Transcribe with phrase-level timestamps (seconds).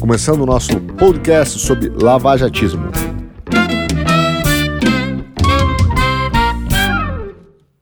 [0.00, 2.90] começando o nosso podcast sobre lavajatismo.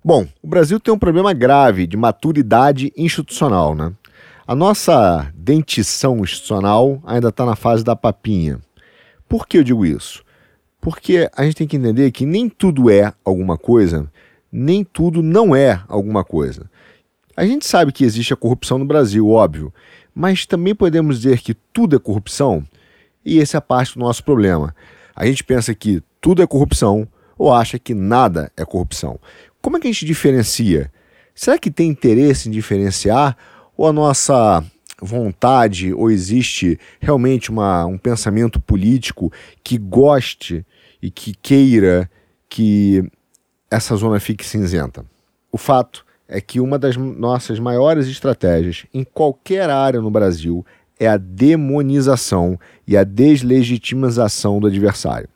[0.04, 3.92] Bom, o Brasil tem um problema grave de maturidade institucional, né?
[4.46, 8.60] A nossa dentição institucional ainda está na fase da papinha.
[9.28, 10.22] Por que eu digo isso?
[10.80, 14.06] Porque a gente tem que entender que nem tudo é alguma coisa,
[14.52, 16.70] nem tudo não é alguma coisa.
[17.36, 19.72] A gente sabe que existe a corrupção no Brasil, óbvio,
[20.14, 22.66] mas também podemos dizer que tudo é corrupção,
[23.24, 24.74] e esse é parte do nosso problema.
[25.16, 29.18] A gente pensa que tudo é corrupção ou acha que nada é corrupção.
[29.60, 30.92] Como é que a gente diferencia?
[31.34, 33.36] Será que tem interesse em diferenciar
[33.76, 34.64] ou a nossa
[35.00, 40.64] vontade ou existe realmente uma, um pensamento político que goste
[41.02, 42.10] e que queira
[42.48, 43.02] que
[43.70, 45.04] essa zona fique cinzenta?
[45.50, 50.66] O fato é que uma das nossas maiores estratégias em qualquer área no Brasil
[50.98, 55.28] é a demonização e a deslegitimização do adversário.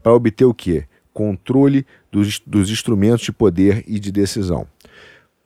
[0.00, 0.84] Para obter o quê?
[1.12, 4.64] Controle dos, dos instrumentos de poder e de decisão.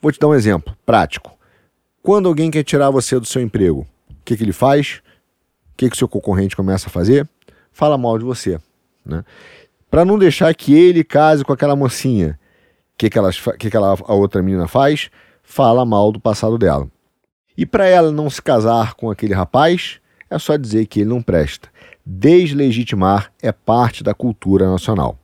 [0.01, 1.39] Vou te dar um exemplo prático.
[2.03, 5.01] Quando alguém quer tirar você do seu emprego, o que, que ele faz?
[5.73, 7.27] O que, que seu concorrente começa a fazer?
[7.73, 8.61] Fala mal de você.
[9.07, 9.25] Né?
[9.91, 12.39] Para não deixar que ele case com aquela mocinha,
[13.03, 15.11] que, que, ela, que, que ela, a outra menina faz?
[15.43, 16.89] Fala mal do passado dela.
[17.57, 19.99] E para ela não se casar com aquele rapaz,
[20.31, 21.69] é só dizer que ele não presta.
[22.07, 25.19] Deslegitimar é parte da cultura nacional.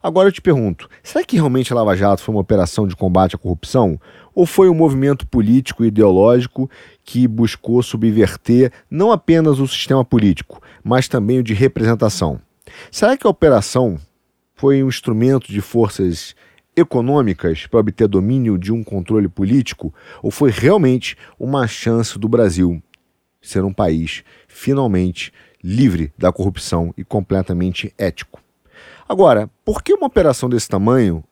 [0.00, 3.34] Agora eu te pergunto: será que realmente a Lava Jato foi uma operação de combate
[3.34, 4.00] à corrupção?
[4.32, 6.70] Ou foi um movimento político e ideológico
[7.04, 12.40] que buscou subverter não apenas o sistema político, mas também o de representação?
[12.92, 13.98] Será que a operação
[14.54, 16.36] foi um instrumento de forças
[16.78, 19.92] econômicas para obter domínio de um controle político?
[20.22, 22.82] Ou foi realmente uma chance do Brasil
[23.40, 28.40] ser um país finalmente livre da corrupção e completamente ético?
[29.08, 31.24] Agora, por que uma operação desse tamanho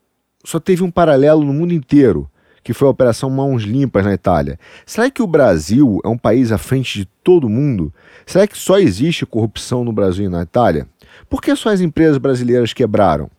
[0.44, 2.30] só teve um paralelo no mundo inteiro,
[2.62, 4.58] que foi a Operação Mãos Limpas na Itália?
[4.84, 7.92] Será que o Brasil é um país à frente de todo mundo?
[8.24, 10.88] Será que só existe corrupção no Brasil e na Itália?
[11.28, 13.30] Por que só as empresas brasileiras quebraram?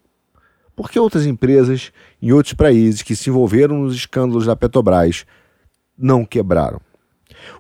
[0.78, 5.26] Por que outras empresas em outros países que se envolveram nos escândalos da Petrobras
[5.98, 6.80] não quebraram?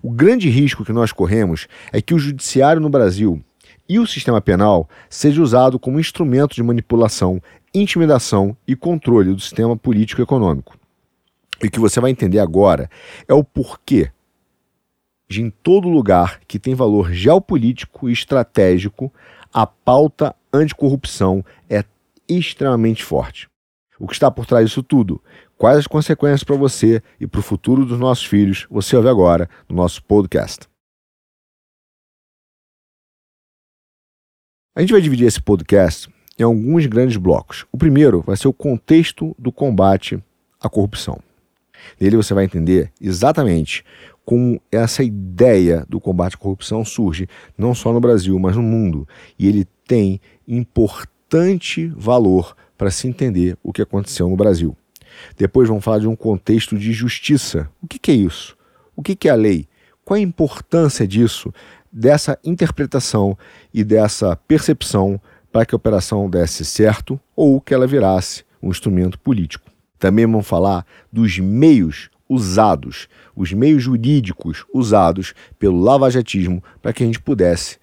[0.03, 3.43] O grande risco que nós corremos é que o judiciário no Brasil
[3.89, 7.41] e o sistema penal seja usado como instrumento de manipulação,
[7.73, 10.77] intimidação e controle do sistema político e econômico.
[11.63, 12.87] E o que você vai entender agora
[13.27, 14.11] é o porquê
[15.27, 19.11] de em todo lugar que tem valor geopolítico e estratégico,
[19.51, 21.83] a pauta anticorrupção é
[22.27, 23.47] extremamente forte.
[23.99, 25.21] O que está por trás disso tudo?
[25.57, 28.67] Quais as consequências para você e para o futuro dos nossos filhos?
[28.69, 30.67] Você ouve agora no nosso podcast.
[34.75, 37.65] A gente vai dividir esse podcast em alguns grandes blocos.
[37.71, 40.23] O primeiro vai ser o contexto do combate
[40.61, 41.19] à corrupção.
[41.99, 43.83] Nele você vai entender exatamente
[44.23, 47.27] como essa ideia do combate à corrupção surge
[47.57, 49.07] não só no Brasil, mas no mundo.
[49.39, 50.21] E ele tem
[51.27, 54.75] importante valor para se entender o que aconteceu no Brasil.
[55.37, 57.69] Depois vamos falar de um contexto de justiça.
[57.81, 58.55] O que, que é isso?
[58.95, 59.67] O que, que é a lei?
[60.05, 61.53] Qual a importância disso
[61.91, 63.37] dessa interpretação
[63.73, 65.19] e dessa percepção
[65.51, 69.69] para que a operação desse certo ou que ela virasse um instrumento político.
[69.99, 77.05] Também vamos falar dos meios usados, os meios jurídicos usados pelo lavajatismo para que a
[77.05, 77.79] gente pudesse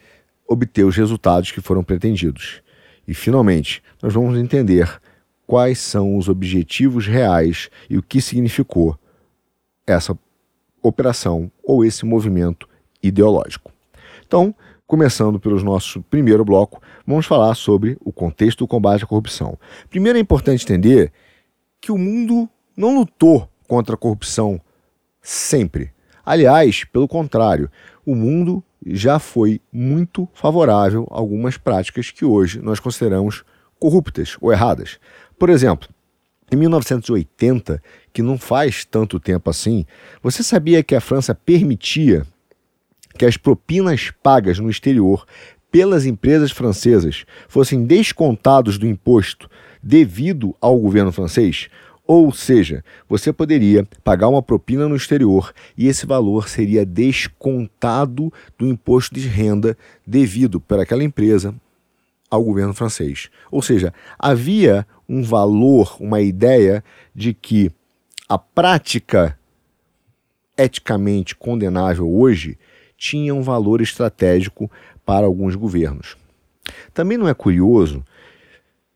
[0.47, 2.64] obter os resultados que foram pretendidos.
[3.07, 5.01] E, finalmente, nós vamos entender
[5.47, 8.99] quais são os objetivos reais e o que significou
[9.87, 10.19] essa
[10.83, 12.69] operação ou esse movimento
[13.03, 13.73] ideológico.
[14.27, 14.55] Então,
[14.87, 19.59] começando pelo nosso primeiro bloco, vamos falar sobre o contexto do combate à corrupção.
[19.91, 21.13] Primeiro é importante entender
[21.81, 24.61] que o mundo não lutou contra a corrupção
[25.21, 25.93] sempre.
[26.25, 27.71] Aliás, pelo contrário,
[28.05, 33.45] o mundo já foi muito favorável a algumas práticas que hoje nós consideramos
[33.79, 34.99] corruptas ou erradas.
[35.39, 35.89] Por exemplo,
[36.51, 37.83] em 1980,
[38.13, 39.85] que não faz tanto tempo assim,
[40.23, 42.27] você sabia que a França permitia
[43.19, 45.27] que as propinas pagas no exterior
[45.71, 49.51] pelas empresas francesas fossem descontados do imposto
[49.83, 51.69] devido ao governo francês,
[52.07, 58.67] ou seja, você poderia pagar uma propina no exterior e esse valor seria descontado do
[58.67, 61.55] imposto de renda devido por aquela empresa
[62.31, 63.31] ao governo francês.
[63.51, 66.85] Ou seja, havia um valor, uma ideia
[67.15, 67.71] de que
[68.29, 69.39] a prática
[70.57, 72.59] eticamente condenável hoje
[72.99, 74.71] tinha um valor estratégico
[75.07, 76.17] para alguns governos.
[76.93, 78.05] Também não é curioso,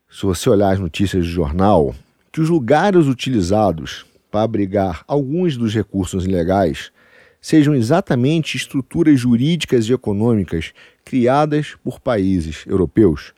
[0.09, 1.93] se você olhar as notícias do jornal,
[2.31, 6.91] que os lugares utilizados para abrigar alguns dos recursos ilegais
[7.41, 10.73] sejam exatamente estruturas jurídicas e econômicas
[11.03, 13.33] criadas por países europeus.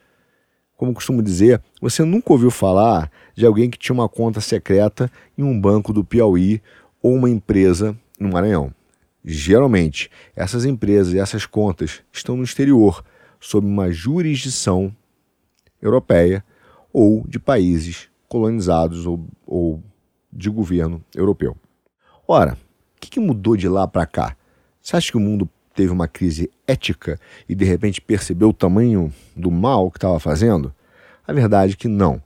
[0.76, 5.44] Como costumo dizer, você nunca ouviu falar de alguém que tinha uma conta secreta em
[5.44, 6.62] um banco do Piauí
[7.02, 8.74] ou uma empresa no Maranhão.
[9.24, 13.04] Geralmente, essas empresas e essas contas estão no exterior,
[13.40, 14.94] sob uma jurisdição
[15.80, 16.44] europeia
[16.92, 19.84] ou de países colonizados ou, ou
[20.32, 21.54] de governo europeu.
[22.26, 24.38] Ora, o que, que mudou de lá para cá?
[24.82, 27.20] Você acha que o mundo teve uma crise ética
[27.50, 30.74] e de repente percebeu o tamanho do mal que estava fazendo?
[31.28, 32.24] A verdade é que não.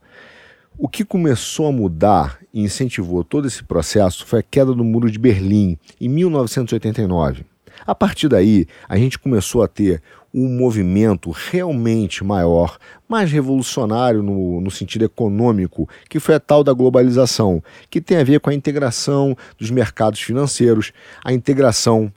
[0.78, 5.10] O que começou a mudar e incentivou todo esse processo foi a queda do Muro
[5.10, 7.44] de Berlim em 1989.
[7.84, 10.00] A partir daí, a gente começou a ter
[10.38, 12.76] um movimento realmente maior,
[13.08, 18.24] mais revolucionário no, no, sentido econômico, que foi a tal da globalização, que tem a
[18.24, 20.92] ver com a integração dos mercados financeiros,
[21.24, 22.12] a integração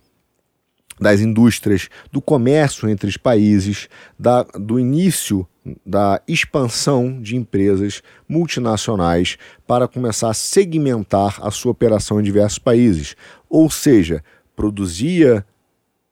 [1.00, 3.88] das indústrias, do comércio entre os países,
[4.20, 5.48] da, do início
[5.86, 13.16] da expansão de empresas multinacionais para começar a segmentar a sua operação em diversos países.
[13.50, 14.22] Ou seja,
[14.58, 15.46] produzia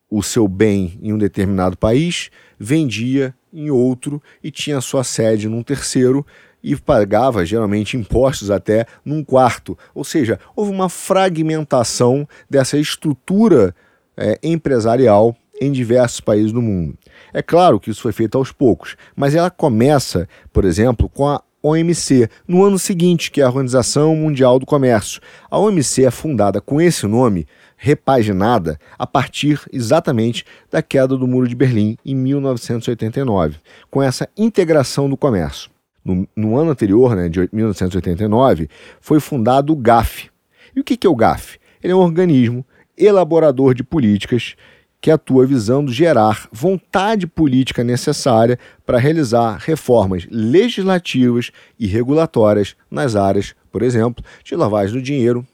[0.09, 5.63] o seu bem em um determinado país, vendia em outro e tinha sua sede num
[5.63, 6.25] terceiro
[6.63, 9.77] e pagava geralmente impostos até num quarto.
[9.93, 13.75] Ou seja, houve uma fragmentação dessa estrutura
[14.15, 16.97] é, empresarial em diversos países do mundo.
[17.33, 21.41] É claro que isso foi feito aos poucos, mas ela começa, por exemplo, com a
[21.61, 25.21] OMC, no ano seguinte, que é a Organização Mundial do Comércio.
[25.49, 31.47] A OMC é fundada com esse nome, repaginada, a partir exatamente da queda do Muro
[31.47, 33.57] de Berlim em 1989,
[33.89, 35.69] com essa integração do comércio.
[36.03, 38.69] No, no ano anterior, né, de 1989,
[39.01, 40.29] foi fundado o GAF.
[40.75, 41.59] E o que é o GAF?
[41.83, 42.65] Ele é um organismo
[42.97, 44.55] elaborador de políticas
[44.99, 53.55] que atua visando gerar vontade política necessária para realizar reformas legislativas e regulatórias nas áreas,
[53.71, 55.45] por exemplo, de lavagem do dinheiro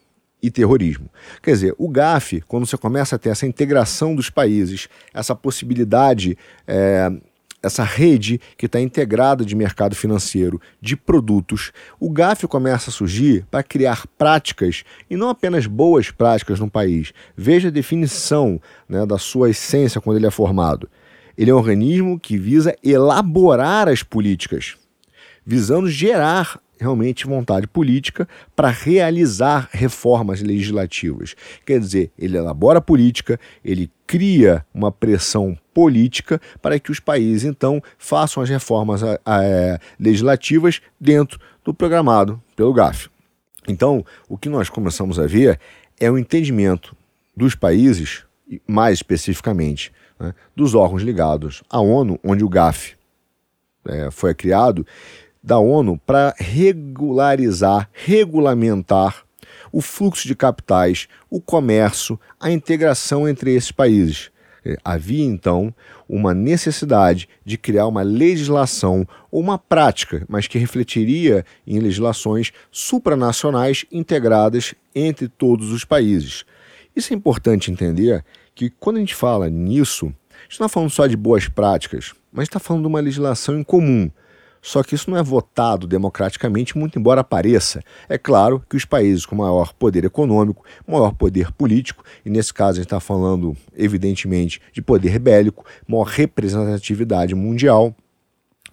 [0.42, 1.08] e terrorismo.
[1.42, 6.36] Quer dizer, o GAF, quando você começa a ter essa integração dos países, essa possibilidade
[6.66, 7.10] é,
[7.64, 13.46] essa rede que está integrada de mercado financeiro, de produtos, o GAF começa a surgir
[13.50, 17.12] para criar práticas, e não apenas boas práticas no país.
[17.36, 20.88] Veja a definição né, da sua essência quando ele é formado.
[21.36, 24.76] Ele é um organismo que visa elaborar as políticas,
[25.44, 31.34] visando gerar realmente vontade política para realizar reformas legislativas.
[31.64, 37.82] Quer dizer, ele elabora política, ele cria uma pressão política para que os países então
[37.98, 43.08] façam as reformas é, legislativas dentro do programado pelo GAF.
[43.66, 45.58] Então, o que nós começamos a ver
[45.98, 46.94] é o entendimento
[47.36, 48.24] dos países,
[48.66, 52.94] mais especificamente né, dos órgãos ligados à ONU, onde o GAF
[53.86, 54.86] é, foi criado,
[55.44, 59.24] da ONU para regularizar, regulamentar
[59.70, 64.30] o fluxo de capitais, o comércio, a integração entre esses países.
[64.82, 65.74] Havia então
[66.08, 73.84] uma necessidade de criar uma legislação ou uma prática, mas que refletiria em legislações supranacionais
[73.92, 76.46] integradas entre todos os países.
[76.96, 78.24] Isso é importante entender
[78.54, 82.14] que quando a gente fala nisso, a gente não está falando só de boas práticas,
[82.32, 84.10] mas está falando de uma legislação em comum
[84.64, 87.82] só que isso não é votado democraticamente, muito embora pareça.
[88.08, 92.70] É claro que os países com maior poder econômico, maior poder político, e nesse caso
[92.70, 97.94] a gente está falando, evidentemente, de poder bélico, maior representatividade mundial,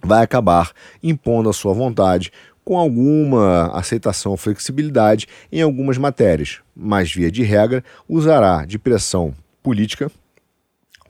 [0.02, 0.72] vai acabar
[1.02, 2.32] impondo a sua vontade
[2.64, 9.34] com alguma aceitação ou flexibilidade em algumas matérias, mas, via de regra, usará de pressão
[9.62, 10.10] política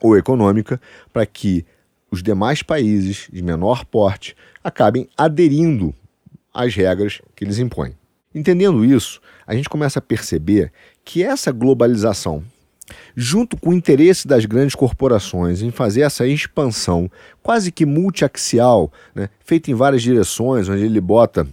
[0.01, 0.81] ou econômica
[1.13, 1.65] para que
[2.13, 5.95] os demais países de menor porte acabem aderindo
[6.53, 7.97] às regras que eles impõem.
[8.35, 10.71] Entendendo isso, a gente começa a perceber
[11.03, 12.43] que essa globalização,
[13.15, 17.09] junto com o interesse das grandes corporações em fazer essa expansão
[17.41, 21.47] quase que multiaxial, né, feita em várias direções, onde ele bota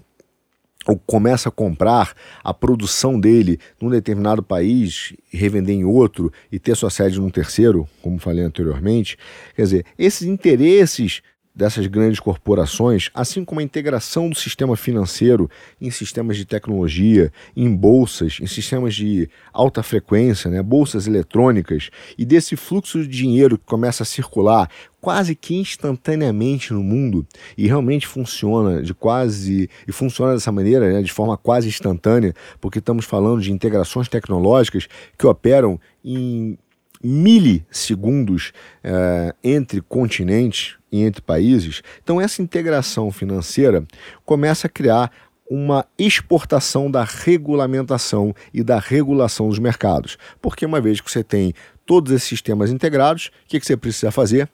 [0.87, 6.75] ou começa a comprar a produção dele num determinado país revender em outro e ter
[6.75, 9.19] sua sede num terceiro, como falei anteriormente,
[9.55, 11.23] quer dizer, esses interesses
[11.55, 17.75] dessas grandes corporações, assim como a integração do sistema financeiro em sistemas de tecnologia, em
[17.75, 23.65] bolsas, em sistemas de alta frequência, né, bolsas eletrônicas, e desse fluxo de dinheiro que
[23.65, 27.27] começa a circular quase que instantaneamente no mundo
[27.57, 32.79] e realmente funciona de quase e funciona dessa maneira, né, de forma quase instantânea, porque
[32.79, 34.89] estamos falando de integrações tecnológicas
[35.19, 36.59] que operam em
[37.03, 38.53] milissegundos
[38.85, 41.83] é, entre continentes e entre países.
[42.03, 43.85] Então, essa integração financeira
[44.25, 45.11] começa a criar
[45.51, 50.17] uma exportação da regulamentação e da regulação dos mercados.
[50.41, 51.53] Porque, uma vez que você tem
[51.85, 54.49] todos esses sistemas integrados, o que, você precisa fazer?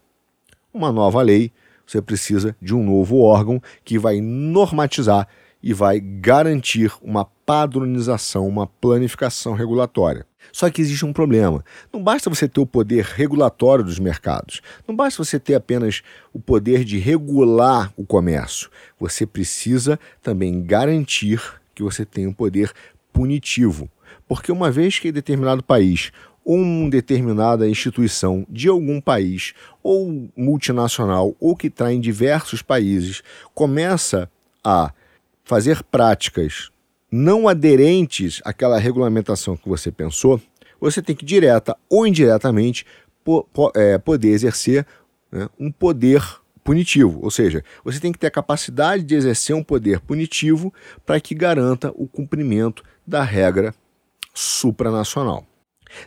[0.72, 1.52] Uma nova lei.
[1.86, 5.28] Você precisa de um novo órgão que vai normatizar
[5.62, 10.26] e vai garantir uma padronização, uma planificação regulatória.
[10.52, 11.64] Só que existe um problema.
[11.92, 14.60] Não basta você ter o poder regulatório dos mercados.
[14.86, 18.70] Não basta você ter apenas o poder de regular o comércio.
[18.98, 21.42] Você precisa também garantir
[21.74, 22.72] que você tem um poder
[23.12, 23.90] punitivo.
[24.28, 26.12] Porque uma vez que determinado país
[26.46, 33.20] ou uma determinada instituição de algum país, ou multinacional, ou que está em diversos países,
[33.52, 34.30] começa
[34.62, 34.92] a
[35.46, 36.70] fazer práticas
[37.10, 40.42] não aderentes àquela regulamentação que você pensou,
[40.78, 42.84] você tem que direta ou indiretamente
[43.24, 44.84] po po é, poder exercer
[45.30, 46.20] né, um poder
[46.64, 50.74] punitivo, ou seja, você tem que ter a capacidade de exercer um poder punitivo
[51.06, 53.72] para que garanta o cumprimento da regra
[54.34, 55.46] supranacional.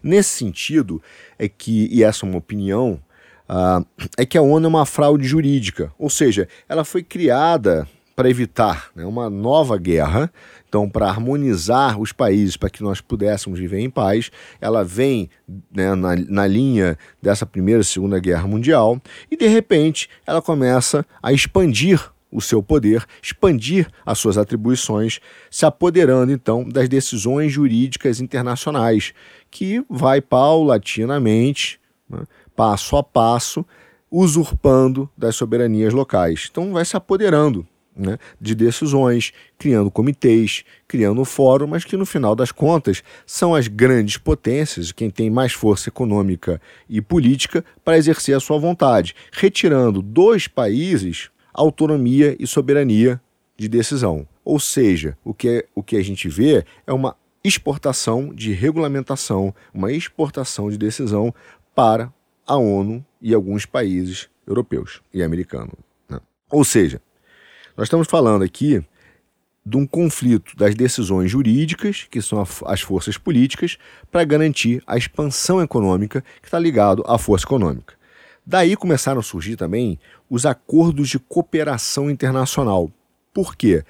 [0.04, 1.02] Nesse sentido,
[1.38, 3.02] é que, e essa é uma opinião,
[3.50, 3.86] uh,
[4.18, 7.88] é que a ONU é uma fraude jurídica, ou seja, ela foi criada
[8.20, 10.30] para evitar né, uma nova guerra,
[10.68, 15.30] então para harmonizar os países para que nós pudéssemos viver em paz, ela vem
[15.74, 21.06] né, na, na linha dessa primeira e segunda guerra mundial e de repente ela começa
[21.24, 28.20] a expandir o seu poder, expandir as suas atribuições, se apoderando então das decisões jurídicas
[28.20, 29.14] internacionais,
[29.50, 32.24] que vai paulatinamente, né,
[32.54, 33.66] passo a passo,
[34.12, 36.50] usurpando das soberanias locais.
[36.52, 37.66] Então vai se apoderando
[38.00, 43.68] né, de decisões, criando comitês, criando fórum, mas que no final das contas são as
[43.68, 50.02] grandes potências, quem tem mais força econômica e política para exercer a sua vontade, retirando
[50.02, 53.22] dos países autonomia e soberania
[53.58, 54.26] de decisão.
[54.46, 59.92] Ou seja, o que, o que a gente vê é uma exportação de regulamentação, uma
[59.92, 61.34] exportação de decisão
[61.76, 62.12] para
[62.48, 65.76] a ONU e alguns países europeus e americanos.
[66.10, 66.20] Né?
[66.50, 67.02] Ou seja,
[67.80, 68.84] nós estamos falando aqui
[69.66, 73.78] de um conflito das decisões jurídicas, que são as forças políticas,
[74.12, 77.94] para garantir a expansão econômica que está ligado à força econômica.
[78.46, 79.98] Daí começaram a surgir também
[80.30, 82.92] os acordos de cooperação internacional.
[83.34, 83.86] Por quê?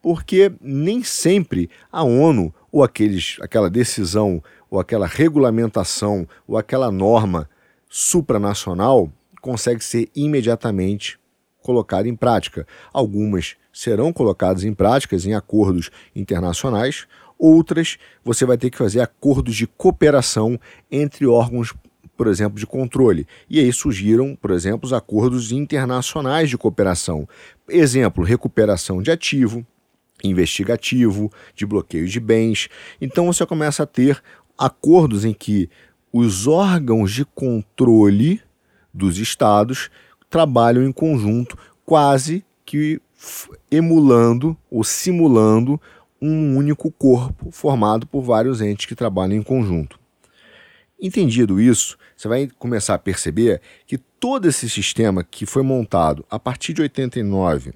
[0.00, 7.46] Porque nem sempre a ONU ou aqueles, aquela decisão ou aquela regulamentação ou aquela norma
[7.90, 11.18] supranacional consegue ser imediatamente
[11.64, 12.66] colocada em prática.
[12.92, 17.06] Algumas serão colocadas em práticas em acordos internacionais,
[17.38, 20.60] outras você vai ter que fazer acordos de cooperação
[20.92, 21.74] entre órgãos,
[22.16, 23.26] por exemplo, de controle.
[23.48, 27.26] E aí surgiram, por exemplo, os acordos internacionais de cooperação.
[27.66, 29.66] Exemplo, recuperação de ativo,
[30.22, 32.68] investigativo, de bloqueio de bens.
[33.00, 34.22] Então você começa a ter
[34.56, 35.68] acordos em que
[36.12, 38.40] os órgãos de controle
[38.92, 39.90] dos estados
[40.30, 43.00] trabalham em conjunto, quase que
[43.70, 45.80] emulando ou simulando
[46.20, 49.98] um único corpo formado por vários entes que trabalham em conjunto.
[51.00, 56.38] Entendido isso, você vai começar a perceber que todo esse sistema que foi montado a
[56.38, 57.74] partir de 89,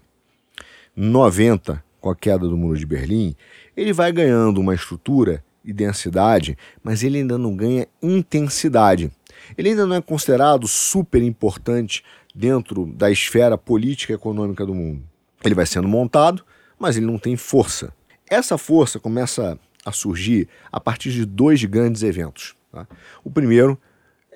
[0.96, 3.36] 90, com a queda do Muro de Berlim,
[3.76, 9.10] ele vai ganhando uma estrutura e densidade, mas ele ainda não ganha intensidade.
[9.56, 12.02] Ele ainda não é considerado super importante
[12.38, 15.02] dentro da esfera política e econômica do mundo.
[15.44, 16.44] Ele vai sendo montado,
[16.78, 17.92] mas ele não tem força.
[18.30, 22.54] Essa força começa a surgir a partir de dois grandes eventos.
[22.70, 22.86] Tá?
[23.24, 23.76] O primeiro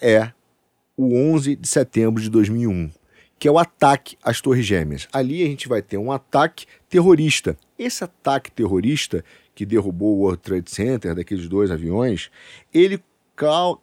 [0.00, 0.32] é
[0.97, 2.90] o 11 de setembro de 2001,
[3.38, 5.06] que é o ataque às Torres Gêmeas.
[5.12, 7.56] Ali a gente vai ter um ataque terrorista.
[7.78, 12.32] Esse ataque terrorista que derrubou o World Trade Center, daqueles dois aviões,
[12.75, 13.00] ele,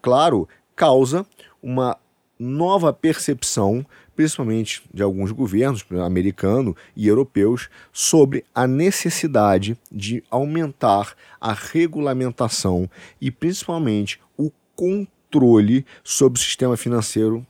[0.02, 0.46] claro,
[0.76, 1.26] causa
[1.64, 1.98] uma
[2.40, 3.86] nova percepção
[4.20, 12.90] principalmente de alguns governos, americano e europeus, sobre a necessidade de aumentar a regulamentação
[13.22, 17.48] e principalmente o controle sobre o sistema financeiro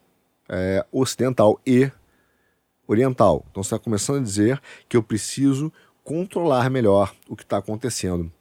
[0.47, 1.91] é, ocidental e
[2.87, 3.43] oriental.
[3.49, 5.73] Então você está começando a dizer que eu preciso
[6.03, 8.31] controlar melhor o que está acontecendo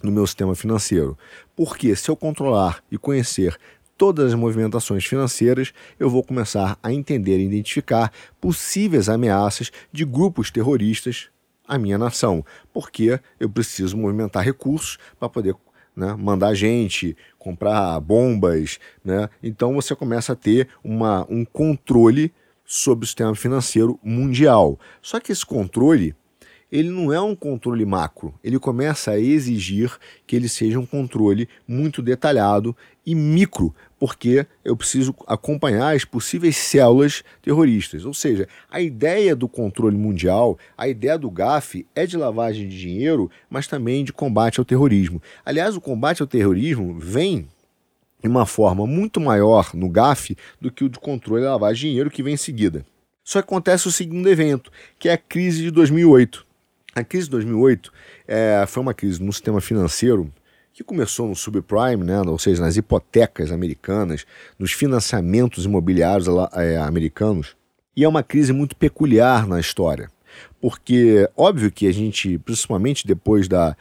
[0.00, 1.18] no meu sistema financeiro.
[1.56, 3.58] Porque se eu controlar e conhecer
[3.96, 10.50] todas as movimentações financeiras, eu vou começar a entender e identificar possíveis ameaças de grupos
[10.50, 11.28] terroristas
[11.66, 15.54] à minha nação, porque eu preciso movimentar recursos para poder
[15.96, 18.78] né, mandar gente, comprar bombas.
[19.04, 19.28] Né?
[19.42, 22.32] Então você começa a ter uma, um controle
[22.64, 24.78] sobre o sistema financeiro mundial.
[25.00, 26.14] Só que esse controle
[26.70, 31.48] ele não é um controle macro, ele começa a exigir que ele seja um controle
[31.66, 38.04] muito detalhado e micro, porque eu preciso acompanhar as possíveis células terroristas.
[38.04, 42.78] Ou seja, a ideia do controle mundial, a ideia do GAF é de lavagem de
[42.78, 45.20] dinheiro, mas também de combate ao terrorismo.
[45.44, 47.48] Aliás, o combate ao terrorismo vem
[48.22, 51.88] de uma forma muito maior no GAF do que o de controle e lavagem de
[51.88, 52.84] dinheiro que vem em seguida.
[53.24, 56.46] Só acontece o segundo evento, que é a crise de 2008.
[56.94, 57.92] A crise de 2008
[58.26, 60.32] é, foi uma crise no sistema financeiro
[60.76, 64.26] que começou no subprime, né, ou seja, nas hipotecas americanas,
[64.58, 67.56] nos financiamentos imobiliários é, americanos,
[67.96, 70.10] e é uma crise muito peculiar na história,
[70.60, 73.74] porque óbvio que a gente, principalmente depois da,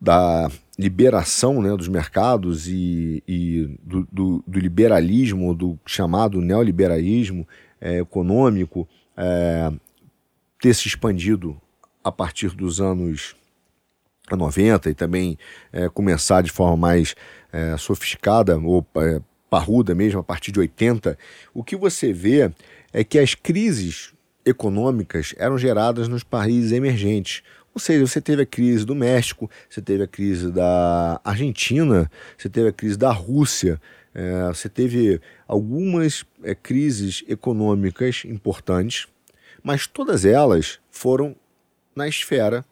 [0.00, 0.48] da
[0.78, 7.48] liberação né, dos mercados e, e do, do, do, liberalismo, do chamado neoliberalismo
[7.80, 8.86] é, econômico,
[9.16, 9.72] é,
[10.60, 11.60] ter se expandido
[12.04, 13.34] a partir dos anos
[14.36, 15.38] 90 e também
[15.72, 17.14] é, começar de forma mais
[17.52, 19.20] é, sofisticada ou é,
[19.50, 21.18] parruda mesmo a partir de 80,
[21.52, 22.50] o que você vê
[22.92, 27.42] é que as crises econômicas eram geradas nos países emergentes.
[27.74, 32.48] Ou seja, você teve a crise do México, você teve a crise da Argentina, você
[32.48, 33.80] teve a crise da Rússia,
[34.14, 39.06] é, você teve algumas é, crises econômicas importantes,
[39.62, 41.36] mas todas elas foram
[41.94, 42.64] na esfera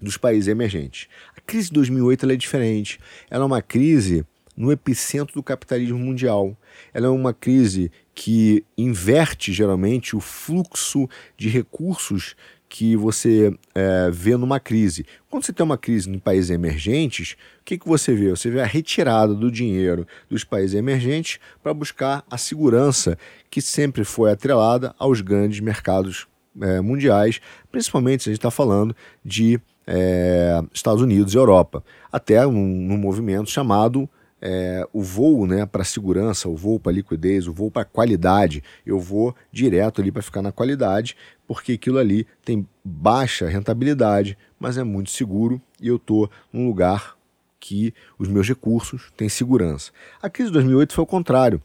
[0.00, 1.08] dos países emergentes.
[1.36, 3.00] A crise de 2008 é diferente.
[3.30, 4.24] Ela é uma crise
[4.56, 6.56] no epicentro do capitalismo mundial.
[6.92, 12.36] Ela é uma crise que inverte geralmente o fluxo de recursos
[12.68, 15.04] que você é, vê numa crise.
[15.28, 18.30] Quando você tem uma crise em países emergentes, o que, que você vê?
[18.30, 23.18] Você vê a retirada do dinheiro dos países emergentes para buscar a segurança
[23.50, 26.28] que sempre foi atrelada aos grandes mercados
[26.60, 27.40] é, mundiais,
[27.72, 29.60] principalmente se a gente está falando de
[29.92, 34.08] é, Estados Unidos e Europa, até num, num movimento chamado
[34.40, 38.62] é, o voo né, para segurança, o voo para liquidez, o voo para qualidade.
[38.86, 44.78] Eu vou direto ali para ficar na qualidade, porque aquilo ali tem baixa rentabilidade, mas
[44.78, 47.16] é muito seguro e eu estou num lugar
[47.58, 49.90] que os meus recursos têm segurança.
[50.22, 51.60] A crise de 2008 foi o contrário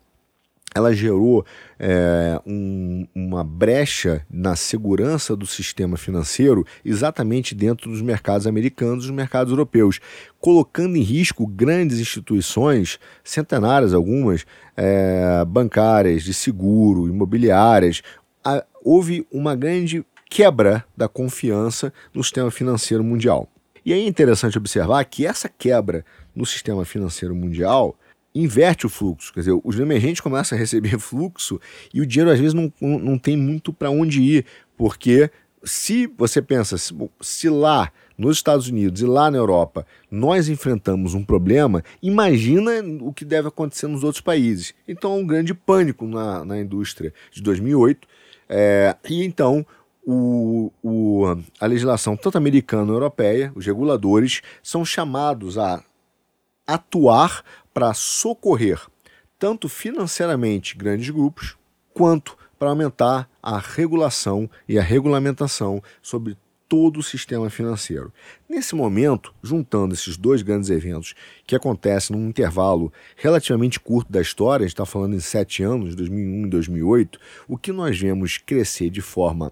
[0.76, 1.46] ela gerou
[1.80, 9.08] é, um, uma brecha na segurança do sistema financeiro exatamente dentro dos mercados americanos e
[9.08, 10.02] dos mercados europeus,
[10.38, 18.02] colocando em risco grandes instituições, centenárias algumas, é, bancárias, de seguro, imobiliárias.
[18.84, 23.50] houve uma grande quebra da confiança no sistema financeiro mundial.
[23.86, 26.04] E aí é interessante observar que essa quebra
[26.36, 27.96] no sistema financeiro mundial
[28.36, 29.34] inverte o fluxo.
[29.34, 31.60] Quer dizer, os emergentes começam a receber fluxo
[31.94, 34.46] e o dinheiro às vezes não, não tem muito para onde ir,
[34.78, 35.32] porque
[35.64, 41.24] se você pensa, se, lá nos Estados Unidos e lá na Europa nós enfrentamos um
[41.24, 42.72] problema, imagina
[43.02, 44.76] o que deve acontecer nos outros países.
[44.88, 48.08] Então há um grande pânico na, na indústria de 2008
[48.48, 49.66] é, e então
[50.06, 51.24] o, o,
[51.60, 55.84] a legislação tanto americana e europeia, os reguladores, são chamados a
[56.68, 57.44] atuar
[57.76, 58.80] para socorrer
[59.38, 61.58] tanto financeiramente grandes grupos,
[61.94, 66.38] quanto para aumentar a regulação e a regulamentação sobre
[66.70, 68.14] todo o sistema financeiro.
[68.48, 74.64] Nesse momento, juntando esses dois grandes eventos que acontecem num intervalo relativamente curto da história,
[74.64, 78.90] a gente está falando em sete anos, 2001 e 2008, o que nós vemos crescer
[78.90, 79.52] de forma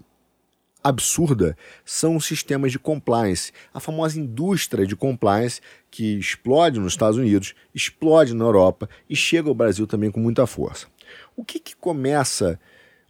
[0.84, 7.16] absurda são os sistemas de compliance, a famosa indústria de compliance que explode nos Estados
[7.16, 10.86] Unidos, explode na Europa e chega ao Brasil também com muita força.
[11.34, 12.60] O que, que começa,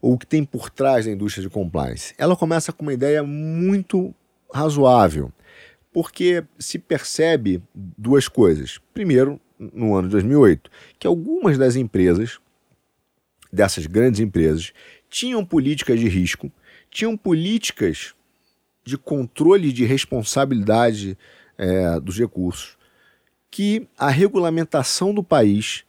[0.01, 2.15] ou o que tem por trás da indústria de compliance?
[2.17, 4.15] Ela começa com uma ideia muito
[4.53, 5.33] razoável,
[5.93, 8.79] porque se percebe duas coisas.
[8.93, 12.39] Primeiro, no ano de 2008, que algumas das empresas,
[13.53, 14.73] dessas grandes empresas,
[15.09, 16.53] tinham políticas de risco
[16.95, 18.15] tinham políticas
[18.85, 21.19] de controle de responsabilidade
[21.59, 22.79] é, dos recursos,
[23.51, 25.85] que a regulamentação do país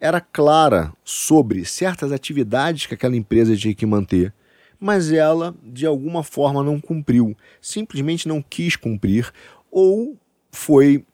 [0.00, 4.32] era clara sobre certas atividades que aquela empresa tinha que manter,
[4.80, 9.30] mas ela de alguma forma não cumpriu, simplesmente não quis cumprir
[9.70, 10.16] ou
[10.50, 11.04] foi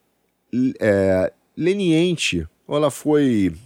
[0.78, 3.56] é, leniente, ou ela foi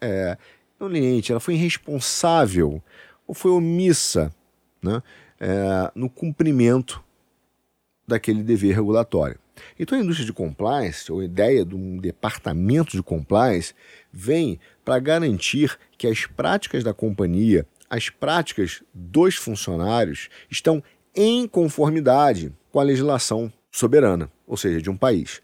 [0.00, 0.38] é,
[0.78, 2.82] não leniente, ela foi irresponsável
[3.26, 4.34] ou foi omissa
[4.82, 5.02] né,
[5.38, 7.02] é, no cumprimento
[8.06, 9.38] daquele dever regulatório.
[9.78, 13.74] Então a indústria de compliance, ou a ideia de um departamento de compliance,
[14.12, 20.82] vem para garantir que as práticas da companhia, as práticas dos funcionários, estão
[21.14, 25.42] em conformidade com a legislação soberana, ou seja, de um país.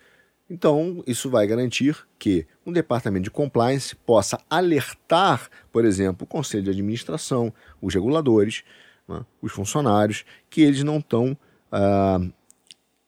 [0.49, 6.63] Então, isso vai garantir que um departamento de compliance possa alertar, por exemplo, o conselho
[6.63, 8.63] de administração, os reguladores,
[9.09, 11.37] né, os funcionários, que eles não estão
[11.71, 12.21] ah,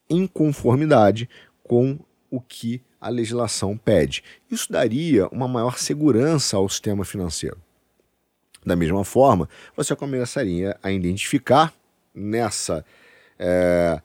[0.08, 1.28] em conformidade
[1.62, 1.98] com
[2.30, 4.22] o que a legislação pede.
[4.50, 7.58] Isso daria uma maior segurança ao sistema financeiro.
[8.64, 11.72] Da mesma forma, você começaria a identificar
[12.14, 12.84] nessa
[13.38, 14.00] é,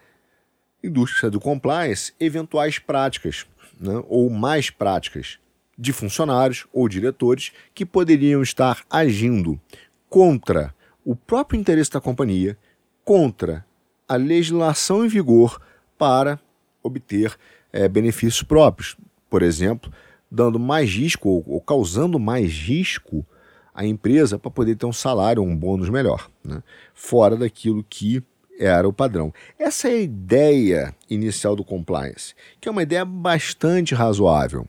[0.83, 3.47] indústria do compliance eventuais práticas,
[3.79, 5.39] né, ou mais práticas,
[5.77, 9.59] de funcionários ou diretores que poderiam estar agindo
[10.07, 10.73] contra
[11.05, 12.57] o próprio interesse da companhia,
[13.03, 13.65] contra
[14.07, 15.59] a legislação em vigor
[15.97, 16.39] para
[16.81, 17.37] obter
[17.71, 18.95] é, benefícios próprios.
[19.29, 19.91] Por exemplo,
[20.29, 23.25] dando mais risco ou, ou causando mais risco
[23.73, 26.61] à empresa para poder ter um salário, um bônus melhor, né?
[26.93, 28.23] fora daquilo que
[28.59, 29.33] era o padrão.
[29.57, 34.67] Essa é a ideia inicial do compliance, que é uma ideia bastante razoável,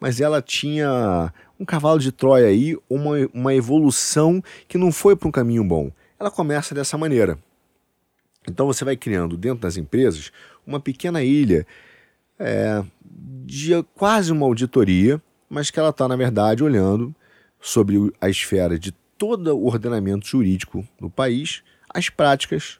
[0.00, 5.28] mas ela tinha um cavalo de Troia aí, uma, uma evolução que não foi para
[5.28, 5.90] um caminho bom.
[6.18, 7.38] Ela começa dessa maneira.
[8.48, 10.30] Então você vai criando dentro das empresas
[10.66, 11.66] uma pequena ilha
[12.38, 12.84] é,
[13.44, 17.14] de quase uma auditoria, mas que ela está, na verdade, olhando
[17.60, 22.78] sobre a esfera de todo o ordenamento jurídico do país, as práticas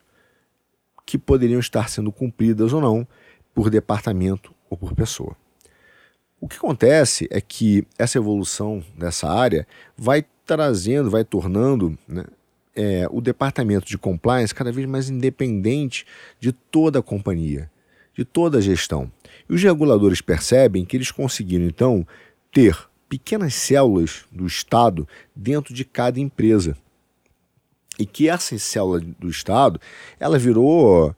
[1.04, 3.06] que poderiam estar sendo cumpridas ou não
[3.54, 5.36] por departamento ou por pessoa.
[6.40, 12.24] O que acontece é que essa evolução dessa área vai trazendo, vai tornando né,
[12.74, 16.06] é, o departamento de compliance cada vez mais independente
[16.38, 17.70] de toda a companhia,
[18.14, 19.10] de toda a gestão.
[19.48, 22.06] E os reguladores percebem que eles conseguiram, então,
[22.52, 22.76] ter
[23.08, 26.76] pequenas células do Estado dentro de cada empresa.
[27.98, 29.80] E que essa célula do Estado,
[30.20, 31.16] ela virou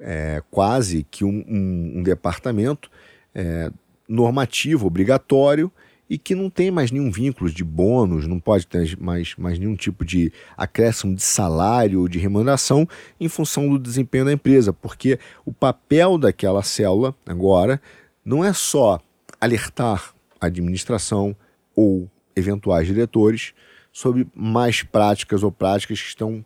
[0.00, 2.90] é, quase que um, um, um departamento
[3.32, 3.70] é,
[4.08, 5.70] normativo, obrigatório,
[6.08, 9.74] e que não tem mais nenhum vínculo de bônus, não pode ter mais, mais nenhum
[9.74, 12.88] tipo de acréscimo de salário ou de remuneração
[13.18, 17.80] em função do desempenho da empresa, porque o papel daquela célula agora
[18.24, 19.00] não é só
[19.40, 21.34] alertar a administração
[21.74, 23.52] ou eventuais diretores
[23.92, 26.44] sobre mais práticas ou práticas que estão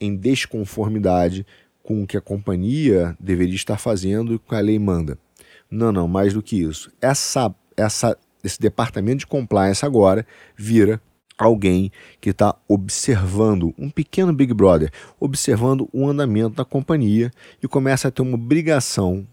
[0.00, 1.46] em desconformidade
[1.82, 5.18] com o que a companhia deveria estar fazendo e com a lei manda.
[5.70, 6.90] Não, não, mais do que isso.
[7.00, 10.26] Essa, essa esse departamento de compliance agora
[10.56, 11.00] vira
[11.36, 17.30] alguém que está observando, um pequeno Big Brother, observando o andamento da companhia
[17.62, 19.26] e começa a ter uma obrigação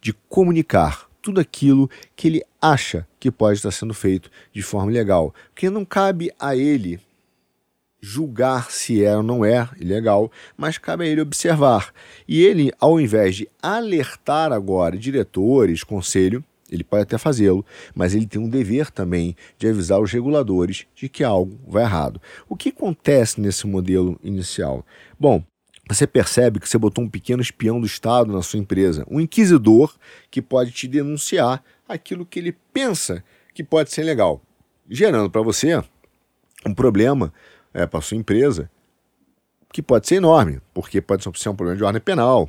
[0.00, 5.34] de comunicar tudo aquilo que ele acha que pode estar sendo feito de forma legal.
[5.52, 7.00] Porque não cabe a ele
[8.02, 11.94] julgar se é ou não é ilegal, mas cabe a ele observar.
[12.26, 18.26] E ele, ao invés de alertar agora diretores, conselho, ele pode até fazê-lo, mas ele
[18.26, 22.20] tem um dever também de avisar os reguladores de que algo vai errado.
[22.48, 24.84] O que acontece nesse modelo inicial?
[25.20, 25.44] Bom,
[25.88, 29.94] você percebe que você botou um pequeno espião do Estado na sua empresa, um inquisidor
[30.30, 34.40] que pode te denunciar aquilo que ele pensa que pode ser legal,
[34.88, 35.82] gerando para você
[36.64, 37.32] um problema
[37.72, 38.70] é, para sua empresa
[39.72, 42.48] que pode ser enorme, porque pode ser um problema de ordem penal,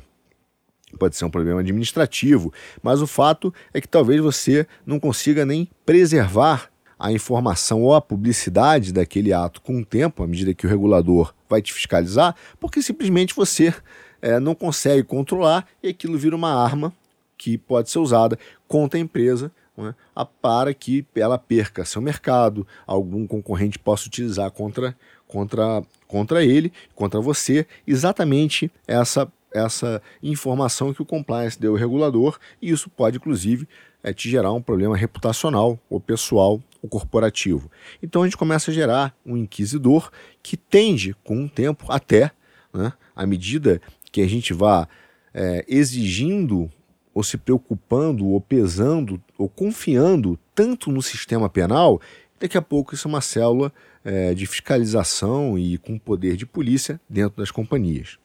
[0.98, 5.68] pode ser um problema administrativo, mas o fato é que talvez você não consiga nem
[5.86, 10.70] preservar a informação ou a publicidade daquele ato com o tempo, à medida que o
[10.70, 13.74] regulador vai te fiscalizar, porque simplesmente você
[14.22, 16.92] é, não consegue controlar e aquilo vira uma arma
[17.36, 19.94] que pode ser usada contra a empresa né,
[20.40, 24.96] para que ela perca seu mercado, algum concorrente possa utilizar contra,
[25.34, 32.40] contra, contra ele, contra você, exatamente essa essa informação que o compliance deu ao regulador,
[32.60, 33.68] e isso pode, inclusive,
[34.02, 37.70] é, te gerar um problema reputacional, ou pessoal, ou corporativo.
[38.02, 40.10] Então a gente começa a gerar um inquisidor
[40.42, 42.32] que tende, com o tempo, até,
[42.72, 44.88] né, à medida que a gente vá
[45.32, 46.68] é, exigindo
[47.14, 52.00] ou se preocupando, ou pesando, ou confiando tanto no sistema penal,
[52.40, 53.72] daqui a pouco isso é uma célula
[54.04, 58.18] é, de fiscalização e com poder de polícia dentro das companhias.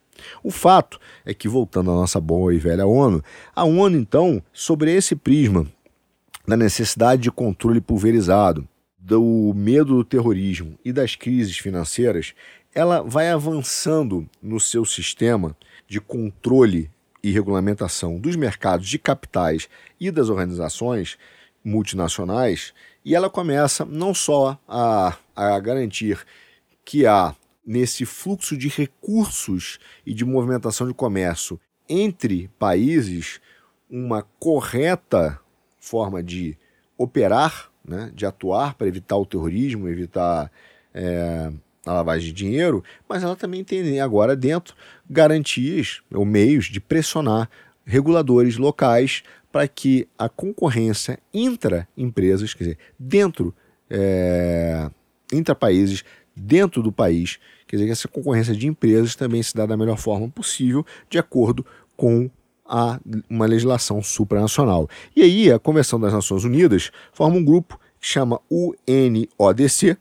[0.44, 3.24] O fato é que, voltando à nossa boa e velha ONU,
[3.56, 5.66] a ONU, então, sobre esse prisma
[6.46, 12.34] da necessidade de controle pulverizado, do medo do terrorismo e das crises financeiras,
[12.76, 15.56] ela vai avançando no seu sistema
[15.88, 16.92] de controle
[17.24, 19.68] e regulamentação dos mercados de capitais
[20.00, 21.18] e das organizações
[21.64, 26.26] multinacionais, e ela começa não só a, a garantir
[26.84, 33.40] que há nesse fluxo de recursos e de movimentação de comércio entre países
[33.90, 35.40] uma correta
[35.80, 36.58] forma de
[36.98, 40.52] operar, né, de atuar para evitar o terrorismo, evitar
[40.94, 41.52] é,
[41.86, 44.76] a lavagem de dinheiro, mas ela também tem agora dentro
[45.10, 47.50] garantias ou meios de pressionar
[47.86, 53.56] reguladores locais para que a concorrência intra-empresas, quer dizer, dentro,
[53.90, 54.90] é,
[55.32, 56.04] intra-países,
[56.36, 59.98] dentro do país, quer dizer, que essa concorrência de empresas também se dá da melhor
[59.98, 61.66] forma possível, de acordo
[61.96, 62.30] com
[62.66, 64.88] a, uma legislação supranacional.
[65.16, 69.98] E aí a Convenção das Nações Unidas forma um grupo que chama UNODC,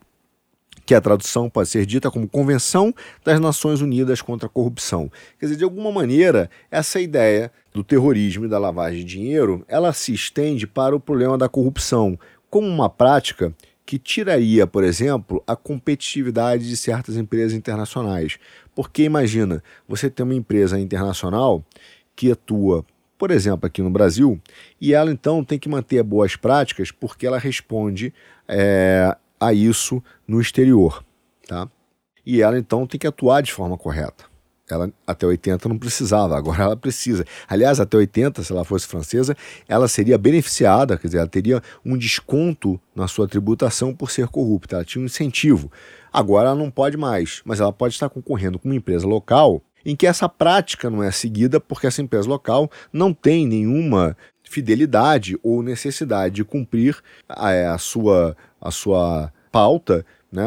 [0.87, 5.11] que a tradução pode ser dita como Convenção das Nações Unidas contra a Corrupção.
[5.39, 9.93] Quer dizer, de alguma maneira, essa ideia do terrorismo e da lavagem de dinheiro, ela
[9.93, 13.55] se estende para o problema da corrupção como uma prática
[13.89, 18.39] que tiraria, por exemplo, a competitividade de certas empresas internacionais.
[18.75, 21.65] Porque imagina, você tem uma empresa internacional
[22.15, 22.85] que atua,
[23.17, 24.39] por exemplo, aqui no Brasil,
[24.79, 28.13] e ela então tem que manter boas práticas porque ela responde
[28.47, 31.03] é, a isso no exterior,
[31.47, 31.67] tá?
[32.27, 34.28] E ela então tem que atuar de forma correta.
[34.75, 37.25] Ela até 80 não precisava, agora ela precisa.
[37.49, 39.37] Aliás, até 80, se ela fosse francesa,
[39.69, 44.77] ela seria beneficiada, quer dizer, ela teria um desconto na sua tributação por ser corrupta,
[44.77, 45.71] ela tinha um incentivo.
[46.13, 49.97] Agora ela não pode mais, mas ela pode estar concorrendo com uma empresa local em
[49.97, 55.63] que essa prática não é seguida porque essa empresa local não tem nenhuma fidelidade ou
[55.63, 56.97] necessidade de cumprir
[57.29, 60.45] a, é, a sua, a sua pauta, né,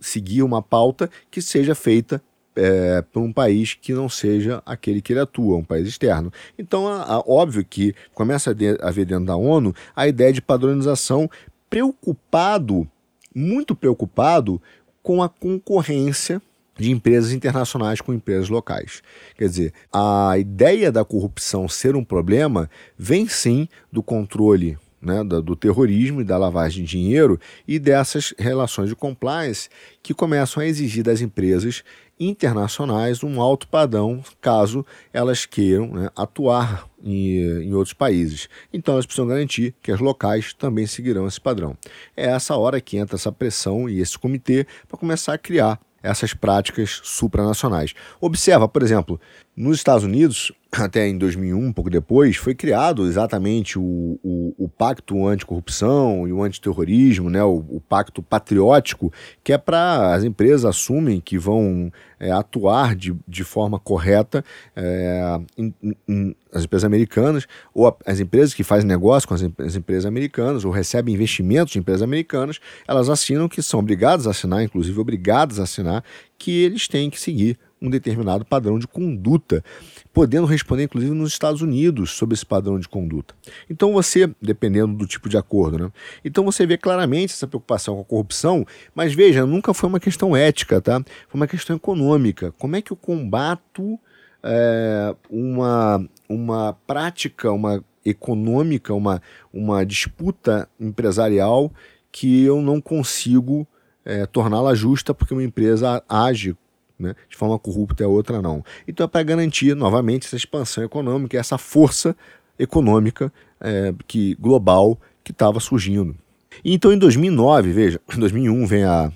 [0.00, 2.22] seguir uma pauta que seja feita
[2.54, 6.32] é, por um país que não seja aquele que ele atua, um país externo.
[6.58, 10.32] Então, a, a, óbvio que começa a, de, a haver dentro da ONU a ideia
[10.32, 11.30] de padronização
[11.68, 12.86] preocupado,
[13.34, 14.60] muito preocupado
[15.02, 16.40] com a concorrência
[16.76, 19.02] de empresas internacionais com empresas locais.
[19.36, 25.56] Quer dizer, a ideia da corrupção ser um problema vem sim do controle né, do,
[25.56, 29.68] terrorismo e da lavagem de dinheiro e dessas relações de compliance
[30.00, 31.82] que começam a exigir das empresas
[32.28, 38.48] internacionais um alto padrão caso elas queiram né, atuar em, em, outros países.
[38.72, 41.76] Então elas precisam garantir que as locais também seguirão esse padrão.
[42.16, 46.34] É essa hora que entra essa pressão e esse comitê para começar a criar essas
[46.34, 47.94] práticas supranacionais.
[48.20, 49.20] Observa, por exemplo,
[49.54, 54.68] nos Estados Unidos, até em 2001, um pouco depois, foi criado exatamente o, o, o
[54.68, 59.12] Pacto Anticorrupção e o Antiterrorismo, né, o, o Pacto Patriótico,
[59.44, 64.42] que é para as empresas assumem que vão é, atuar de, de forma correta
[64.74, 65.74] é, em,
[66.08, 70.06] em, as empresas americanas, ou a, as empresas que fazem negócio com as, as empresas
[70.06, 74.98] americanas, ou recebem investimentos de empresas americanas, elas assinam que são obrigadas a assinar, inclusive
[74.98, 76.02] obrigadas a assinar,
[76.38, 79.64] que eles têm que seguir um determinado padrão de conduta,
[80.12, 83.34] podendo responder, inclusive, nos Estados Unidos sobre esse padrão de conduta.
[83.68, 85.92] Então você, dependendo do tipo de acordo, né?
[86.24, 88.64] Então você vê claramente essa preocupação com a corrupção,
[88.94, 91.02] mas veja, nunca foi uma questão ética, tá?
[91.28, 92.52] Foi uma questão econômica.
[92.52, 93.98] Como é que eu combato
[94.42, 99.20] é, uma, uma prática, uma econômica, uma,
[99.52, 101.72] uma disputa empresarial
[102.10, 103.66] que eu não consigo
[104.04, 106.56] é, torná-la justa porque uma empresa age
[106.98, 108.64] né, de forma corrupta a outra não.
[108.86, 112.16] Então é para garantir novamente essa expansão econômica, essa força
[112.58, 116.16] econômica é, que global que estava surgindo.
[116.64, 119.12] Então em 2009, veja, em 2001 vem a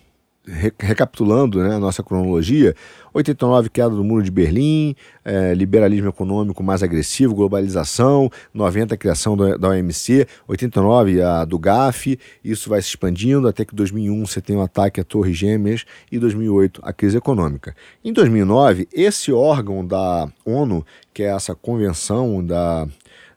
[0.46, 2.74] recapitulando né, a nossa cronologia,
[3.12, 9.58] 89 queda do muro de Berlim, é, liberalismo econômico mais agressivo, globalização, 90 criação do,
[9.58, 14.56] da OMC, 89 a do GAF, isso vai se expandindo até que 2001 você tem
[14.56, 17.74] o um ataque à Torre Gêmeas e 2008 a crise econômica.
[18.04, 22.86] Em 2009, esse órgão da ONU, que é essa convenção da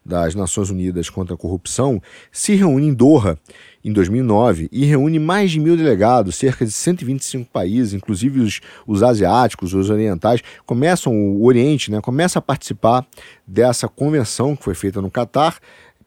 [0.06, 3.38] das Nações Unidas contra a Corrupção, se reúne em Doha
[3.84, 9.04] em 2009 e reúne mais de mil delegados, cerca de 125 países, inclusive os, os
[9.04, 13.06] asiáticos, os orientais, começam, o Oriente, né, começa a participar
[13.48, 15.60] dessa convenção que foi feita no Catar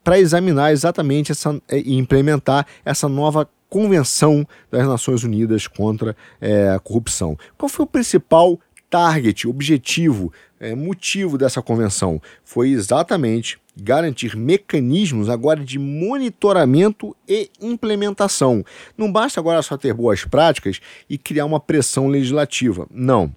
[0.04, 6.78] para examinar exatamente essa, e implementar essa nova Convenção das Nações Unidas contra é, a
[6.78, 7.38] Corrupção.
[7.56, 10.30] Qual foi o principal target, objetivo,
[10.62, 12.22] é, motivo dessa convenção?
[12.44, 18.64] Foi exatamente garantir mecanismos agora de monitoramento e implementação.
[18.96, 22.87] Não basta agora só ter boas práticas e criar uma pressão legislativa.
[22.90, 23.35] Não.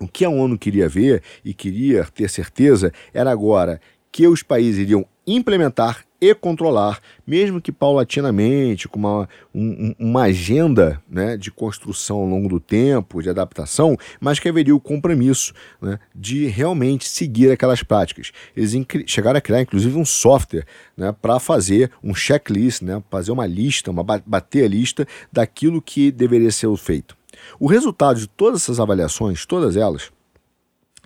[0.00, 4.80] O que a ONU queria ver e queria ter certeza era agora que os países
[4.80, 12.16] iriam implementar e controlar, mesmo que paulatinamente, com uma, um, uma agenda né, de construção
[12.16, 17.52] ao longo do tempo, de adaptação, mas que haveria o compromisso né, de realmente seguir
[17.52, 18.32] aquelas práticas.
[18.56, 18.74] Eles
[19.06, 23.90] chegaram a criar, inclusive, um software né, para fazer um checklist, né, fazer uma lista,
[23.90, 27.16] uma, bater a lista daquilo que deveria ser feito.
[27.60, 30.10] O resultado de todas essas avaliações, todas elas,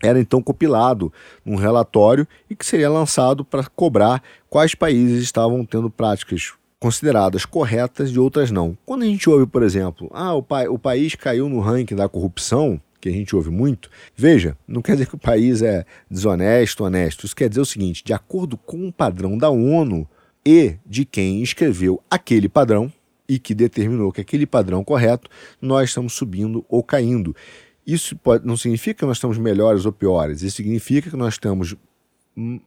[0.03, 1.13] era então compilado
[1.45, 8.11] num relatório e que seria lançado para cobrar quais países estavam tendo práticas consideradas corretas
[8.11, 8.77] e outras não.
[8.85, 12.09] Quando a gente ouve, por exemplo, ah, o, pa o país caiu no ranking da
[12.09, 16.85] corrupção, que a gente ouve muito, veja, não quer dizer que o país é desonesto,
[16.85, 17.25] honesto.
[17.25, 20.09] Isso quer dizer o seguinte: de acordo com o padrão da ONU
[20.45, 22.93] e de quem escreveu aquele padrão
[23.29, 27.35] e que determinou que aquele padrão correto, nós estamos subindo ou caindo.
[27.87, 31.75] Isso pode, não significa que nós estamos melhores ou piores, isso significa que nós estamos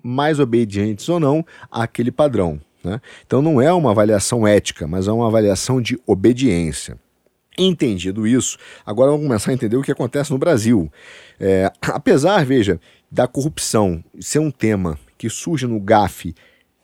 [0.04, 2.60] mais obedientes ou não àquele padrão.
[2.84, 3.02] Né?
[3.26, 7.00] Então não é uma avaliação ética, mas é uma avaliação de obediência.
[7.58, 10.92] Entendido isso, agora vamos começar a entender o que acontece no Brasil.
[11.40, 16.36] É, apesar, veja, da corrupção ser um tema que surge no GAF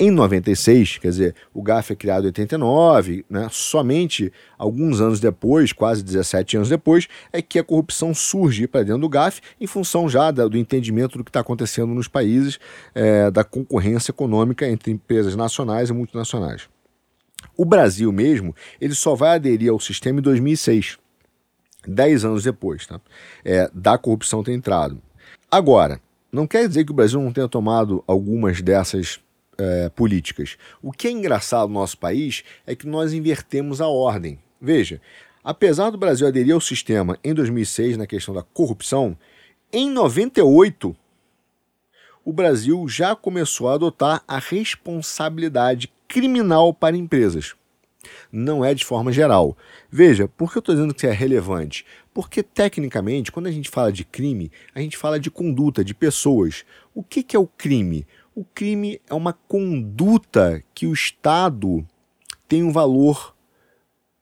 [0.02, 3.48] em 96, quer dizer, o GAF é criado em 89, né?
[3.52, 9.02] somente alguns anos depois, quase 17 anos depois, é que a corrupção surge para dentro
[9.02, 12.60] do GAF, em função já do entendimento do que está acontecendo nos países,
[12.96, 16.68] é, da concorrência econômica entre empresas nacionais e multinacionais.
[17.56, 20.98] O Brasil mesmo, ele só vai aderir ao sistema em 2006,
[21.88, 23.00] 10 anos depois tá?
[23.46, 25.00] é, da corrupção ter entrado.
[25.52, 29.20] Agora, não quer dizer que o Brasil não tenha tomado algumas dessas
[29.62, 30.58] é, políticas.
[30.82, 34.40] O que é engraçado no nosso país é que nós invertemos a ordem.
[34.60, 35.02] Veja,
[35.44, 39.18] apesar do Brasil aderir ao sistema em 2006 na questão da corrupção,
[39.72, 40.96] em 98
[42.24, 47.56] o Brasil já começou a adotar a responsabilidade criminal para empresas.
[48.32, 49.58] Não é de forma geral.
[49.90, 51.86] Veja, por que eu estou dizendo que é relevante?
[52.14, 56.66] Porque, tecnicamente, quando a gente fala de crime, a gente fala de conduta, de pessoas.
[56.94, 58.06] O que, que é o crime?
[58.34, 61.86] O crime é uma conduta que o Estado
[62.48, 63.36] tem um valor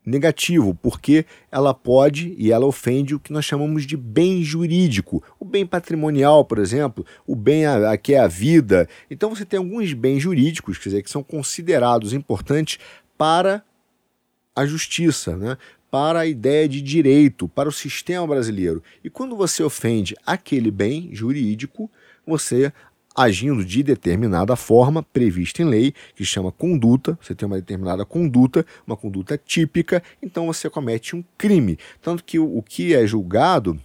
[0.03, 5.23] negativo, porque ela pode e ela ofende o que nós chamamos de bem jurídico.
[5.39, 8.89] O bem patrimonial, por exemplo, o bem a, a, que é a vida.
[9.11, 12.79] Então você tem alguns bens jurídicos, quer dizer, que são considerados importantes
[13.17, 13.63] para
[14.55, 15.57] a justiça, né?
[15.91, 18.83] para a ideia de direito, para o sistema brasileiro.
[19.03, 21.89] E quando você ofende aquele bem jurídico,
[22.25, 22.71] você
[23.19, 28.65] agindo de determinada forma prevista em lei, que chama conduta, você tem uma determinada conduta,
[28.87, 31.77] uma conduta típica, então você comete um crime.
[32.01, 33.77] Tanto que o, o que é julgado,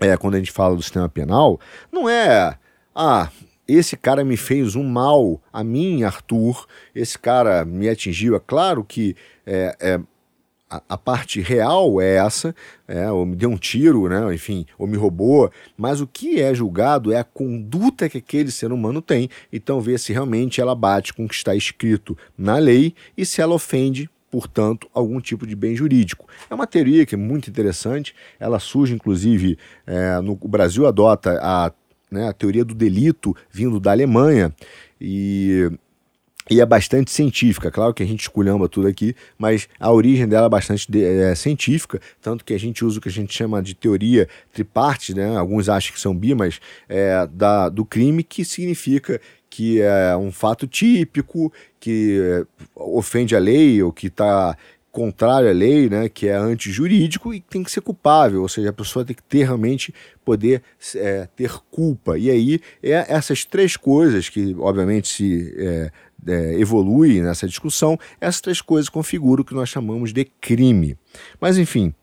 [0.00, 1.60] é, quando a gente fala do sistema penal,
[1.92, 2.58] não é,
[2.92, 3.30] ah,
[3.68, 8.34] esse cara me fez um mal a mim, Arthur, esse cara me atingiu.
[8.34, 9.14] É claro que
[9.46, 10.00] é, é
[10.70, 12.54] a, parte real é essa,
[12.86, 16.54] é, ou me deu um tiro, né, enfim, ou me roubou, mas o que é
[16.54, 21.14] julgado é a conduta que aquele ser humano tem, então ver se realmente ela bate
[21.14, 25.56] com o que está escrito na lei e se ela ofende portanto, algum tipo de
[25.56, 26.28] bem jurídico.
[26.50, 31.38] É uma teoria que é muito interessante, ela surge, inclusive, é, no o Brasil adota
[31.42, 31.72] a,
[32.10, 34.54] né, a teoria do delito vindo da Alemanha,
[35.00, 35.70] e
[36.50, 37.70] e é bastante científica.
[37.70, 41.34] Claro que a gente esculhamba tudo aqui, mas a origem dela é bastante de, é,
[41.34, 45.36] científica, tanto que a gente usa o que a gente chama de teoria triparte, né?
[45.36, 50.30] alguns acham que são bi, mas é, da, do crime, que significa que é um
[50.30, 54.56] fato típico, que é, ofende a lei ou que está
[54.90, 58.72] contrário à lei, né, que é antijurídico e tem que ser culpável, ou seja, a
[58.72, 60.62] pessoa tem que ter realmente poder
[60.96, 62.18] é, ter culpa.
[62.18, 65.92] E aí é essas três coisas que, obviamente, se é,
[66.26, 70.96] é, evolui nessa discussão, essas três coisas configuram o que nós chamamos de crime.
[71.40, 71.94] Mas, enfim,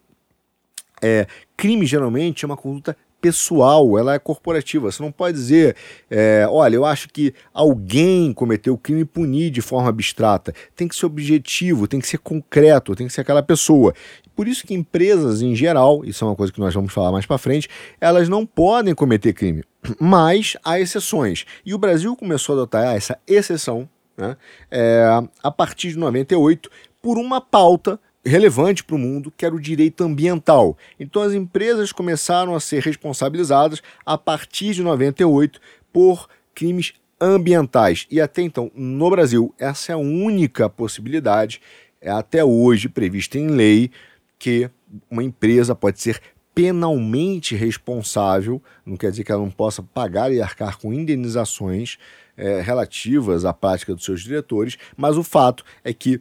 [1.02, 2.96] é, crime geralmente é uma conduta
[3.26, 4.92] pessoal, ela é corporativa.
[4.92, 5.76] Você não pode dizer,
[6.12, 10.54] é, olha, eu acho que alguém cometeu o crime e punir de forma abstrata.
[10.76, 13.96] Tem que ser objetivo, tem que ser concreto, tem que ser aquela pessoa.
[14.36, 17.26] Por isso que empresas em geral, isso é uma coisa que nós vamos falar mais
[17.26, 17.68] para frente,
[18.00, 19.64] elas não podem cometer crime,
[20.00, 21.46] mas há exceções.
[21.66, 24.38] E o Brasil começou a adotar essa exceção né,
[24.72, 25.06] é,
[25.44, 26.70] a partir de 98
[27.02, 30.76] por uma pauta relevante para o mundo, que era o direito ambiental.
[31.00, 35.62] Então as empresas começaram a ser responsabilizadas a partir de 98
[35.94, 38.08] por crimes ambientais.
[38.10, 41.62] E até então, no Brasil, essa é a única possibilidade,
[42.02, 43.92] é até hoje prevista em lei,
[44.40, 44.70] que
[45.10, 46.20] uma empresa pode ser
[46.54, 51.98] penalmente responsável, não quer dizer que ela não possa pagar e arcar com indenizações
[52.38, 56.20] é, relativas à prática dos seus diretores, mas o fato é que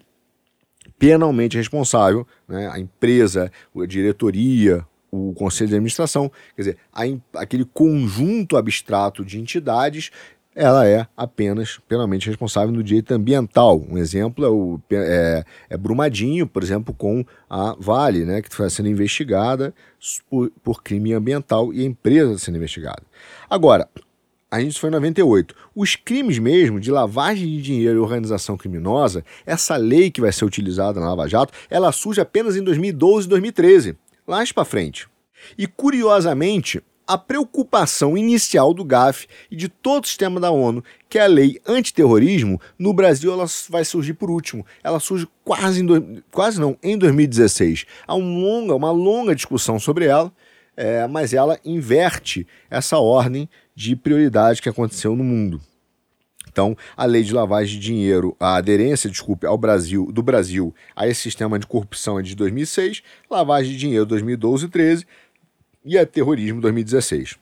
[0.98, 7.02] penalmente responsável, né, a empresa, a diretoria, o conselho de administração, quer dizer, a,
[7.40, 10.10] aquele conjunto abstrato de entidades
[10.54, 13.84] ela é apenas penalmente responsável no direito ambiental.
[13.88, 18.70] Um exemplo é, o, é, é Brumadinho, por exemplo, com a Vale, né, que está
[18.70, 19.74] sendo investigada
[20.30, 23.02] por, por crime ambiental e a empresa sendo investigada.
[23.50, 23.88] Agora,
[24.55, 25.52] a gente foi em 98.
[25.74, 30.44] Os crimes mesmo de lavagem de dinheiro e organização criminosa, essa lei que vai ser
[30.44, 35.09] utilizada na Lava Jato, ela surge apenas em 2012 e 2013, lá para frente.
[35.59, 41.18] E curiosamente, a preocupação inicial do GAF e de todo o sistema da ONU, que
[41.18, 44.64] é a lei antiterrorismo, no Brasil ela vai surgir por último.
[44.84, 47.86] Ela surge quase em quase não, em 2016.
[48.07, 50.32] Há um longa, uma longa discussão sobre ela,
[50.76, 55.60] é, mas ela inverte essa ordem de prioridade que aconteceu no mundo.
[56.54, 61.08] Então, a lei de lavagem de dinheiro, a aderência, desculpe, ao Brasil, do Brasil a
[61.08, 65.06] esse sistema de corrupção é de 2006, lavagem de dinheiro 2012 e 13,
[65.84, 67.36] e a terrorismo 2016.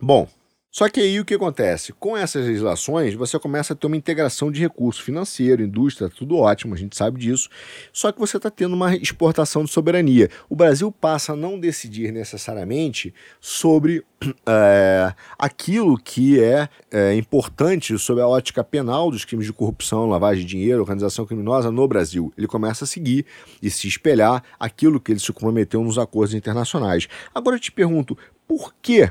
[0.00, 0.28] Bom,
[0.76, 1.94] só que aí o que acontece?
[1.94, 6.74] Com essas legislações, você começa a ter uma integração de recurso financeiro, indústria, tudo ótimo,
[6.74, 7.48] a gente sabe disso.
[7.94, 10.28] Só que você está tendo uma exportação de soberania.
[10.50, 14.04] O Brasil passa a não decidir necessariamente sobre
[14.46, 20.44] é, aquilo que é, é, importante sobre a ótica penal dos crimes de corrupção, lavagem
[20.44, 22.30] de dinheiro, organização criminosa no Brasil.
[22.36, 23.24] Ele começa a seguir
[23.62, 27.08] e se espelhar aquilo que ele se comprometeu nos acordos internacionais.
[27.34, 28.14] Agora eu te pergunto,
[28.46, 29.10] por que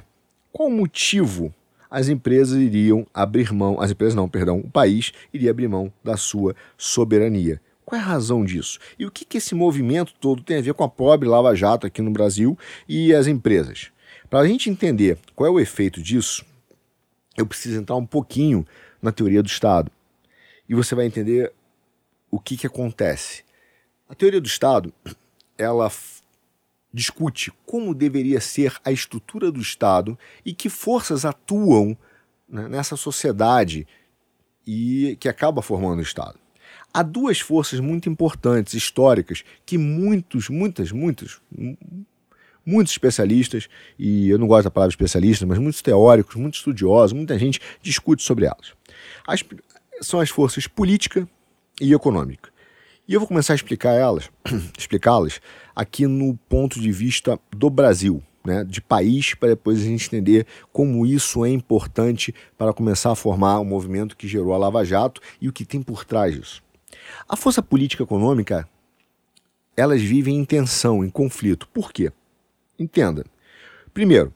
[0.56, 1.54] qual motivo
[1.92, 6.16] as empresas iriam abrir mão, as empresas não, perdão, o país iria abrir mão da
[6.16, 7.60] sua soberania?
[7.84, 8.80] Qual é a razão disso?
[8.98, 11.86] E o que, que esse movimento todo tem a ver com a pobre Lava Jato
[11.86, 13.92] aqui no Brasil e as empresas?
[14.30, 16.46] Para a gente entender qual é o efeito disso,
[17.36, 18.66] eu preciso entrar um pouquinho
[19.02, 19.92] na teoria do Estado.
[20.70, 21.52] E você vai entender
[22.32, 23.44] o que, que acontece.
[24.08, 24.94] A teoria do Estado,
[25.58, 25.92] ela
[26.96, 31.98] discute como deveria ser a estrutura do Estado e que forças atuam
[32.48, 33.86] né, nessa sociedade
[34.66, 36.40] e que acaba formando o Estado.
[36.94, 41.42] Há duas forças muito importantes, históricas, que muitos, muitas, muitos,
[42.66, 43.68] muitos especialistas,
[44.00, 48.24] e eu não gosto da palavra especialista, mas muitos teóricos, muitos estudiosos, muita gente discute
[48.24, 48.72] sobre elas.
[49.28, 49.44] As,
[50.02, 51.28] são as forças política
[51.82, 52.55] e econômica.
[53.08, 54.32] E eu vou começar a explicar elas,
[54.76, 55.40] explicá-las
[55.76, 60.48] aqui no ponto de vista do Brasil, né, de país, para depois a gente entender
[60.74, 65.22] como isso é importante para começar a formar o movimento que gerou a Lava Jato
[65.40, 66.64] e o que tem por trás disso.
[67.30, 68.68] A força política econômica,
[69.78, 71.68] elas vivem em tensão, em conflito.
[71.68, 72.12] Por quê?
[72.80, 73.24] Entenda.
[73.94, 74.34] Primeiro,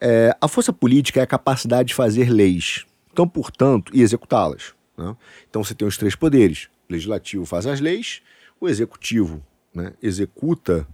[0.00, 4.74] é, a força política é a capacidade de fazer leis, então, portanto, e executá-las.
[4.96, 5.16] Né?
[5.48, 8.22] Então você tem os três poderes: legislativo faz as leis,
[8.60, 10.86] o executivo né, executa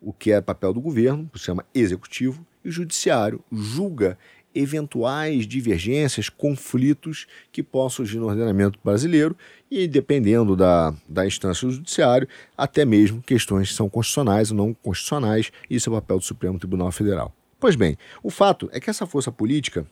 [0.00, 4.18] o que é papel do governo, se chama executivo, e o judiciário julga
[4.54, 9.36] eventuais divergências, conflitos que possam surgir no ordenamento brasileiro
[9.70, 12.26] e, dependendo da, da instância do judiciário,
[12.56, 16.58] até mesmo questões que são constitucionais ou não constitucionais, isso é o papel do Supremo
[16.58, 17.32] Tribunal Federal.
[17.60, 19.86] Pois bem, o fato é que essa força política,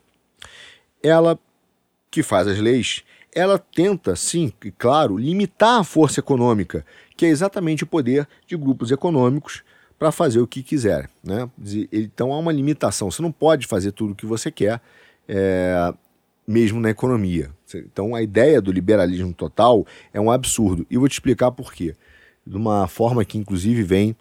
[1.03, 1.39] ela
[2.11, 3.05] que faz as leis,
[3.37, 8.91] ela tenta, sim, claro, limitar a força econômica, que é exatamente o poder de grupos
[8.91, 9.63] econômicos
[9.99, 11.11] para fazer o que quiser.
[11.23, 11.47] Né?
[11.93, 13.11] Então há uma limitação.
[13.11, 14.81] Você não pode fazer tudo o que você quer,
[15.29, 15.93] é,
[16.49, 17.51] mesmo na economia.
[17.75, 20.87] Então a ideia do liberalismo total é um absurdo.
[20.91, 21.95] E vou te explicar por quê.
[22.47, 24.17] De uma forma que, inclusive, vem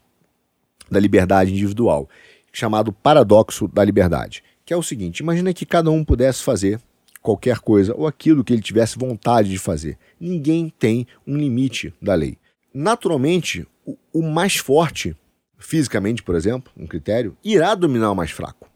[0.91, 2.09] da liberdade individual,
[2.51, 4.43] chamado paradoxo da liberdade.
[4.66, 6.82] Que é o seguinte: imagina que cada um pudesse fazer
[7.26, 9.97] qualquer coisa ou aquilo que ele tivesse vontade de fazer.
[10.19, 12.38] Ninguém tem um limite da lei.
[12.71, 13.67] Naturalmente,
[14.13, 15.17] o, mais forte,
[15.57, 18.69] fisicamente, por exemplo, um critério, irá dominar o mais fraco.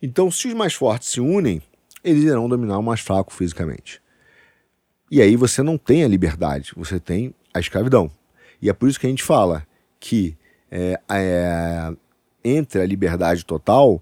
[0.00, 1.60] Então, se os mais fortes se unem,
[2.04, 4.00] eles irão dominar o mais fraco fisicamente.
[5.10, 8.08] E aí você não tem a liberdade, você tem a escravidão.
[8.62, 9.66] E é por isso que a gente fala
[9.98, 10.36] que
[10.70, 11.92] é, é,
[12.44, 14.00] entre a liberdade total,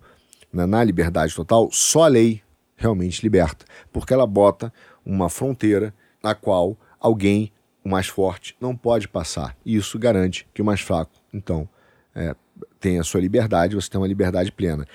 [0.53, 2.42] na, na liberdade total, só a lei
[2.77, 4.72] realmente liberta, porque ela bota
[5.05, 7.53] uma fronteira na qual alguém,
[7.85, 9.57] o mais forte não pode passar.
[9.64, 11.68] E isso garante que o mais fraco, então,
[12.14, 12.35] é,
[12.81, 14.87] tem a sua liberdade, você tem uma liberdade plena.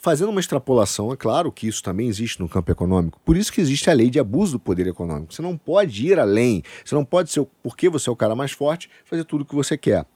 [0.00, 3.20] Fazendo uma extrapolação, é claro que isso também existe no campo econômico.
[3.24, 5.34] Por isso que existe a lei de abuso do poder econômico.
[5.34, 6.62] Você não pode ir além.
[6.84, 9.56] Você não pode ser, porque você é o cara mais forte, fazer tudo o que
[9.56, 10.06] você quer.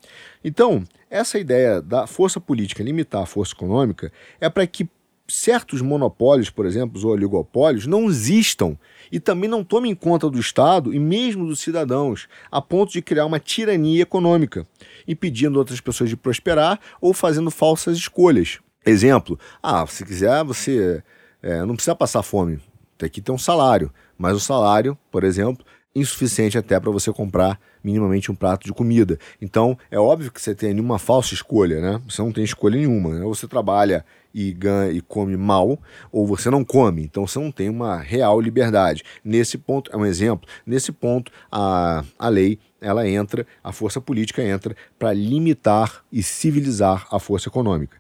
[0.45, 4.89] Então, essa ideia da força política limitar a força econômica é para que
[5.33, 8.77] certos monopólios, por exemplo, os oligopólios, não existam
[9.11, 13.25] e também não tomem conta do Estado e mesmo dos cidadãos, a ponto de criar
[13.25, 14.67] uma tirania econômica,
[15.09, 18.59] impedindo outras pessoas de prosperar ou fazendo falsas escolhas.
[18.85, 21.03] Exemplo, ah, se quiser, você
[21.43, 22.61] é, não precisa passar fome,
[22.99, 25.65] tem que ter um salário, mas o salário, por exemplo,
[25.95, 29.19] insuficiente até para você comprar minimamente um prato de comida.
[29.41, 32.01] Então, é óbvio que você tem uma falsa escolha, né?
[32.09, 33.15] Você não tem escolha nenhuma.
[33.19, 33.25] Né?
[33.25, 34.05] Ou você trabalha
[34.35, 35.79] e ganha e come mal,
[36.11, 37.03] ou você não come.
[37.03, 39.05] Então, você não tem uma real liberdade.
[39.25, 44.43] Nesse ponto, é um exemplo, nesse ponto, a, a lei ela entra, a força política
[44.43, 47.97] entra para limitar e civilizar a força econômica.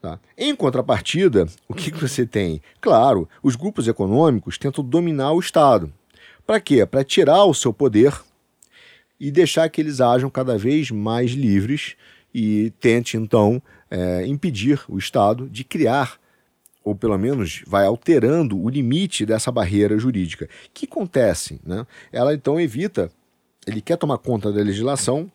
[0.00, 0.18] Tá?
[0.36, 2.60] Em contrapartida, o que, que você tem?
[2.80, 5.92] Claro, os grupos econômicos tentam dominar o Estado.
[6.46, 6.84] Para quê?
[6.84, 8.14] Para tirar o seu poder
[9.18, 11.96] e deixar que eles ajam cada vez mais livres
[12.34, 16.18] e tente, então, é, impedir o Estado de criar,
[16.82, 20.46] ou pelo menos vai alterando o limite dessa barreira jurídica.
[20.46, 21.60] O que acontece?
[21.64, 21.86] Né?
[22.12, 23.10] Ela, então, evita,
[23.66, 25.30] ele quer tomar conta da legislação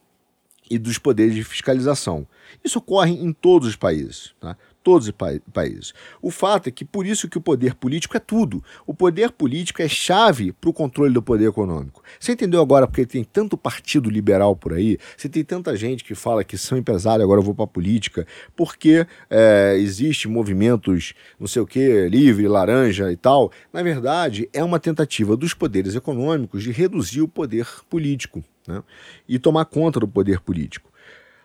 [0.69, 2.27] e dos poderes de fiscalização.
[2.63, 4.33] Isso ocorre em todos os países.
[4.39, 4.55] Tá?
[4.83, 5.93] Todos os pa países.
[6.21, 8.63] O fato é que por isso que o poder político é tudo.
[8.85, 12.01] O poder político é chave para o controle do poder econômico.
[12.19, 14.97] Você entendeu agora porque tem tanto partido liberal por aí?
[15.15, 18.25] Você tem tanta gente que fala que são empresário, agora eu vou para política,
[18.55, 23.51] porque é, existe movimentos, não sei o que, livre, laranja e tal.
[23.71, 28.83] Na verdade, é uma tentativa dos poderes econômicos de reduzir o poder político né?
[29.27, 30.89] e tomar conta do poder político.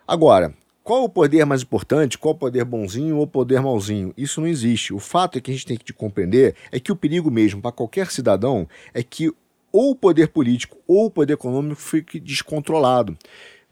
[0.07, 0.55] Agora,
[0.85, 2.19] qual o poder mais importante?
[2.19, 4.13] Qual o poder bonzinho ou poder malzinho?
[4.19, 4.93] Isso não existe.
[4.93, 7.73] O fato é que a gente tem que compreender é que o perigo mesmo para
[7.73, 9.33] qualquer cidadão é que
[9.73, 13.17] ou o poder político ou o poder econômico fique descontrolado.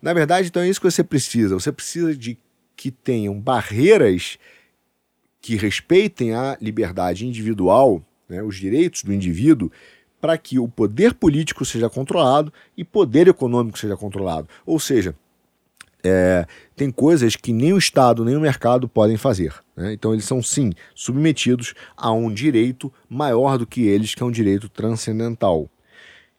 [0.00, 1.54] Na verdade, então é isso que você precisa.
[1.54, 2.38] Você precisa de
[2.74, 4.38] que tenham barreiras
[5.38, 9.70] que respeitem a liberdade individual, né, os direitos do indivíduo,
[10.18, 14.48] para que o poder político seja controlado e poder econômico seja controlado.
[14.64, 15.14] Ou seja,
[16.04, 19.54] é, tem coisas que nem o Estado nem o mercado podem fazer.
[19.76, 19.92] Né?
[19.92, 24.30] Então eles são sim submetidos a um direito maior do que eles, que é um
[24.30, 25.68] direito transcendental.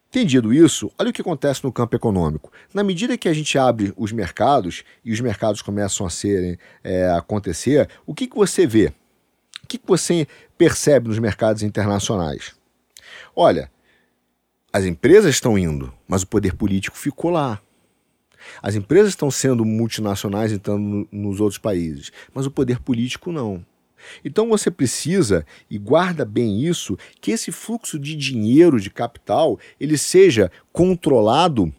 [0.08, 2.52] Entendido isso, olha o que acontece no campo econômico.
[2.72, 7.10] Na medida que a gente abre os mercados e os mercados começam a serem, é,
[7.10, 8.92] acontecer, o que, que você vê?
[9.64, 12.54] O que, que você percebe nos mercados internacionais?
[13.34, 13.68] Olha,
[14.72, 17.60] as empresas estão indo, mas o poder político ficou lá.
[18.62, 23.64] As empresas estão sendo multinacionais entrando nos outros países, mas o poder político não.
[24.24, 29.96] Então você precisa, e guarda bem isso, que esse fluxo de dinheiro, de capital, ele
[29.96, 31.72] seja controlado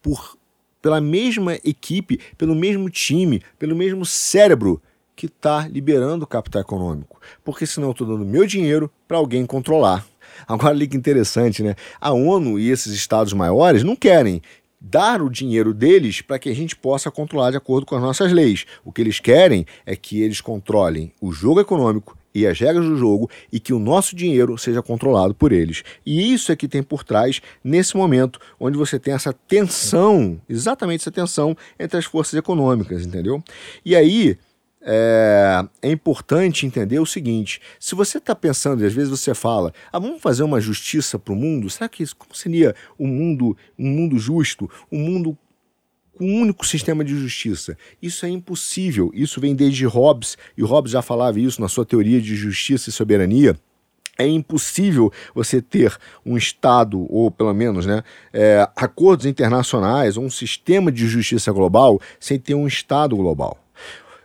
[0.00, 0.36] por,
[0.80, 4.80] pela mesma equipe, pelo mesmo time, pelo mesmo cérebro
[5.16, 7.20] que está liberando o capital econômico.
[7.44, 10.04] Porque senão eu estou dando meu dinheiro para alguém controlar.
[10.46, 11.76] Agora, olha que interessante, né?
[12.00, 14.42] A ONU e esses estados maiores não querem
[14.84, 18.30] dar o dinheiro deles para que a gente possa controlar de acordo com as nossas
[18.30, 18.66] leis.
[18.84, 22.96] O que eles querem é que eles controlem o jogo econômico e as regras do
[22.96, 25.82] jogo e que o nosso dinheiro seja controlado por eles.
[26.04, 31.00] E isso é que tem por trás nesse momento onde você tem essa tensão, exatamente
[31.00, 33.42] essa tensão entre as forças econômicas, entendeu?
[33.84, 34.36] E aí
[34.84, 39.72] é, é, importante entender o seguinte: se você está pensando, e às vezes você fala,
[39.90, 43.56] ah, vamos fazer uma justiça para o mundo, será que isso, como seria um mundo,
[43.78, 45.38] um mundo justo, um mundo
[46.16, 47.78] com um único sistema de justiça?
[48.00, 49.10] Isso é impossível.
[49.14, 52.92] Isso vem desde Hobbes, e Hobbes já falava isso na sua teoria de justiça e
[52.92, 53.56] soberania.
[54.16, 60.30] É impossível você ter um Estado, ou pelo menos né, é, acordos internacionais, ou um
[60.30, 63.63] sistema de justiça global, sem ter um Estado global.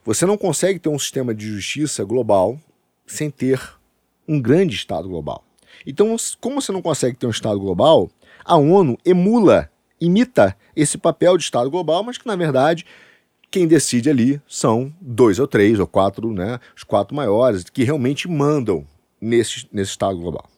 [0.09, 2.59] Você não consegue ter um sistema de justiça global
[3.05, 3.61] sem ter
[4.27, 5.43] um grande Estado global.
[5.85, 8.09] Então, como você não consegue ter um Estado global,
[8.43, 9.69] a ONU emula,
[10.01, 12.87] imita esse papel de Estado global, mas que na verdade
[13.51, 18.27] quem decide ali são dois ou três ou quatro, né, os quatro maiores, que realmente
[18.27, 18.87] mandam
[19.21, 20.49] nesse, nesse Estado global.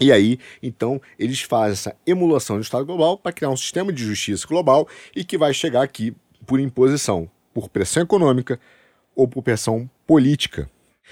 [0.00, 4.02] E aí, então, eles fazem essa emulação do Estado global para criar um sistema de
[4.02, 6.12] justiça global e que vai chegar aqui
[6.44, 8.60] por imposição por pressão econômica
[9.14, 10.68] ou por pressão política.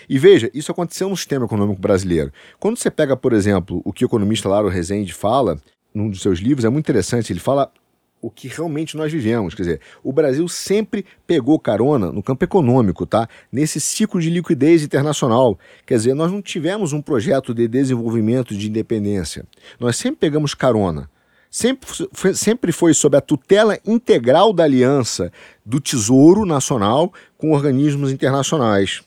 [0.06, 2.30] E veja, isso aconteceu no sistema econômico brasileiro.
[2.60, 5.58] Quando você pega, por exemplo, o que o economista Laro Rezende fala,
[5.94, 7.72] num dos seus livros, é muito interessante, ele fala
[8.20, 9.54] o que realmente nós vivemos.
[9.54, 13.26] Quer dizer, o Brasil sempre pegou carona no campo econômico, tá?
[13.50, 15.58] Nesse ciclo de liquidez internacional.
[15.86, 19.46] Quer dizer, nós não tivemos um projeto de desenvolvimento de independência.
[19.80, 21.08] Nós sempre pegamos carona.
[21.54, 25.30] Sempre foi, sempre foi sob a tutela integral da aliança
[25.64, 29.02] do Tesouro Nacional com organismos internacionais.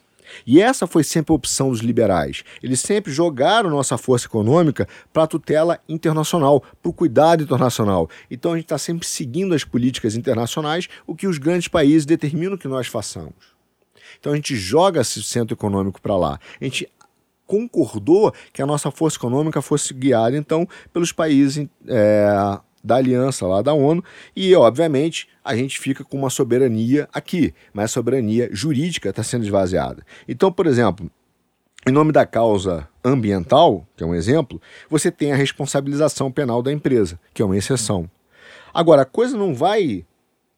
[0.45, 2.45] E essa foi sempre a opção dos liberais.
[2.63, 8.09] Eles sempre jogaram nossa força econômica para a tutela internacional, para o cuidado internacional.
[8.31, 12.55] Então a gente está sempre seguindo as políticas internacionais, o que os grandes países determinam
[12.55, 13.57] que nós façamos.
[14.21, 16.39] Então a gente joga esse centro econômico para lá.
[16.61, 16.87] A gente
[17.47, 23.61] concordou que a nossa força econômica fosse guiada, então, pelos países é, da aliança lá
[23.61, 24.03] da ONU
[24.35, 29.45] e, obviamente, a gente fica com uma soberania aqui, mas a soberania jurídica está sendo
[29.45, 30.05] esvaziada.
[30.27, 31.09] Então, por exemplo,
[31.87, 36.71] em nome da causa ambiental, que é um exemplo, você tem a responsabilização penal da
[36.71, 38.09] empresa, que é uma exceção.
[38.73, 40.05] Agora, a coisa não vai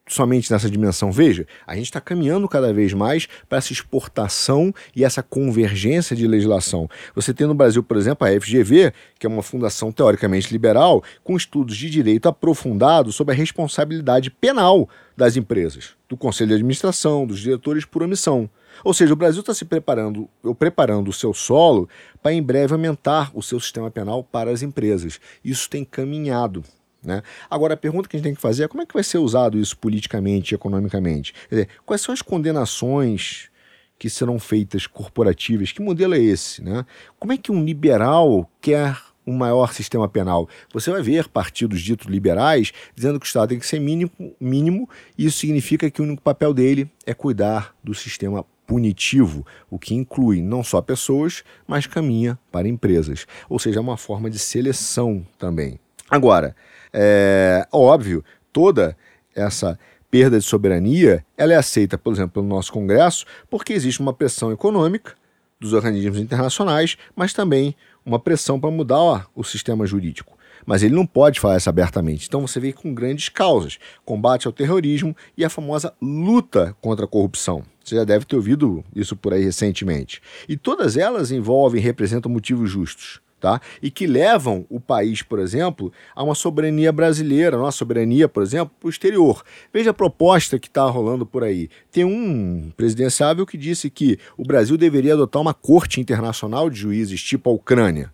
[0.09, 1.11] somente nessa dimensão.
[1.11, 6.27] Veja, a gente está caminhando cada vez mais para essa exportação e essa convergência de
[6.27, 6.89] legislação.
[7.15, 11.37] Você tem no Brasil, por exemplo, a FGV, que é uma fundação teoricamente liberal, com
[11.37, 17.39] estudos de direito aprofundado sobre a responsabilidade penal das empresas, do conselho de administração, dos
[17.39, 18.49] diretores por omissão.
[18.83, 21.89] Ou seja, o Brasil está se preparando, ou preparando o seu solo
[22.21, 25.19] para em breve aumentar o seu sistema penal para as empresas.
[25.43, 26.63] Isso tem caminhado.
[27.03, 27.21] Né?
[27.49, 29.17] Agora, a pergunta que a gente tem que fazer é como é que vai ser
[29.17, 31.33] usado isso politicamente e economicamente?
[31.49, 33.49] Dizer, quais são as condenações
[33.97, 35.71] que serão feitas corporativas?
[35.71, 36.63] Que modelo é esse?
[36.63, 36.85] Né?
[37.17, 40.49] Como é que um liberal quer um maior sistema penal?
[40.73, 44.89] Você vai ver partidos ditos liberais dizendo que o Estado tem que ser mínimo, mínimo
[45.17, 49.95] e isso significa que o único papel dele é cuidar do sistema punitivo, o que
[49.95, 53.25] inclui não só pessoas, mas caminha para empresas.
[53.49, 55.79] Ou seja, é uma forma de seleção também.
[56.07, 56.55] Agora,
[56.93, 58.95] é óbvio, toda
[59.35, 59.77] essa
[60.09, 64.51] perda de soberania ela é aceita, por exemplo, pelo nosso Congresso, porque existe uma pressão
[64.51, 65.13] econômica
[65.59, 67.75] dos organismos internacionais, mas também
[68.05, 70.37] uma pressão para mudar ó, o sistema jurídico.
[70.65, 72.27] Mas ele não pode falar isso abertamente.
[72.27, 77.07] Então você vê com grandes causas: combate ao terrorismo e a famosa luta contra a
[77.07, 77.63] corrupção.
[77.83, 80.21] Você já deve ter ouvido isso por aí recentemente.
[80.47, 83.61] E todas elas envolvem e representam motivos justos tá?
[83.81, 88.73] e que levam o país, por exemplo, a uma soberania brasileira, nossa soberania, por exemplo,
[88.79, 89.43] para o exterior.
[89.73, 91.69] Veja a proposta que está rolando por aí.
[91.91, 97.21] Tem um presidenciável que disse que o Brasil deveria adotar uma corte internacional de juízes,
[97.23, 98.13] tipo a Ucrânia.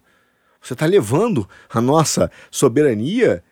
[0.61, 3.43] Você está levando a nossa soberania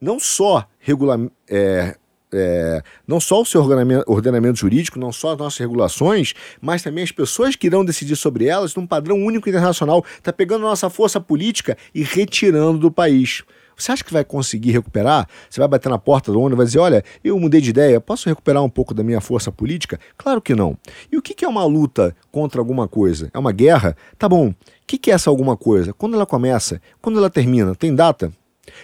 [0.00, 1.18] não só regular,
[1.48, 1.96] é,
[2.32, 7.04] é, não só o seu ordenamento, ordenamento, jurídico, não só as nossas regulações, mas também
[7.04, 10.04] as pessoas que irão decidir sobre elas num padrão único internacional.
[10.16, 13.42] Está pegando a nossa força política e retirando do país.
[13.78, 15.28] Você acha que vai conseguir recuperar?
[15.48, 18.00] Você vai bater na porta do ONU e vai dizer: olha, eu mudei de ideia,
[18.00, 20.00] posso recuperar um pouco da minha força política?
[20.16, 20.76] Claro que não.
[21.12, 23.30] E o que é uma luta contra alguma coisa?
[23.32, 23.96] É uma guerra?
[24.18, 24.48] Tá bom.
[24.48, 24.54] O
[24.86, 25.92] que é essa alguma coisa?
[25.92, 26.82] Quando ela começa?
[27.00, 27.72] Quando ela termina?
[27.76, 28.32] Tem data?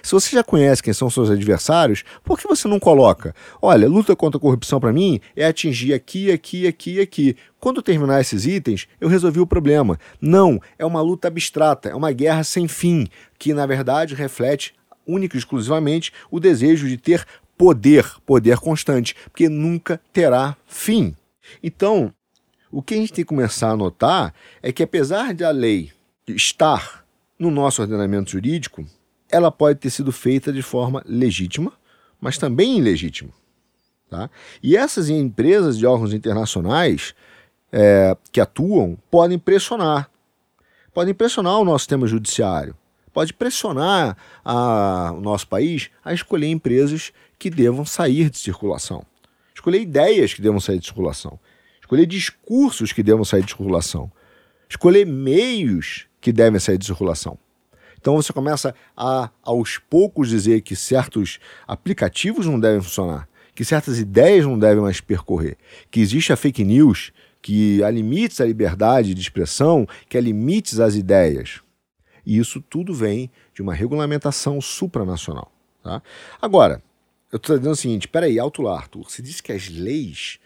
[0.02, 3.34] Se você já conhece quem são seus adversários, por que você não coloca?
[3.60, 7.36] Olha, luta contra a corrupção para mim é atingir aqui, aqui, aqui, aqui.
[7.60, 9.98] Quando terminar esses itens, eu resolvi o problema.
[10.20, 13.06] Não, é uma luta abstrata, é uma guerra sem fim,
[13.38, 14.74] que na verdade reflete
[15.06, 17.24] única e exclusivamente o desejo de ter
[17.56, 21.14] poder, poder constante, porque nunca terá fim.
[21.62, 22.12] Então,
[22.70, 25.92] o que a gente tem que começar a notar é que apesar de a lei
[26.26, 27.04] estar
[27.38, 28.86] no nosso ordenamento jurídico,
[29.34, 31.72] ela pode ter sido feita de forma legítima,
[32.20, 33.30] mas também ilegítima.
[34.08, 34.30] Tá?
[34.62, 37.14] E essas empresas de órgãos internacionais
[37.72, 40.08] é, que atuam podem pressionar.
[40.92, 42.76] Podem pressionar o nosso sistema judiciário,
[43.12, 49.04] pode pressionar a, o nosso país a escolher empresas que devam sair de circulação,
[49.52, 51.40] escolher ideias que devam sair de circulação,
[51.80, 54.12] escolher discursos que devam sair de circulação,
[54.68, 57.36] escolher meios que devem sair de circulação.
[58.04, 63.98] Então você começa a, aos poucos, dizer que certos aplicativos não devem funcionar, que certas
[63.98, 65.56] ideias não devem mais percorrer,
[65.90, 70.80] que existe a fake news, que há limites à liberdade de expressão, que há limites
[70.80, 71.62] às ideias.
[72.26, 75.50] E isso tudo vem de uma regulamentação supranacional.
[75.82, 76.02] Tá?
[76.42, 76.82] Agora,
[77.32, 80.38] eu estou dizendo o seguinte: peraí, alto lá, Arthur, você disse que as leis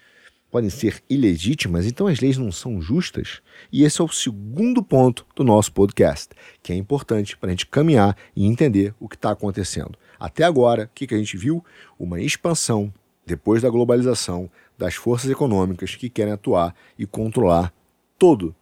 [0.51, 3.41] podem ser ilegítimas, então as leis não são justas?
[3.71, 6.29] E esse é o segundo ponto do nosso podcast,
[6.61, 9.97] que é importante para a gente caminhar e entender o que está acontecendo.
[10.19, 11.63] Até agora, o que, que a gente viu?
[11.97, 12.93] Uma expansão,
[13.25, 17.73] depois da globalização, das forças econômicas que querem atuar e controlar
[18.17, 18.55] todo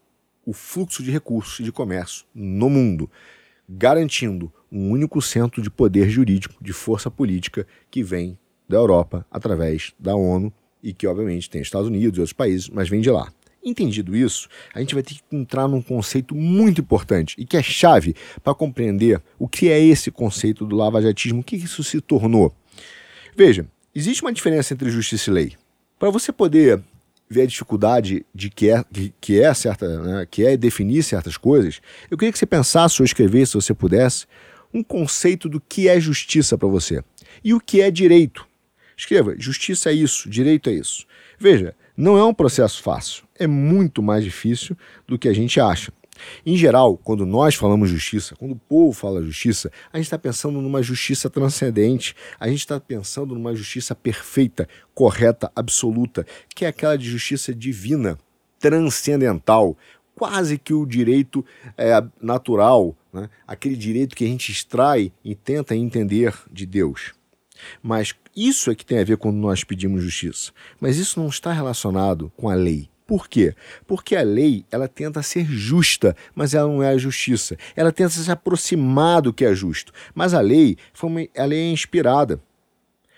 [0.46, 3.10] o fluxo de recursos e de comércio no mundo.
[3.70, 9.94] garantindo um único centro de poder jurídico, de força política que vem da Europa através
[10.00, 13.32] da ONU e que, obviamente, tem Estados Unidos e outros países, mas vem de lá.
[13.64, 17.64] Entendido isso, a gente vai ter que entrar num conceito muito importante e que é
[17.64, 22.56] chave para compreender o que é esse conceito do lavajatismo, o que isso se tornou.
[23.36, 25.54] Veja, existe uma diferença entre justiça e lei.
[26.00, 26.82] Para você poder
[27.30, 28.86] ver a dificuldade de que é,
[29.20, 33.06] que é certa, né, que é definir certas coisas, eu queria que você pensasse ou
[33.06, 34.26] escrevesse, se você pudesse,
[34.74, 37.04] um conceito do que é justiça para você
[37.44, 38.48] e o que é direito.
[38.98, 41.06] Escreva: justiça é isso, direito é isso.
[41.38, 44.76] Veja, não é um processo fácil, é muito mais difícil
[45.08, 45.94] do que a gente acha.
[46.44, 50.60] Em geral, quando nós falamos justiça, quando o povo fala justiça, a gente está pensando
[50.60, 56.26] numa justiça transcendente, a gente está pensando numa justiça perfeita, correta, absoluta,
[56.56, 58.18] que é aquela de justiça divina,
[58.60, 59.78] transcendental,
[60.16, 61.46] quase que o direito
[61.78, 63.30] é, natural, né?
[63.48, 67.14] aquele direito que a gente extrai e tenta entender de Deus.
[67.82, 70.52] Mas isso é que tem a ver quando nós pedimos justiça.
[70.80, 72.88] Mas isso não está relacionado com a lei.
[73.08, 73.56] Por quê?
[73.88, 77.58] Porque a lei ela tenta ser justa, mas ela não é a justiça.
[77.76, 79.92] Ela tenta se aproximar do que é justo.
[80.14, 82.40] Mas a lei, foi uma, a lei é inspirada.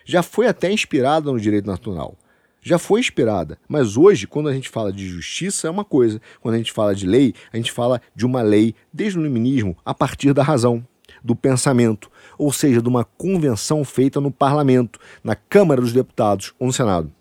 [0.06, 2.16] Já foi até inspirada no direito natural.
[2.62, 3.58] Já foi inspirada.
[3.68, 6.22] Mas hoje, quando a gente fala de justiça, é uma coisa.
[6.40, 9.76] Quando a gente fala de lei, a gente fala de uma lei, desde o iluminismo,
[9.84, 10.86] a partir da razão
[11.24, 16.68] do pensamento, ou seja, de uma convenção feita no parlamento, na Câmara dos Deputados ou
[16.68, 17.12] no Senado.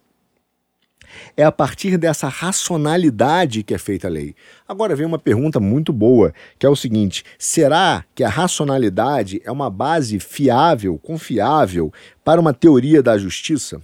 [1.36, 4.34] É a partir dessa racionalidade que é feita a lei.
[4.66, 9.50] Agora vem uma pergunta muito boa, que é o seguinte: será que a racionalidade é
[9.50, 11.92] uma base fiável, confiável
[12.24, 13.80] para uma teoria da justiça?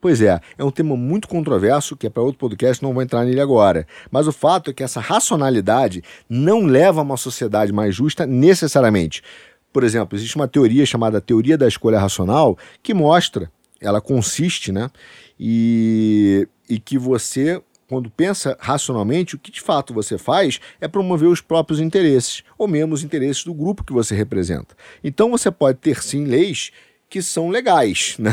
[0.00, 3.22] Pois é, é um tema muito controverso que é para outro podcast, não vou entrar
[3.24, 3.86] nele agora.
[4.10, 9.22] Mas o fato é que essa racionalidade não leva a uma sociedade mais justa necessariamente.
[9.70, 14.90] Por exemplo, existe uma teoria chamada teoria da escolha racional que mostra, ela consiste, né,
[15.38, 21.28] e, e que você quando pensa racionalmente, o que de fato você faz é promover
[21.28, 24.76] os próprios interesses, ou mesmo os interesses do grupo que você representa.
[25.02, 26.70] Então você pode ter sim leis
[27.10, 28.30] que são legais, né?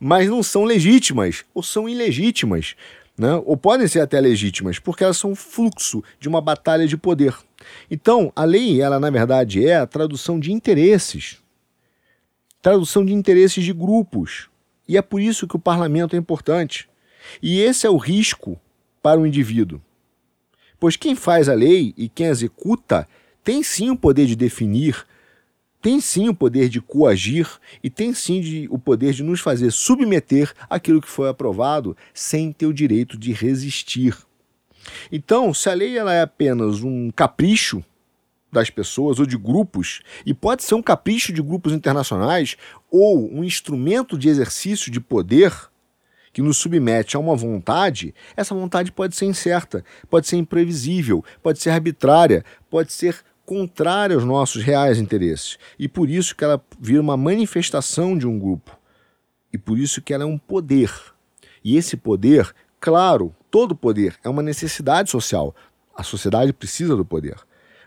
[0.00, 2.74] mas não são legítimas ou são ilegítimas.
[3.16, 3.32] Né?
[3.44, 7.36] Ou podem ser até legítimas, porque elas são fluxo de uma batalha de poder.
[7.88, 11.38] Então, a lei, ela na verdade é a tradução de interesses.
[12.60, 14.48] Tradução de interesses de grupos.
[14.88, 16.88] E é por isso que o parlamento é importante.
[17.40, 18.60] E esse é o risco
[19.02, 19.80] para o indivíduo.
[20.80, 23.06] Pois quem faz a lei e quem executa
[23.44, 25.06] tem sim o poder de definir
[25.84, 27.46] tem sim o poder de coagir
[27.82, 32.50] e tem sim de, o poder de nos fazer submeter aquilo que foi aprovado sem
[32.50, 34.16] ter o direito de resistir.
[35.12, 37.84] Então, se a lei ela é apenas um capricho
[38.50, 42.56] das pessoas ou de grupos, e pode ser um capricho de grupos internacionais
[42.90, 45.52] ou um instrumento de exercício de poder
[46.32, 51.58] que nos submete a uma vontade, essa vontade pode ser incerta, pode ser imprevisível, pode
[51.58, 55.58] ser arbitrária, pode ser contrária aos nossos reais interesses.
[55.78, 58.76] E por isso que ela vira uma manifestação de um grupo.
[59.52, 60.92] E por isso que ela é um poder.
[61.62, 65.54] E esse poder, claro, todo poder é uma necessidade social.
[65.96, 67.36] A sociedade precisa do poder.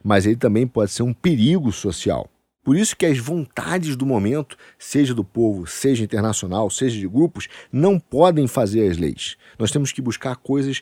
[0.03, 2.30] Mas ele também pode ser um perigo social.
[2.64, 7.47] Por isso que as vontades do momento, seja do povo, seja internacional, seja de grupos,
[7.72, 9.38] não podem fazer as leis.
[9.58, 10.82] Nós temos que buscar coisas,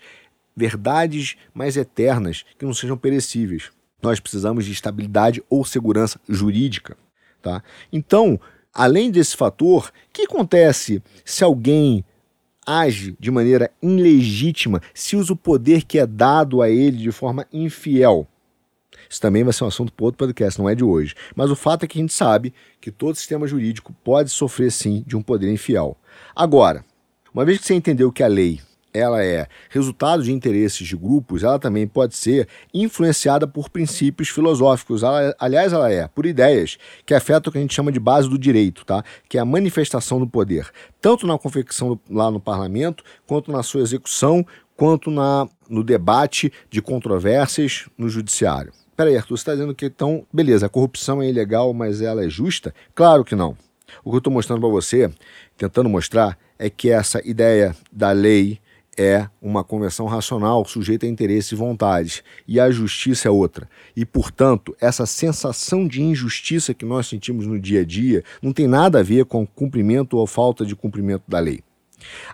[0.56, 3.72] verdades mais eternas, que não sejam perecíveis
[4.02, 6.98] nós precisamos de estabilidade ou segurança jurídica.
[7.42, 7.64] Tá?
[7.92, 8.40] Então,
[8.74, 12.04] além desse fator, o que acontece se alguém
[12.66, 17.46] age de maneira ilegítima, se usa o poder que é dado a ele de forma
[17.54, 18.28] infiel?
[19.10, 21.16] Isso também vai ser um assunto para outro podcast, não é de hoje.
[21.36, 25.04] Mas o fato é que a gente sabe que todo sistema jurídico pode sofrer sim
[25.06, 25.96] de um poder infiel.
[26.36, 26.84] Agora,
[27.34, 28.60] uma vez que você entendeu que a lei
[28.96, 35.04] ela é resultado de interesses de grupos, ela também pode ser influenciada por princípios filosóficos.
[35.04, 38.30] Ela, aliás, ela é por ideias que afetam o que a gente chama de base
[38.30, 39.04] do direito, tá?
[39.28, 40.70] que é a manifestação do poder,
[41.02, 46.82] tanto na confecção lá no parlamento, quanto na sua execução, quanto na, no debate de
[46.82, 48.72] controvérsias no judiciário.
[48.96, 52.30] Peraí, Arthur, você está dizendo que então, beleza, a corrupção é ilegal, mas ela é
[52.30, 52.74] justa?
[52.94, 53.58] Claro que não.
[54.04, 55.12] O que eu estou mostrando para você,
[55.58, 58.60] tentando mostrar, é que essa ideia da lei,
[58.98, 63.70] é uma conversão racional sujeita a interesse e vontades, e a justiça é outra.
[63.96, 68.68] E, portanto, essa sensação de injustiça que nós sentimos no dia a dia não tem
[68.68, 71.62] nada a ver com cumprimento ou falta de cumprimento da lei.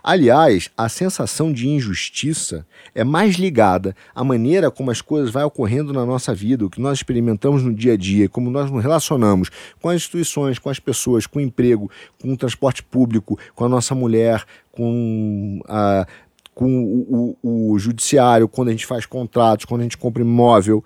[0.02, 5.92] Aliás, a sensação de injustiça é mais ligada à maneira como as coisas vão ocorrendo
[5.92, 9.50] na nossa vida, o que nós experimentamos no dia a dia, como nós nos relacionamos
[9.80, 11.90] com as instituições, com as pessoas, com o emprego,
[12.20, 16.06] com o transporte público, com a nossa mulher, com a
[16.54, 20.84] com o, o, o, judiciário, quando a gente faz contratos, quando a gente compra imóvel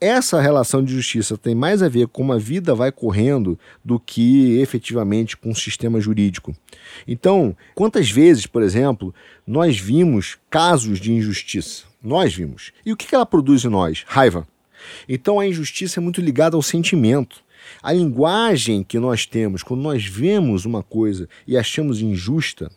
[0.00, 4.00] essa relação de justiça tem mais a ver com como a vida vai correndo do
[4.00, 6.54] que efetivamente com o sistema jurídico.
[7.06, 9.14] Então, quantas vezes, por exemplo,
[9.46, 11.84] nós vimos casos de injustiça?
[12.02, 12.72] Nós vimos.
[12.84, 14.04] E o que ela produz em nós?
[14.06, 14.46] Raiva.
[15.08, 17.44] Então, a injustiça é muito ligada ao sentimento.
[17.82, 22.70] A linguagem que nós temos quando nós vemos uma coisa e achamos injusta,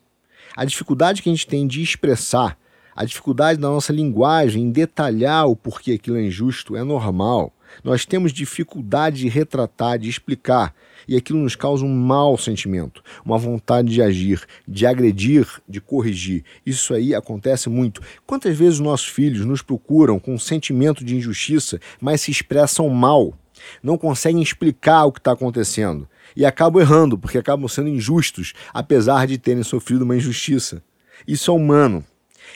[0.56, 2.58] a dificuldade que a gente tem de expressar
[3.00, 7.54] a dificuldade da nossa linguagem em detalhar o porquê aquilo é injusto é normal.
[7.82, 10.76] Nós temos dificuldade de retratar, de explicar,
[11.08, 16.44] e aquilo nos causa um mau sentimento, uma vontade de agir, de agredir, de corrigir.
[16.66, 18.02] Isso aí acontece muito.
[18.28, 23.34] Quantas vezes nossos filhos nos procuram com um sentimento de injustiça, mas se expressam mal,
[23.82, 26.06] não conseguem explicar o que está acontecendo
[26.40, 30.82] e acabam errando, porque acabam sendo injustos, apesar de terem sofrido uma injustiça.
[31.28, 32.02] Isso é humano.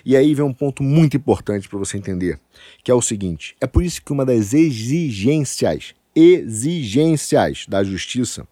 [0.06, 2.40] E aí vem um ponto muito importante para você entender,
[2.82, 8.48] que é o seguinte: é por isso que uma das exigências, exigências da justiça,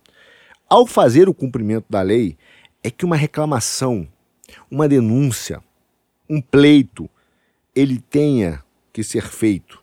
[0.69, 2.37] ao fazer o cumprimento da lei,
[2.83, 4.05] é que uma reclamação,
[4.69, 5.63] uma denúncia,
[6.29, 7.09] um pleito,
[7.73, 8.61] ele tenha
[8.91, 9.81] que ser feito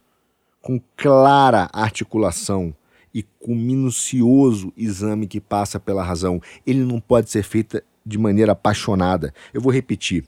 [0.61, 2.74] com clara articulação
[3.12, 6.40] e com minucioso exame que passa pela razão.
[6.66, 9.32] Ele não pode ser feito de maneira apaixonada.
[9.52, 10.24] Eu vou repetir.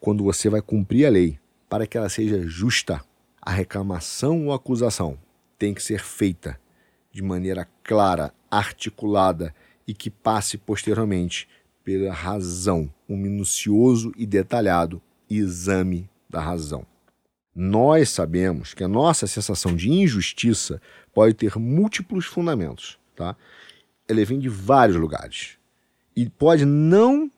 [0.00, 1.38] Quando você vai cumprir a lei
[1.68, 3.00] para que ela seja justa,
[3.40, 5.18] a reclamação ou acusação
[5.58, 6.58] tem que ser feita
[7.10, 9.54] de maneira clara, articulada
[9.86, 11.48] e que passe posteriormente
[11.82, 16.86] pela razão, um minucioso e detalhado exame da razão.
[17.54, 20.80] Nós sabemos que a nossa sensação de injustiça
[21.12, 23.34] pode ter múltiplos fundamentos, tá?
[24.06, 25.58] Ela vem de vários lugares.
[26.14, 27.30] E pode não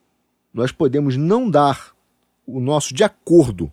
[0.52, 1.94] nós podemos não dar
[2.46, 3.72] o nosso de acordo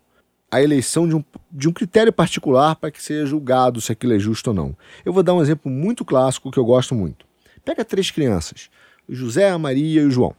[0.49, 4.19] a eleição de um, de um critério particular para que seja julgado se aquilo é
[4.19, 4.77] justo ou não.
[5.03, 7.25] Eu vou dar um exemplo muito clássico que eu gosto muito.
[7.65, 8.69] Pega três crianças,
[9.07, 10.33] o José, a Maria e o João,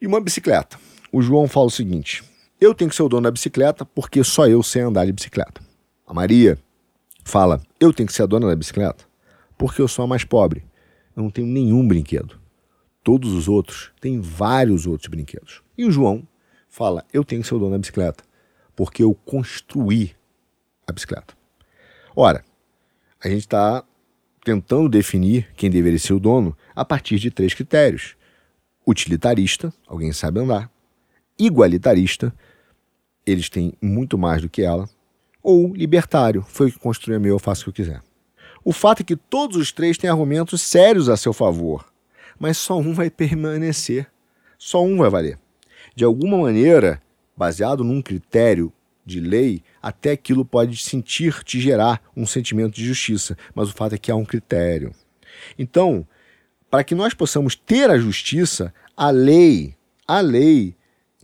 [0.00, 0.78] e uma bicicleta.
[1.10, 2.22] O João fala o seguinte:
[2.62, 5.60] eu tenho que ser o dono da bicicleta porque só eu sei andar de bicicleta.
[6.06, 6.58] A Maria
[7.24, 9.04] fala: eu tenho que ser a dona da bicicleta
[9.58, 10.64] porque eu sou a mais pobre.
[11.16, 12.40] Eu não tenho nenhum brinquedo.
[13.02, 15.62] Todos os outros têm vários outros brinquedos.
[15.76, 16.26] E o João
[16.68, 18.24] fala: Eu tenho que ser o dono da bicicleta,
[18.76, 20.14] porque eu construí
[20.86, 21.34] a bicicleta.
[22.14, 22.44] Ora,
[23.22, 23.84] a gente está
[24.44, 28.16] tentando definir quem deveria ser o dono a partir de três critérios:
[28.86, 30.70] utilitarista, alguém sabe andar,
[31.38, 32.32] igualitarista,
[33.26, 34.88] eles têm muito mais do que ela,
[35.42, 38.02] ou libertário, foi o que construiu meu, eu faço o que eu quiser.
[38.64, 41.84] O fato é que todos os três têm argumentos sérios a seu favor,
[42.38, 44.06] mas só um vai permanecer,
[44.56, 45.38] só um vai valer
[45.94, 47.00] de alguma maneira,
[47.36, 48.72] baseado num critério
[49.04, 53.94] de lei, até aquilo pode sentir, te gerar um sentimento de justiça, mas o fato
[53.94, 54.92] é que há um critério.
[55.58, 56.06] Então,
[56.70, 59.74] para que nós possamos ter a justiça, a lei,
[60.06, 60.74] a lei,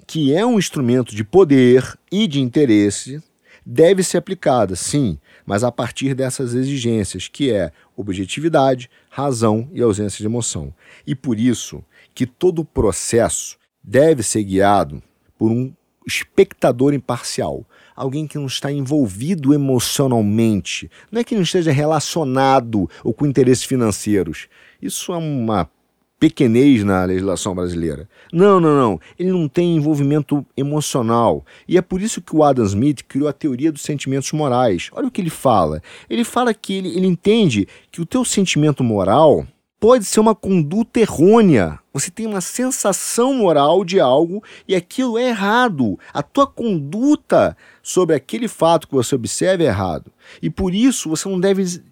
[0.09, 3.23] que é um instrumento de poder e de interesse,
[3.65, 10.17] deve ser aplicada, sim, mas a partir dessas exigências, que é objetividade, razão e ausência
[10.17, 10.75] de emoção.
[11.07, 11.85] E por isso
[12.15, 15.03] que todo o processo deve ser guiado
[15.37, 15.75] por um
[16.07, 23.13] espectador imparcial, alguém que não está envolvido emocionalmente, não é que não esteja relacionado ou
[23.13, 24.49] com interesses financeiros.
[24.81, 25.71] Isso é uma
[26.19, 28.09] pequenez na legislação brasileira.
[28.33, 29.01] Não, não, não.
[29.19, 31.45] Ele não tem envolvimento emocional.
[31.67, 34.91] E é por isso que o Adam Smith criou a teoria dos sentimentos morais.
[34.93, 35.83] Olha o que ele fala.
[36.11, 39.47] Ele fala que ele, ele entende que o teu sentimento moral
[39.81, 41.79] pode ser uma conduta errônea.
[41.93, 45.99] Você tem uma sensação moral de algo e aquilo é errado.
[46.13, 50.13] A tua conduta sobre aquele fato que você observa é errado.
[50.43, 51.83] E por isso você não deve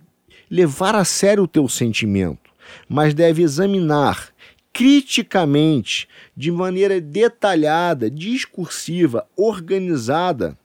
[0.51, 2.46] levar a sério o teu sentimento,
[2.89, 4.33] mas deve examinar
[4.73, 6.07] criticamente,
[6.37, 10.59] de maneira detalhada, discursiva, organizada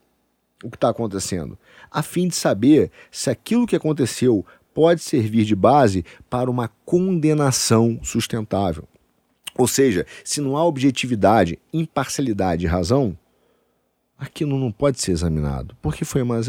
[0.61, 1.57] o que está acontecendo,
[1.89, 7.99] a fim de saber se aquilo que aconteceu pode servir de base para uma condenação
[8.03, 8.83] sustentável.
[9.57, 13.17] Ou seja, se não há objetividade, imparcialidade e razão,
[14.17, 16.39] aquilo não pode ser examinado, porque foi, uma,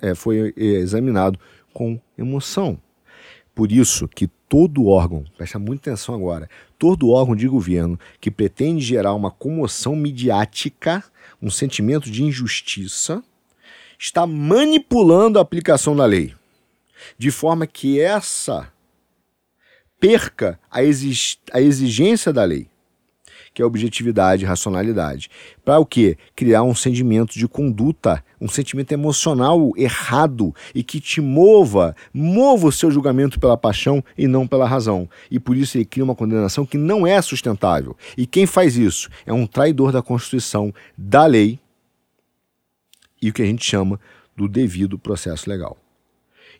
[0.00, 1.38] é, foi é, examinado
[1.72, 2.78] com emoção.
[3.56, 6.46] Por isso que todo órgão, presta muita atenção agora,
[6.78, 11.02] todo órgão de governo que pretende gerar uma comoção midiática,
[11.40, 13.24] um sentimento de injustiça,
[13.98, 16.34] está manipulando a aplicação da lei,
[17.16, 18.70] de forma que essa
[19.98, 22.68] perca a, a exigência da lei
[23.54, 25.30] que é objetividade racionalidade.
[25.64, 26.18] Para o quê?
[26.36, 32.72] Criar um sentimento de conduta, um sentimento emocional errado e que te mova, mova o
[32.72, 35.08] seu julgamento pela paixão e não pela razão.
[35.30, 37.96] E por isso ele cria uma condenação que não é sustentável.
[38.16, 41.58] E quem faz isso é um traidor da Constituição, da lei
[43.20, 43.98] e o que a gente chama
[44.36, 45.76] do devido processo legal.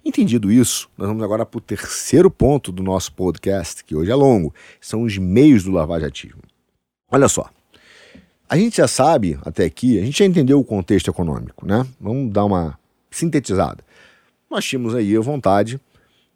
[0.04, 4.14] Entendido isso, nós vamos agora para o terceiro ponto do nosso podcast, que hoje é
[4.14, 6.42] longo, são os meios do lavajatismo.
[7.10, 7.50] Olha só.
[8.48, 11.84] A gente já sabe até aqui, a gente já entendeu o contexto econômico, né?
[12.00, 12.78] Vamos dar uma
[13.10, 13.82] sintetizada.
[14.48, 15.80] Nós tínhamos aí a vontade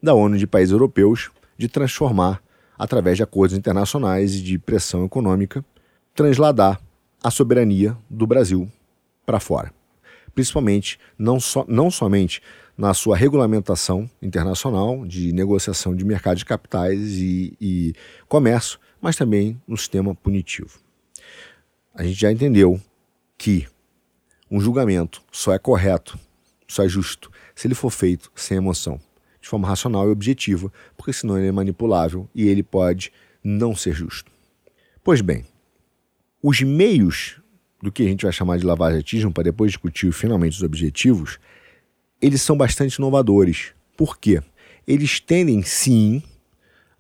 [0.03, 2.43] da ONU de países europeus de transformar,
[2.77, 5.65] através de acordos internacionais e de pressão econômica,
[6.13, 6.81] transladar
[7.23, 8.69] a soberania do Brasil
[9.25, 9.73] para fora.
[10.35, 12.43] Principalmente, não, so, não somente
[12.77, 17.95] na sua regulamentação internacional de negociação de mercado de capitais e, e
[18.27, 20.90] comércio, mas também no sistema punitivo.
[21.95, 22.81] A gente já entendeu
[23.37, 23.67] que
[24.51, 26.19] um julgamento só é correto,
[26.67, 29.01] só é justo, se ele for feito sem emoção,
[29.41, 33.13] de forma racional e objetiva, porque senão ele é manipulável e ele pode
[33.43, 34.31] não ser justo.
[35.03, 35.45] Pois bem,
[36.43, 37.41] os meios
[37.83, 41.39] do que a gente vai chamar de lavajatismo, para depois discutir finalmente os objetivos,
[42.21, 43.73] eles são bastante inovadores.
[43.97, 44.43] Por quê?
[44.87, 46.23] Eles tendem, sim,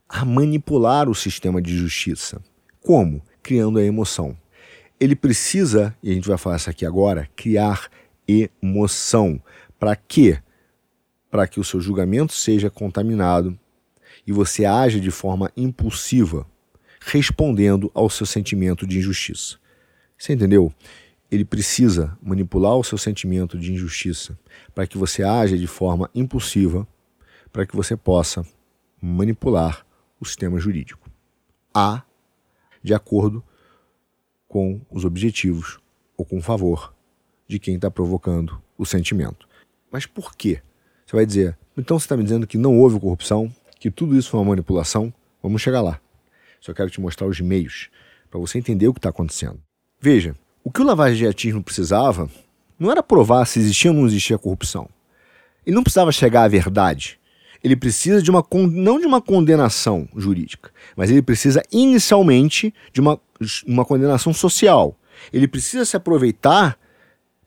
[0.08, 2.42] a manipular o sistema de justiça.
[2.80, 3.22] Como?
[3.42, 4.36] Criando a emoção.
[5.00, 7.90] Ele precisa, e a gente vai falar isso aqui agora, criar
[8.28, 9.42] emoção.
[9.78, 10.38] Para quê?
[11.30, 13.58] Para que o seu julgamento seja contaminado
[14.26, 16.46] e você haja de forma impulsiva,
[17.00, 19.58] respondendo ao seu sentimento de injustiça.
[20.18, 20.72] Você entendeu?
[21.30, 24.38] Ele precisa manipular o seu sentimento de injustiça
[24.74, 26.86] para que você haja de forma impulsiva,
[27.50, 28.44] para que você possa
[29.00, 29.86] manipular
[30.20, 31.08] o sistema jurídico.
[31.72, 32.02] A,
[32.82, 33.42] de acordo
[34.50, 35.78] com os objetivos
[36.16, 36.92] ou com o favor
[37.46, 39.48] de quem está provocando o sentimento.
[39.92, 40.60] Mas por quê?
[41.06, 44.28] Você vai dizer, então você está me dizendo que não houve corrupção, que tudo isso
[44.28, 45.14] foi uma manipulação?
[45.40, 46.00] Vamos chegar lá.
[46.60, 47.90] Só quero te mostrar os meios
[48.28, 49.60] para você entender o que está acontecendo.
[50.00, 50.34] Veja,
[50.64, 52.28] o que o lavajatismo precisava
[52.76, 54.88] não era provar se existia ou não existia corrupção.
[55.64, 57.19] Ele não precisava chegar à verdade
[57.62, 63.20] ele precisa de uma não de uma condenação jurídica, mas ele precisa inicialmente de uma,
[63.66, 64.96] uma condenação social.
[65.32, 66.78] Ele precisa se aproveitar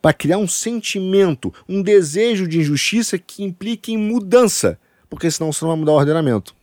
[0.01, 4.77] para criar um sentimento, um desejo de injustiça que implique em mudança,
[5.09, 6.53] porque senão você não vai mudar o ordenamento.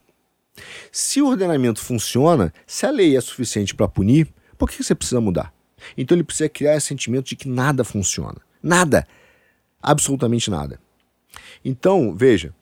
[0.92, 4.28] Se o ordenamento funciona, se a lei é suficiente para punir,
[4.58, 5.52] por que você precisa mudar?
[5.96, 8.36] Então ele precisa criar esse sentimento de que nada funciona.
[8.62, 9.08] Nada.
[9.82, 10.78] Absolutamente nada.
[11.64, 12.54] Então, veja,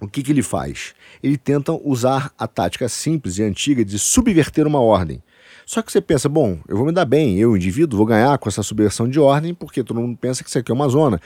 [0.00, 0.94] o que, que ele faz?
[1.22, 5.22] Ele tenta usar a tática simples e antiga de subverter uma ordem.
[5.66, 8.48] Só que você pensa, bom, eu vou me dar bem, eu, indivíduo, vou ganhar com
[8.48, 11.20] essa subversão de ordem, porque todo mundo pensa que isso aqui é uma zona.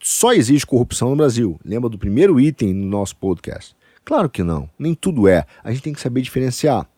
[0.00, 1.58] Só existe corrupção no Brasil.
[1.64, 3.74] Lembra do primeiro item no nosso podcast?
[4.04, 5.44] Claro que não, nem tudo é.
[5.64, 6.88] A gente tem que saber diferenciar.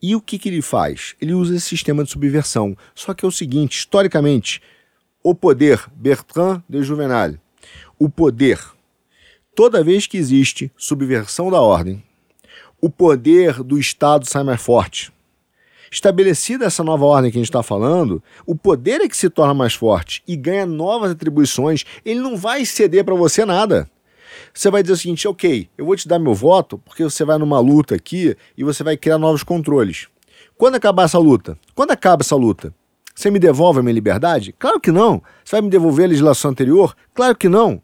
[0.00, 1.16] E o que, que ele faz?
[1.20, 2.76] Ele usa esse sistema de subversão.
[2.94, 4.62] Só que é o seguinte, historicamente,
[5.22, 7.32] o poder, Bertrand de Juvenal,
[7.98, 8.60] o poder
[9.56, 12.04] toda vez que existe subversão da ordem,
[12.78, 15.10] o poder do Estado sai mais forte.
[15.90, 19.54] Estabelecida essa nova ordem que a gente está falando, o poder é que se torna
[19.54, 21.84] mais forte e ganha novas atribuições.
[22.04, 23.88] Ele não vai ceder para você nada.
[24.52, 27.38] Você vai dizer o seguinte: ok, eu vou te dar meu voto porque você vai
[27.38, 30.08] numa luta aqui e você vai criar novos controles.
[30.58, 31.58] Quando acabar essa luta?
[31.74, 32.74] Quando acaba essa luta?
[33.14, 34.54] Você me devolve a minha liberdade?
[34.58, 35.22] Claro que não.
[35.42, 36.94] Você vai me devolver a legislação anterior?
[37.14, 37.80] Claro que não.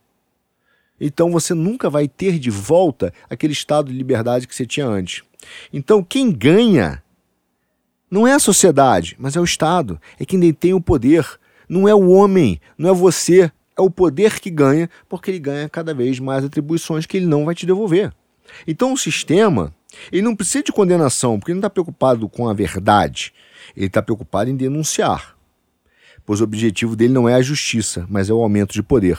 [1.04, 5.24] Então você nunca vai ter de volta aquele estado de liberdade que você tinha antes.
[5.72, 7.02] Então quem ganha
[8.08, 11.26] não é a sociedade, mas é o Estado, é quem detém o poder.
[11.68, 15.68] Não é o homem, não é você, é o poder que ganha, porque ele ganha
[15.68, 18.12] cada vez mais atribuições que ele não vai te devolver.
[18.66, 19.74] Então o sistema,
[20.12, 23.32] ele não precisa de condenação, porque ele não está preocupado com a verdade,
[23.74, 25.34] ele está preocupado em denunciar.
[26.24, 29.18] Pois o objetivo dele não é a justiça, mas é o aumento de poder.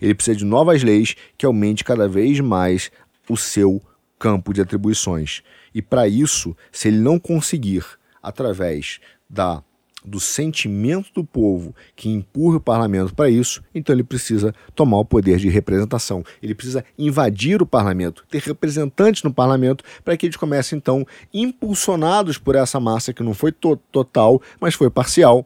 [0.00, 2.90] Ele precisa de novas leis que aumente cada vez mais
[3.28, 3.82] o seu
[4.18, 5.42] campo de atribuições.
[5.74, 7.84] E para isso, se ele não conseguir,
[8.22, 8.98] através
[9.28, 9.62] da
[10.06, 15.04] do sentimento do povo que empurra o parlamento para isso, então ele precisa tomar o
[15.04, 16.22] poder de representação.
[16.40, 21.04] Ele precisa invadir o parlamento, ter representantes no parlamento, para que eles comecem, então,
[21.34, 25.44] impulsionados por essa massa que não foi to total, mas foi parcial,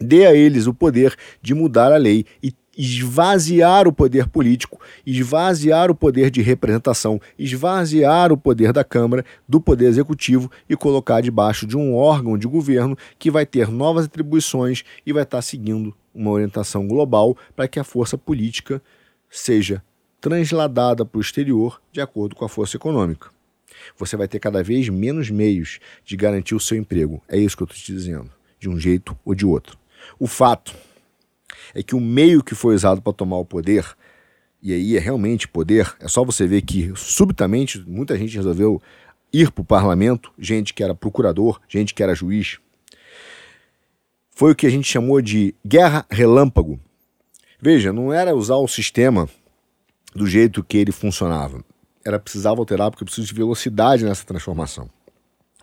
[0.00, 2.50] dê a eles o poder de mudar a lei e
[2.84, 9.60] esvaziar o poder político, esvaziar o poder de representação, esvaziar o poder da Câmara, do
[9.60, 14.82] poder executivo e colocar debaixo de um órgão de governo que vai ter novas atribuições
[15.06, 18.82] e vai estar seguindo uma orientação global para que a força política
[19.30, 19.80] seja
[20.20, 23.30] transladada para o exterior de acordo com a força econômica.
[23.96, 27.22] Você vai ter cada vez menos meios de garantir o seu emprego.
[27.28, 29.78] É isso que eu estou te dizendo, de um jeito ou de outro.
[30.18, 30.74] O fato
[31.74, 33.86] é que o meio que foi usado para tomar o poder,
[34.62, 38.80] e aí é realmente poder, é só você ver que subitamente muita gente resolveu
[39.32, 42.58] ir para o parlamento, gente que era procurador, gente que era juiz.
[44.30, 46.78] Foi o que a gente chamou de guerra relâmpago.
[47.60, 49.28] Veja, não era usar o sistema
[50.14, 51.64] do jeito que ele funcionava.
[52.04, 54.90] Era precisava alterar porque precisa de velocidade nessa transformação.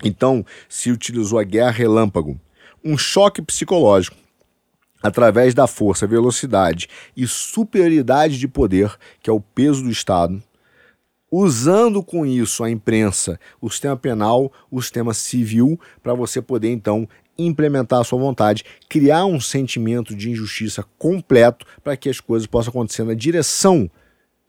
[0.04, 2.40] Então, se utilizou a guerra relâmpago,
[2.84, 4.16] um choque psicológico
[5.02, 10.42] através da força, velocidade e superioridade de poder, que é o peso do Estado,
[11.32, 17.08] usando com isso a imprensa, o sistema penal, o sistema civil, para você poder então
[17.38, 22.72] implementar a sua vontade, criar um sentimento de injustiça completo para que as coisas possam
[22.72, 23.90] acontecer na direção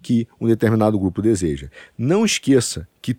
[0.03, 1.68] que um determinado grupo deseja.
[1.96, 3.16] Não esqueça que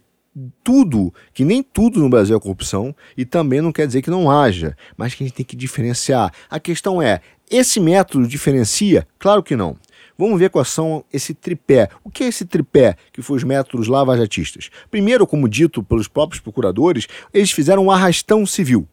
[0.64, 4.32] tudo, que nem tudo no Brasil é corrupção, e também não quer dizer que não
[4.32, 6.32] haja, mas que a gente tem que diferenciar.
[6.50, 9.08] A questão é: esse método diferencia?
[9.20, 9.78] Claro que não.
[10.18, 11.90] Vamos ver quais são esse tripé.
[12.04, 14.70] O que é esse tripé que foi os métodos lavajatistas?
[14.90, 18.88] Primeiro, como dito pelos próprios procuradores, eles fizeram um arrastão civil.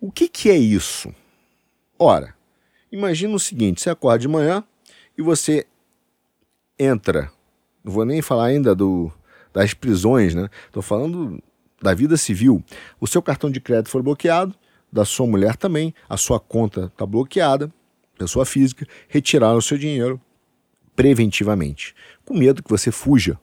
[0.00, 1.12] O que, que é isso?
[1.98, 2.34] Ora,
[2.92, 4.62] imagina o seguinte: você acorda de manhã
[5.18, 5.66] e você
[6.78, 7.30] entra.
[7.82, 9.12] Não vou nem falar ainda do,
[9.54, 10.50] das prisões, né?
[10.66, 11.40] Estou falando
[11.80, 12.62] da vida civil.
[13.00, 14.54] O seu cartão de crédito foi bloqueado,
[14.92, 17.72] da sua mulher também, a sua conta está bloqueada,
[18.18, 20.20] pessoa física, retiraram o seu dinheiro
[20.94, 21.94] preventivamente,
[22.24, 23.38] com medo que você fuja,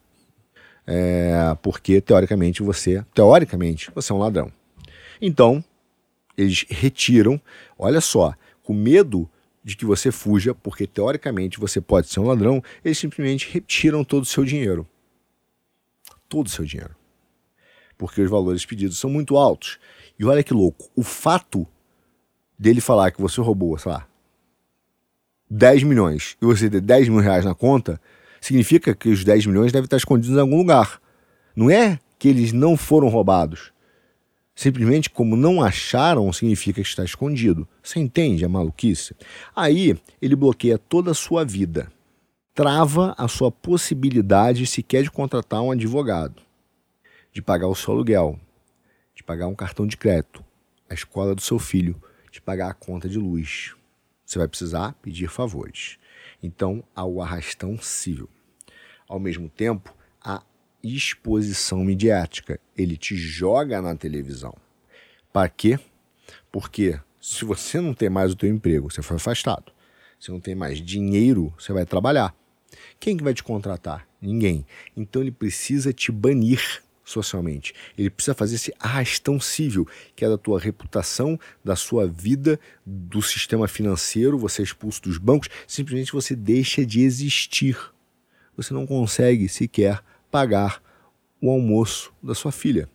[0.88, 4.52] é, porque teoricamente você, teoricamente, você é um ladrão.
[5.22, 5.64] Então,
[6.38, 7.40] eles retiram,
[7.78, 8.34] olha só,
[8.64, 9.30] com medo
[9.62, 14.24] de que você fuja, porque teoricamente você pode ser um ladrão, eles simplesmente retiram todo
[14.24, 14.88] o seu dinheiro
[16.32, 16.96] todo o seu dinheiro.
[17.98, 19.78] Porque os valores pedidos são muito altos.
[20.18, 21.68] E olha que louco, o fato
[22.58, 24.08] dele falar que você roubou, sei lá,
[25.50, 28.00] 10 milhões e você ter 10 mil reais na conta,
[28.40, 31.02] significa que os 10 milhões devem estar escondidos em algum lugar.
[31.54, 33.74] Não é que eles não foram roubados.
[34.56, 37.68] Simplesmente como não acharam, significa que está escondido.
[37.84, 39.16] Você entende a maluquice?
[39.54, 41.92] Aí ele bloqueia toda a sua vida
[42.54, 46.42] trava a sua possibilidade sequer de contratar um advogado,
[47.32, 48.40] de pagar o seu aluguel,
[49.16, 50.44] de pagar um cartão de crédito,
[50.90, 53.74] a escola do seu filho, de pagar a conta de luz.
[54.26, 55.98] Você vai precisar pedir favores.
[56.44, 58.30] Então, há o arrastão civil.
[59.08, 60.44] Ao mesmo tempo, a
[60.84, 62.60] exposição midiática.
[62.78, 64.56] Ele te joga na televisão.
[65.32, 65.80] Para quê?
[66.52, 69.72] Porque se você não tem mais o teu emprego, você foi afastado.
[70.20, 72.36] Se não tem mais dinheiro, você vai trabalhar.
[73.02, 74.08] Quem que vai te contratar?
[74.22, 74.64] Ninguém.
[74.96, 77.74] Então ele precisa te banir socialmente.
[77.98, 83.20] Ele precisa fazer esse arrastão civil, que é da tua reputação, da sua vida, do
[83.20, 87.76] sistema financeiro, você é expulso dos bancos, simplesmente você deixa de existir.
[88.56, 90.80] Você não consegue sequer pagar
[91.42, 92.88] o almoço da sua filha.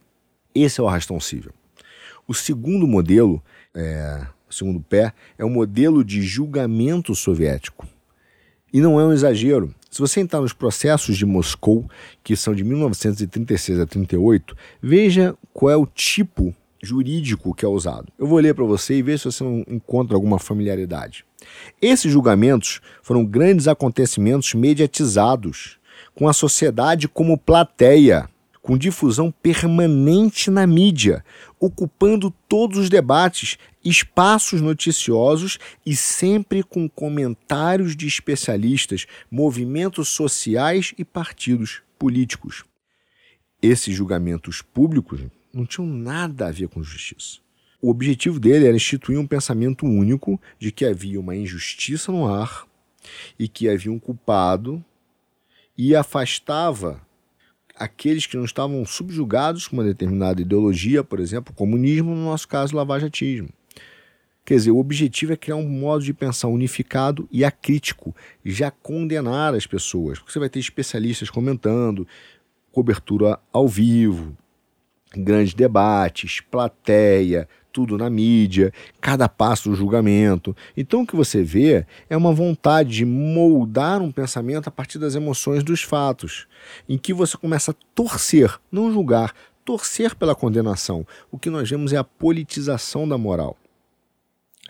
[0.55, 1.51] Esse é o arrastão civil.
[2.29, 3.43] O segundo modelo,
[3.75, 7.89] é, o segundo pé, é o modelo de julgamento soviético.
[8.73, 9.75] E não é um exagero.
[9.97, 11.89] Se você entrar nos processos de Moscou,
[12.23, 18.13] que são de 1936 a 38, veja qual é o tipo jurídico que é usado.
[18.19, 21.25] Eu vou ler para você e ver se você não encontra alguma familiaridade.
[21.81, 25.79] Esses julgamentos foram grandes acontecimentos mediatizados,
[26.15, 28.29] com a sociedade como plateia
[28.67, 31.25] com difusão permanente na mídia,
[31.61, 35.57] ocupando todos os debates, espaços noticiosos
[35.87, 42.65] e sempre com comentários de especialistas, movimentos sociais e partidos políticos.
[43.63, 45.21] Esses julgamentos públicos
[45.55, 47.39] não tinham nada a ver com justiça.
[47.81, 52.67] O objetivo dele era instituir um pensamento único de que havia uma injustiça no ar
[53.39, 54.85] e que havia um culpado
[55.79, 57.06] e afastava
[57.79, 62.75] aqueles que não estavam subjugados com uma determinada ideologia, por exemplo, comunismo, no nosso caso,
[62.75, 63.49] o lavajatismo.
[64.45, 69.55] Quer dizer, o objetivo é criar um modo de pensar unificado e acrítico, já condenar
[69.55, 70.19] as pessoas.
[70.19, 72.07] Porque você vai ter especialistas comentando,
[72.71, 74.37] cobertura ao vivo,
[75.17, 78.73] grandes debates, plateia, tudo na mídia,
[79.03, 80.57] cada passo do julgamento.
[80.75, 85.15] Então o que você vê é uma vontade de moldar um pensamento a partir das
[85.15, 86.47] emoções dos fatos,
[86.89, 91.07] em que você começa a torcer, não julgar, torcer pela condenação.
[91.31, 93.59] O que nós vemos é a politização da moral.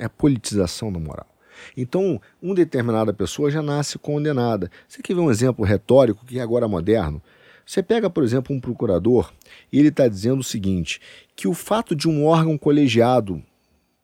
[0.00, 1.28] É a politização da moral.
[1.76, 4.68] Então, uma determinada pessoa já nasce condenada.
[4.88, 7.22] Você quer ver um exemplo retórico que é agora moderno?
[7.66, 9.32] Você pega, por exemplo, um procurador
[9.72, 11.00] e ele está dizendo o seguinte:
[11.34, 13.42] que o fato de um órgão colegiado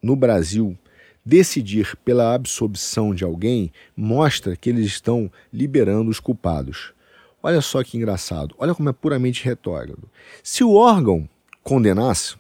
[0.03, 0.77] no Brasil
[1.25, 6.93] decidir pela absolvição de alguém mostra que eles estão liberando os culpados.
[7.41, 10.11] Olha só que engraçado, olha como é puramente retórico.
[10.43, 11.29] Se o órgão
[11.63, 12.35] condenasse,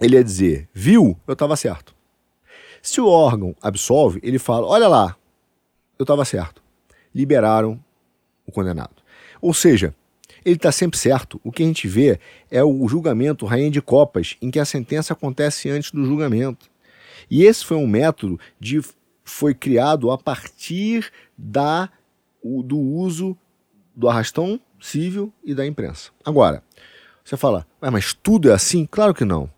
[0.00, 1.94] ele ia dizer: viu, eu estava certo.
[2.82, 5.16] Se o órgão absolve, ele fala: olha lá,
[5.96, 6.60] eu estava certo.
[7.14, 7.78] Liberaram
[8.44, 9.02] o condenado.
[9.40, 9.94] Ou seja,
[10.44, 11.40] ele está sempre certo.
[11.44, 12.18] O que a gente vê
[12.50, 16.70] é o julgamento rainha de copas, em que a sentença acontece antes do julgamento.
[17.30, 18.80] E esse foi um método de
[19.24, 21.88] foi criado a partir da
[22.42, 23.36] do uso
[23.94, 26.10] do arrastão civil e da imprensa.
[26.24, 26.62] Agora,
[27.24, 28.84] você fala, mas tudo é assim?
[28.84, 29.48] Claro que não.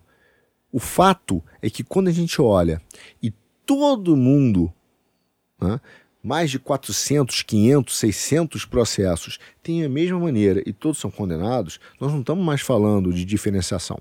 [0.71, 2.81] O fato é que quando a gente olha
[3.23, 3.33] e
[3.65, 4.71] todo mundo
[5.59, 5.79] né,
[6.25, 12.11] mais de 400, 500, 600 processos têm a mesma maneira e todos são condenados, nós
[12.11, 13.99] não estamos mais falando de diferenciação.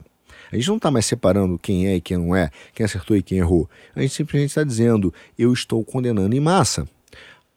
[0.51, 3.23] A gente não está mais separando quem é e quem não é, quem acertou e
[3.23, 3.69] quem errou.
[3.95, 6.89] A gente simplesmente está dizendo, eu estou condenando em massa.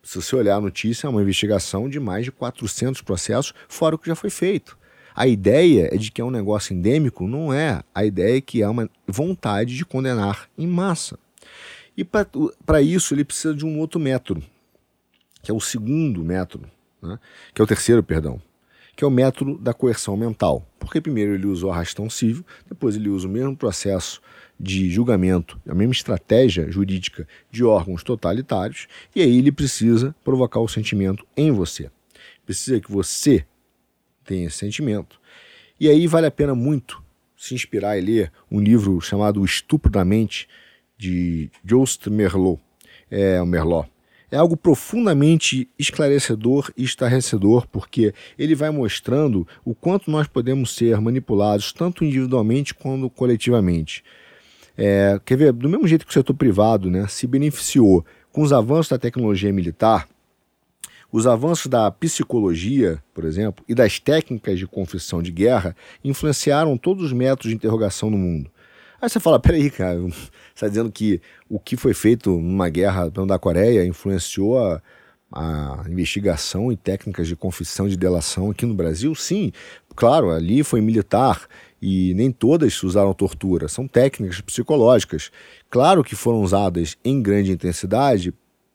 [0.03, 3.97] Se você olhar a notícia, é uma investigação de mais de 400 processos, fora o
[3.97, 4.77] que já foi feito.
[5.15, 7.81] A ideia é de que é um negócio endêmico, não é.
[7.95, 11.17] A ideia é que há uma vontade de condenar em massa.
[11.95, 14.43] E para isso ele precisa de um outro método,
[15.47, 16.69] que é o segundo método,
[17.01, 17.17] né?
[17.53, 18.41] que é o terceiro, perdão,
[18.97, 20.69] que é o método da coerção mental.
[20.77, 24.21] Porque primeiro ele usa o arrastão civil, depois ele usa o mesmo processo
[24.59, 30.67] de julgamento, a mesma estratégia jurídica de órgãos totalitários, e aí ele precisa provocar o
[30.67, 31.89] sentimento em você.
[32.45, 33.45] Precisa que você
[34.25, 35.17] tenha esse sentimento.
[35.79, 37.01] E aí vale a pena muito
[37.37, 40.45] se inspirar e ler um livro chamado O Estupro da Mente,
[40.97, 42.61] de Jost Merlot.
[43.09, 43.89] É, o Merlot
[44.31, 50.99] é algo profundamente esclarecedor e estarrecedor, porque ele vai mostrando o quanto nós podemos ser
[50.99, 54.03] manipulados, tanto individualmente quanto coletivamente.
[54.77, 58.53] É, quer ver, do mesmo jeito que o setor privado né, se beneficiou com os
[58.53, 60.07] avanços da tecnologia militar,
[61.11, 67.05] os avanços da psicologia, por exemplo, e das técnicas de confissão de guerra influenciaram todos
[67.05, 68.51] os métodos de interrogação no mundo.
[68.99, 73.09] Aí você fala, peraí, cara, você está dizendo que o que foi feito numa guerra
[73.09, 74.81] da Coreia influenciou a,
[75.31, 79.13] a investigação e técnicas de confissão de delação aqui no Brasil?
[79.13, 79.51] Sim,
[79.95, 81.47] claro, ali foi militar
[81.79, 85.29] e nem todas usaram tortura, são técnicas psicológicas.
[85.69, 88.33] Claro que foram usadas em grande intensidade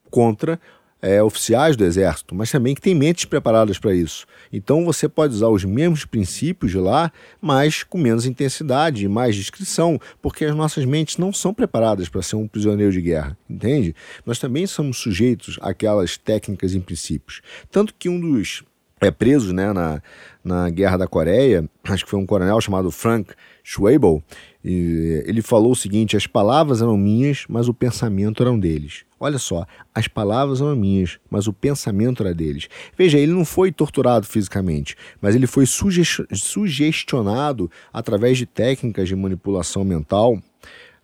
[0.08, 0.60] contra
[1.02, 4.24] é, oficiais do Exército, mas também que têm mentes preparadas para isso.
[4.52, 9.34] Então você pode usar os mesmos princípios de lá, mas com menos intensidade e mais
[9.34, 13.96] discrição, porque as nossas mentes não são preparadas para ser um prisioneiro de guerra, entende?
[14.24, 17.42] Nós também somos sujeitos àquelas técnicas e princípios.
[17.68, 18.62] Tanto que um dos
[19.00, 20.00] é, presos né, na,
[20.44, 23.34] na Guerra da Coreia, acho que foi um coronel chamado Frank
[23.64, 24.22] Schwabel,
[24.64, 29.04] e ele falou o seguinte: as palavras eram minhas, mas o pensamento era deles.
[29.24, 32.68] Olha só, as palavras eram minhas, mas o pensamento era deles.
[32.98, 39.84] Veja, ele não foi torturado fisicamente, mas ele foi sugestionado através de técnicas de manipulação
[39.84, 40.42] mental,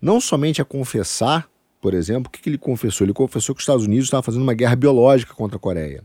[0.02, 1.48] não somente a confessar,
[1.80, 3.04] por exemplo, o que, que ele confessou?
[3.04, 6.02] Ele confessou que os Estados Unidos estavam fazendo uma guerra biológica contra a Coreia,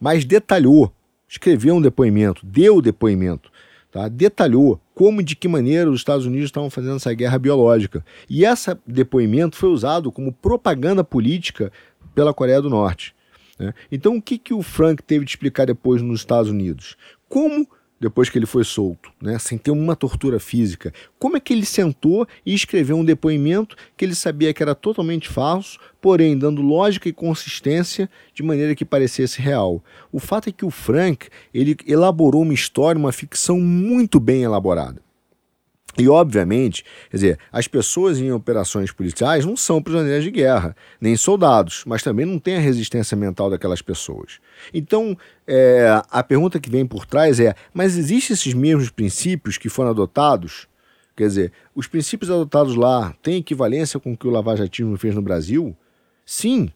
[0.00, 0.92] mas detalhou,
[1.28, 3.48] escreveu um depoimento, deu o depoimento
[3.94, 4.08] tá?
[4.08, 8.04] detalhou como e de que maneira os Estados Unidos estavam fazendo essa guerra biológica.
[8.28, 11.72] E esse depoimento foi usado como propaganda política
[12.12, 13.14] pela Coreia do Norte.
[13.56, 13.72] Né?
[13.90, 16.96] Então, o que, que o Frank teve de explicar depois nos Estados Unidos?
[17.28, 17.68] Como
[18.04, 20.92] depois que ele foi solto, né, sem ter uma tortura física.
[21.18, 25.26] Como é que ele sentou e escreveu um depoimento que ele sabia que era totalmente
[25.26, 29.82] falso, porém dando lógica e consistência de maneira que parecesse real?
[30.12, 35.03] O fato é que o Frank ele elaborou uma história, uma ficção muito bem elaborada.
[35.98, 41.16] E, obviamente, quer dizer, as pessoas em operações policiais não são prisioneiras de guerra, nem
[41.16, 44.40] soldados, mas também não tem a resistência mental daquelas pessoas.
[44.72, 45.16] Então,
[45.46, 49.90] é, a pergunta que vem por trás é: mas existem esses mesmos princípios que foram
[49.90, 50.66] adotados
[51.16, 55.22] Quer dizer, os princípios adotados lá têm equivalência com o que o lavajatismo fez no
[55.22, 55.76] Brasil?
[56.26, 56.70] Sim.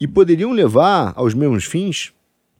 [0.00, 2.12] E poderiam levar aos mesmos fins?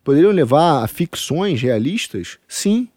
[0.05, 2.39] Poderiam levar a ficções realistas?
[2.47, 2.89] Sim.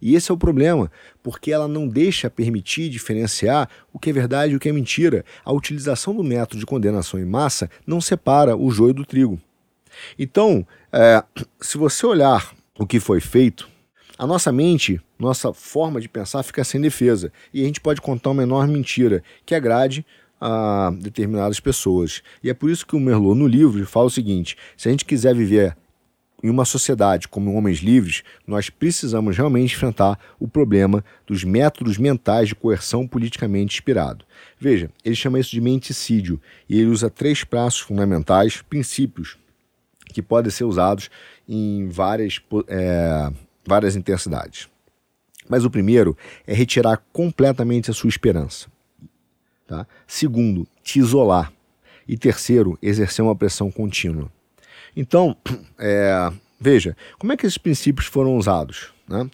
[0.00, 0.90] E esse é o problema,
[1.22, 5.24] porque ela não deixa permitir diferenciar o que é verdade e o que é mentira.
[5.44, 9.40] A utilização do método de condenação em massa não separa o joio do trigo.
[10.18, 11.22] Então, é,
[11.60, 13.68] se você olhar o que foi feito,
[14.16, 17.32] a nossa mente, nossa forma de pensar fica sem defesa.
[17.52, 20.04] E a gente pode contar uma enorme mentira que agrade
[20.40, 22.22] a determinadas pessoas.
[22.42, 25.04] E é por isso que o Merlot, no livro, fala o seguinte: se a gente
[25.04, 25.76] quiser viver
[26.42, 32.48] em uma sociedade como homens livres, nós precisamos realmente enfrentar o problema dos métodos mentais
[32.48, 34.24] de coerção politicamente inspirado.
[34.58, 39.36] Veja, ele chama isso de menticídio e ele usa três prazos fundamentais, princípios,
[40.06, 41.10] que podem ser usados
[41.48, 43.30] em várias, é,
[43.66, 44.68] várias intensidades.
[45.48, 46.16] Mas o primeiro
[46.46, 48.68] é retirar completamente a sua esperança.
[49.66, 49.86] Tá?
[50.06, 51.52] Segundo, te isolar.
[52.06, 54.30] E terceiro, exercer uma pressão contínua.
[54.96, 55.36] Então,
[55.78, 58.92] é, veja, como é que esses princípios foram usados?
[59.08, 59.28] Né?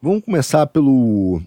[0.00, 1.42] Vamos começar pelo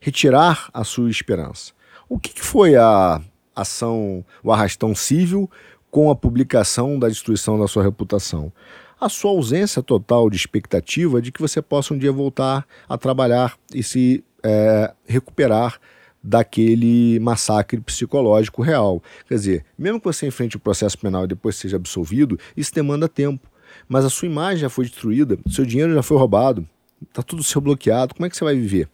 [0.00, 1.72] retirar a sua esperança.
[2.08, 3.20] O que, que foi a
[3.54, 5.50] ação, o arrastão civil
[5.90, 8.52] com a publicação da destruição da sua reputação?
[9.00, 13.56] A sua ausência total de expectativa de que você possa um dia voltar a trabalhar
[13.74, 15.78] e se é, recuperar
[16.22, 19.02] daquele massacre psicológico real.
[19.26, 23.08] Quer dizer, mesmo que você enfrente o processo penal e depois seja absolvido, isso demanda
[23.08, 23.48] tempo.
[23.88, 26.68] Mas a sua imagem já foi destruída, seu dinheiro já foi roubado,
[27.02, 28.88] está tudo seu bloqueado, como é que você vai viver?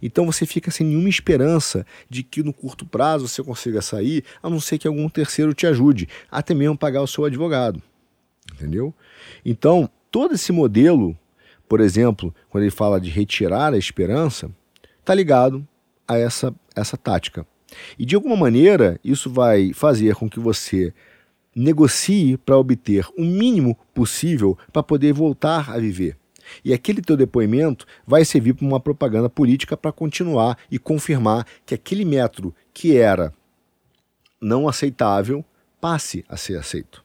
[0.00, 4.50] Então você fica sem nenhuma esperança de que no curto prazo você consiga sair, a
[4.50, 7.82] não ser que algum terceiro te ajude, até mesmo pagar o seu advogado.
[8.54, 8.94] Entendeu?
[9.44, 11.16] Então, todo esse modelo,
[11.68, 14.50] por exemplo, quando ele fala de retirar a esperança,
[15.00, 15.66] está ligado
[16.06, 17.46] a essa, essa tática.
[17.98, 20.92] E de alguma maneira, isso vai fazer com que você
[21.54, 26.16] negocie para obter o mínimo possível para poder voltar a viver.
[26.64, 31.74] E aquele teu depoimento vai servir para uma propaganda política para continuar e confirmar que
[31.74, 33.32] aquele método que era
[34.40, 35.44] não aceitável
[35.80, 37.04] passe a ser aceito.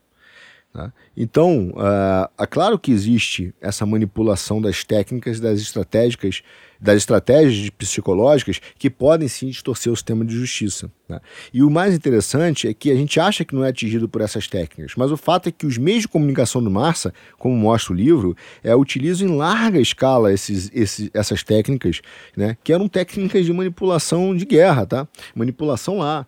[0.73, 0.91] Tá?
[1.15, 6.43] Então, uh, é claro que existe essa manipulação das técnicas, das estratégicas,
[6.79, 10.91] das estratégias psicológicas que podem sim distorcer o sistema de justiça.
[11.07, 11.19] Né?
[11.53, 14.47] E o mais interessante é que a gente acha que não é atingido por essas
[14.47, 17.95] técnicas, mas o fato é que os meios de comunicação do Marça, como mostra o
[17.95, 22.01] livro, é, utilizam em larga escala esses, esses, essas técnicas,
[22.35, 22.57] né?
[22.63, 25.07] que eram técnicas de manipulação de guerra, tá?
[25.33, 26.25] manipulação lá,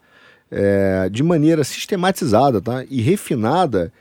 [0.51, 2.84] é, de maneira sistematizada tá?
[2.89, 3.93] e refinada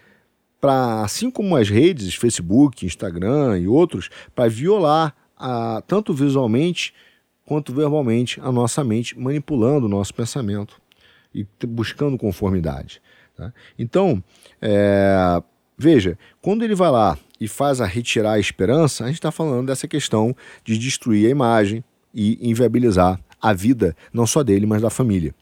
[0.61, 6.93] para, assim como as redes, Facebook, Instagram e outros, para violar a, tanto visualmente
[7.45, 10.81] quanto verbalmente a nossa mente, manipulando o nosso pensamento
[11.35, 13.01] e buscando conformidade.
[13.37, 13.53] Tá?
[13.79, 14.23] Então,
[14.61, 15.43] é,
[15.77, 19.69] veja, quando ele vai lá e faz a retirar a esperança, a gente está falando
[19.69, 21.83] dessa questão de destruir a imagem
[22.13, 25.35] e inviabilizar a vida, não só dele, mas da família.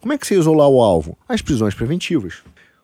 [0.00, 1.16] Como é que você isolar o alvo?
[1.28, 2.42] As prisões preventivas.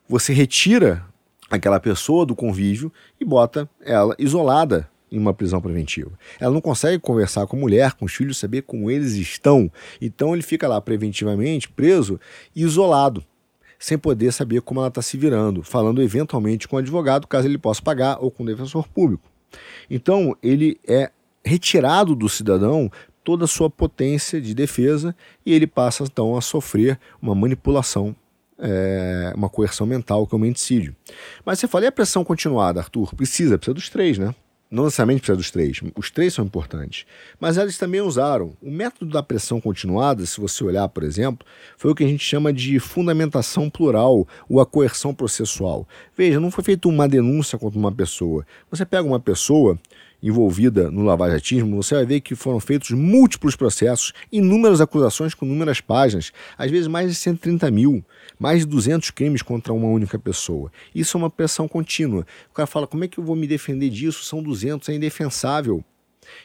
[0.08, 1.04] Você retira
[1.50, 6.12] aquela pessoa do convívio e bota ela isolada em uma prisão preventiva.
[6.40, 9.70] Ela não consegue conversar com a mulher, com os filhos, saber como eles estão.
[10.00, 12.20] Então ele fica lá preventivamente preso,
[12.54, 13.24] isolado,
[13.78, 17.58] sem poder saber como ela está se virando, falando eventualmente com o advogado, caso ele
[17.58, 19.30] possa pagar, ou com o defensor público.
[19.88, 21.10] Então ele é
[21.44, 22.90] retirado do cidadão
[23.22, 25.14] toda a sua potência de defesa
[25.44, 28.14] e ele passa então a sofrer uma manipulação
[28.58, 30.96] é, uma coerção mental, que é o menticídio.
[31.44, 33.14] Mas você fala, e a pressão continuada, Arthur?
[33.14, 34.34] Precisa, precisa dos três, né?
[34.68, 37.06] Não necessariamente precisa dos três, os três são importantes.
[37.38, 38.56] Mas eles também usaram.
[38.60, 42.24] O método da pressão continuada, se você olhar, por exemplo, foi o que a gente
[42.24, 45.86] chama de fundamentação plural, ou a coerção processual.
[46.16, 48.44] Veja, não foi feita uma denúncia contra uma pessoa.
[48.68, 49.78] Você pega uma pessoa
[50.28, 55.80] envolvida no lavajatismo, você vai ver que foram feitos múltiplos processos, inúmeras acusações com inúmeras
[55.80, 58.04] páginas, às vezes mais de 130 mil,
[58.38, 60.70] mais de 200 crimes contra uma única pessoa.
[60.94, 62.26] Isso é uma pressão contínua.
[62.50, 64.24] O cara fala: como é que eu vou me defender disso?
[64.24, 65.84] São 200, é indefensável.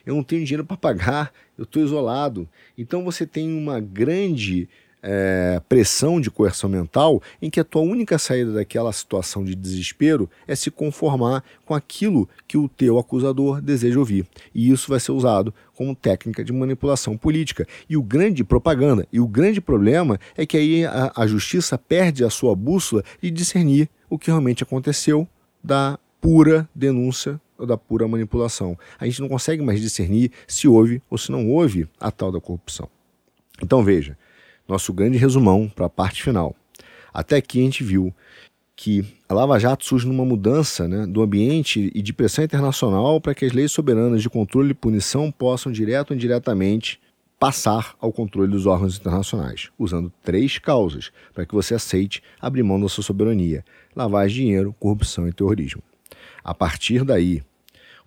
[0.06, 2.48] Eu não tenho dinheiro para pagar, eu estou isolado.
[2.78, 4.70] Então você tem uma grande
[5.04, 10.30] é, pressão de coerção mental em que a tua única saída daquela situação de desespero
[10.48, 14.26] é se conformar com aquilo que o teu acusador deseja ouvir.
[14.54, 17.68] E isso vai ser usado como técnica de manipulação política.
[17.90, 22.24] E o grande propaganda, e o grande problema é que aí a, a justiça perde
[22.24, 25.28] a sua bússola de discernir o que realmente aconteceu
[25.64, 28.78] da pura denúncia ou da pura manipulação.
[29.00, 32.40] A gente não consegue mais discernir se houve ou se não houve a tal da
[32.40, 32.90] corrupção.
[33.62, 34.18] Então veja,
[34.72, 36.56] nosso grande resumão para a parte final.
[37.14, 38.14] Até aqui a gente viu
[38.76, 43.36] que a Lava Jato surge numa mudança né, do ambiente e de pressão internacional para
[43.36, 47.00] que as leis soberanas de controle e punição possam, direto ou indiretamente,
[47.38, 52.80] passar ao controle dos órgãos internacionais, usando três causas para que você aceite abrir mão
[52.80, 53.64] da sua soberania:
[53.96, 55.84] lavagem de dinheiro, corrupção e terrorismo.
[56.44, 57.44] A partir daí,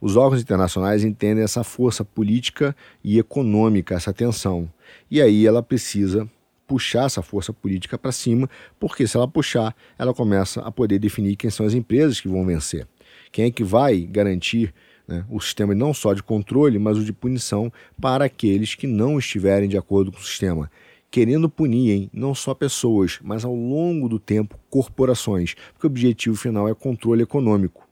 [0.01, 4.69] os órgãos internacionais entendem essa força política e econômica, essa tensão,
[5.11, 6.29] e aí ela precisa
[6.67, 11.37] puxar essa força política para cima, porque se ela puxar, ela começa a poder definir
[11.37, 12.87] quem são as empresas que vão vencer.
[13.31, 14.73] Quem é que vai garantir
[15.07, 19.19] né, o sistema não só de controle, mas o de punição para aqueles que não
[19.19, 20.71] estiverem de acordo com o sistema.
[21.11, 26.37] Querendo punir hein, não só pessoas, mas ao longo do tempo corporações, porque o objetivo
[26.37, 27.87] final é controle econômico.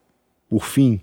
[0.49, 0.99] Por fim,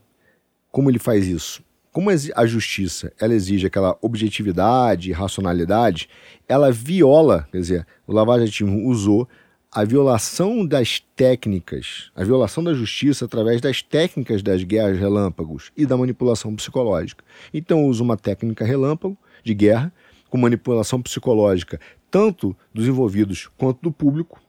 [0.71, 1.63] como ele faz isso?
[1.93, 6.09] Como a justiça ela exige aquela objetividade racionalidade,
[6.49, 9.29] ela viola, quer dizer, o lavajatismo usou
[9.73, 15.87] a violação das técnicas, a violação da justiça através das técnicas das guerras relâmpagos e
[15.87, 17.25] da manipulação psicológica.
[17.55, 19.93] Então usa uma técnica relâmpago de guerra
[20.29, 21.79] com manipulação psicológica
[22.11, 24.43] tanto dos envolvidos quanto do público,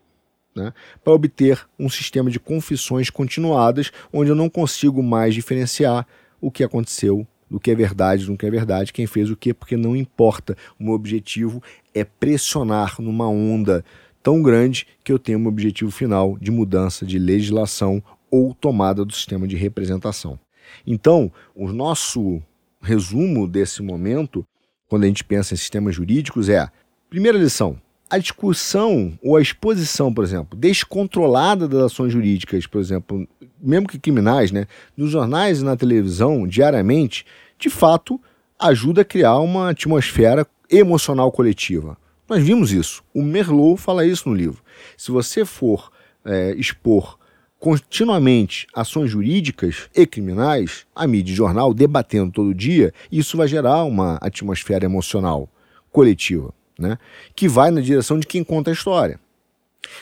[0.55, 0.73] né,
[1.03, 6.05] para obter um sistema de confissões continuadas, onde eu não consigo mais diferenciar
[6.41, 9.53] o que aconteceu do que é verdade, do que é verdade, quem fez o que,
[9.53, 10.57] porque não importa.
[10.79, 11.61] O meu objetivo
[11.93, 13.85] é pressionar numa onda
[14.23, 19.13] tão grande que eu tenho um objetivo final de mudança de legislação ou tomada do
[19.13, 20.39] sistema de representação.
[20.87, 22.41] Então, o nosso
[22.81, 24.45] resumo desse momento,
[24.87, 26.69] quando a gente pensa em sistemas jurídicos, é:
[27.09, 27.77] primeira lição,
[28.11, 33.25] a discussão ou a exposição, por exemplo, descontrolada das ações jurídicas, por exemplo,
[33.57, 34.67] mesmo que criminais, né,
[34.97, 37.25] nos jornais e na televisão, diariamente,
[37.57, 38.19] de fato
[38.59, 41.97] ajuda a criar uma atmosfera emocional coletiva.
[42.27, 43.01] Nós vimos isso.
[43.13, 44.61] O Merlot fala isso no livro.
[44.97, 45.89] Se você for
[46.25, 47.17] é, expor
[47.59, 53.85] continuamente ações jurídicas e criminais, a mídia e jornal debatendo todo dia, isso vai gerar
[53.85, 55.47] uma atmosfera emocional
[55.91, 56.97] coletiva né?
[57.35, 59.19] que vai na direção de quem conta a história.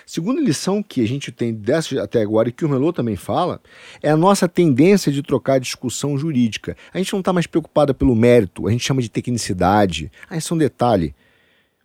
[0.06, 3.62] Segunda lição que a gente tem dessa até agora e que o Melô também fala
[4.02, 6.76] é a nossa tendência de trocar discussão jurídica.
[6.94, 10.12] A gente não está mais preocupada pelo mérito, a gente chama de tecnicidade.
[10.30, 11.16] Ah, isso é um detalhe.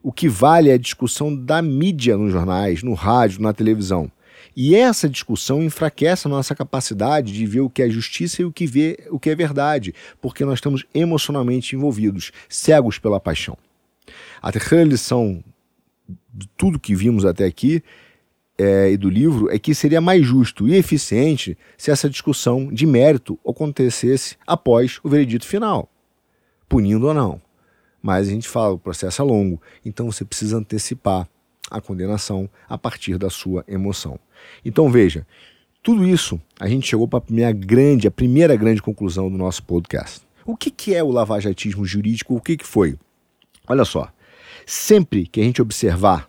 [0.03, 4.11] O que vale é a discussão da mídia nos jornais, no rádio, na televisão.
[4.57, 8.53] E essa discussão enfraquece a nossa capacidade de ver o que é justiça e o
[8.53, 13.57] que, vê, o que é verdade, porque nós estamos emocionalmente envolvidos, cegos pela paixão.
[14.45, 15.43] A terceira lição
[16.07, 17.83] de tudo que vimos até aqui
[18.59, 22.85] é, e do livro é que seria mais justo e eficiente se essa discussão de
[22.85, 25.89] mérito acontecesse após o veredito final,
[26.69, 27.41] punindo ou não.
[28.03, 31.27] Mas a gente fala, o processo é longo, então você precisa antecipar
[31.71, 34.21] a condenação a partir da sua emoção.
[34.63, 35.27] Então veja,
[35.83, 39.63] tudo isso a gente chegou para a primeira grande, a primeira grande conclusão do nosso
[39.63, 40.21] podcast.
[40.45, 42.37] O que, que é o lavajatismo jurídico?
[42.37, 42.99] O que, que foi?
[43.67, 44.13] Olha só,
[44.67, 46.29] sempre que a gente observar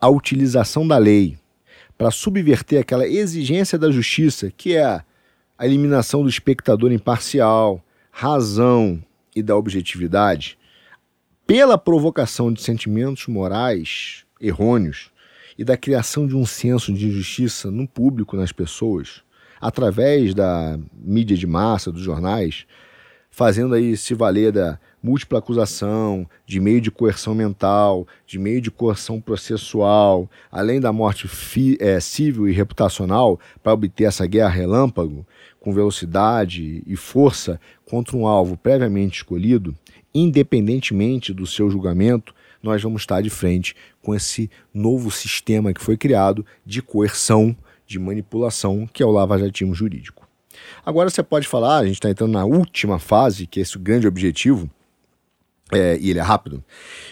[0.00, 1.38] a utilização da lei
[1.96, 9.02] para subverter aquela exigência da justiça, que é a eliminação do espectador imparcial, razão
[9.34, 10.58] e da objetividade,
[11.46, 15.10] pela provocação de sentimentos morais errôneos
[15.56, 19.22] e da criação de um senso de injustiça no público, nas pessoas,
[19.60, 22.66] através da mídia de massa, dos jornais,
[23.36, 28.70] fazendo aí se valer da múltipla acusação, de meio de coerção mental, de meio de
[28.70, 35.26] coerção processual, além da morte fi, é, civil e reputacional, para obter essa guerra relâmpago,
[35.60, 39.76] com velocidade e força contra um alvo previamente escolhido,
[40.14, 45.98] independentemente do seu julgamento, nós vamos estar de frente com esse novo sistema que foi
[45.98, 47.54] criado de coerção,
[47.86, 50.25] de manipulação, que é o lavajatismo jurídico.
[50.84, 54.06] Agora você pode falar, a gente está entrando na última fase, que é esse grande
[54.06, 54.70] objetivo,
[55.72, 56.62] é, e ele é rápido.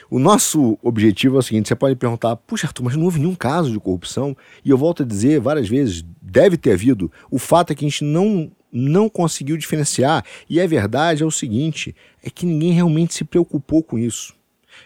[0.09, 3.35] O nosso objetivo é o seguinte: você pode perguntar, puxa, Arthur, mas não houve nenhum
[3.35, 4.37] caso de corrupção?
[4.65, 7.11] E eu volto a dizer várias vezes: deve ter havido.
[7.31, 10.25] O fato é que a gente não, não conseguiu diferenciar.
[10.49, 14.35] E a verdade é o seguinte: é que ninguém realmente se preocupou com isso.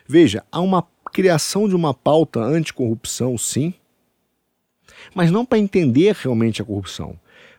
[0.06, 3.74] Veja, há uma criação de uma pauta anticorrupção, sim,
[5.14, 7.18] mas não para entender realmente a corrupção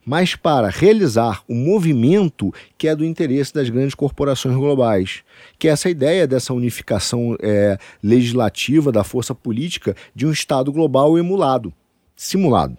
[0.10, 5.22] mas para realizar o movimento que é do interesse das grandes corporações globais,
[5.60, 11.16] que é essa ideia dessa unificação é, legislativa da força política de um Estado global
[11.16, 11.72] emulado,
[12.16, 12.76] simulado.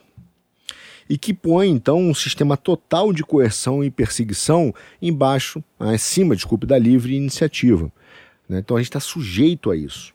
[1.09, 6.81] E que põe, então, um sistema total de coerção e perseguição embaixo, acima, desculpe, da
[6.81, 7.93] livre iniciativa.
[8.49, 8.59] Né?
[8.59, 10.13] Então a gente está sujeito a isso.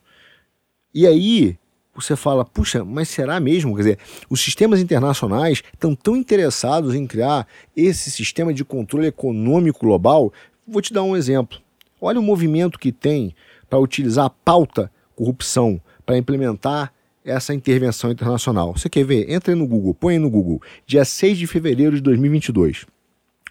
[0.94, 1.58] E aí
[1.96, 3.76] você fala, puxa, mas será mesmo?
[3.76, 4.00] Quer dizer,
[4.30, 10.32] os sistemas internacionais estão tão interessados em criar esse sistema de controle econômico global.
[10.68, 11.60] Vou te dar um exemplo.
[12.02, 13.34] Olha o movimento que tem
[13.70, 16.94] para utilizar a pauta corrupção para implementar
[17.24, 18.74] essa intervenção internacional.
[18.78, 19.32] Você quer ver?
[19.32, 22.86] Entra no Google, põe no Google, dia 6 de fevereiro de 2022.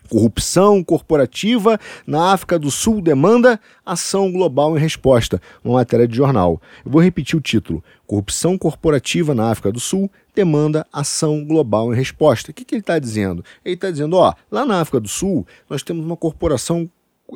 [0.08, 5.40] Corrupção corporativa na África do Sul demanda ação global em resposta.
[5.64, 6.60] Uma matéria de jornal.
[6.84, 11.96] Eu vou repetir o título: Corrupção corporativa na África do Sul demanda ação global em
[11.96, 12.50] resposta.
[12.50, 13.44] O que, que ele está dizendo?
[13.64, 16.88] Ele está dizendo: ó, lá na África do Sul nós temos uma corporação,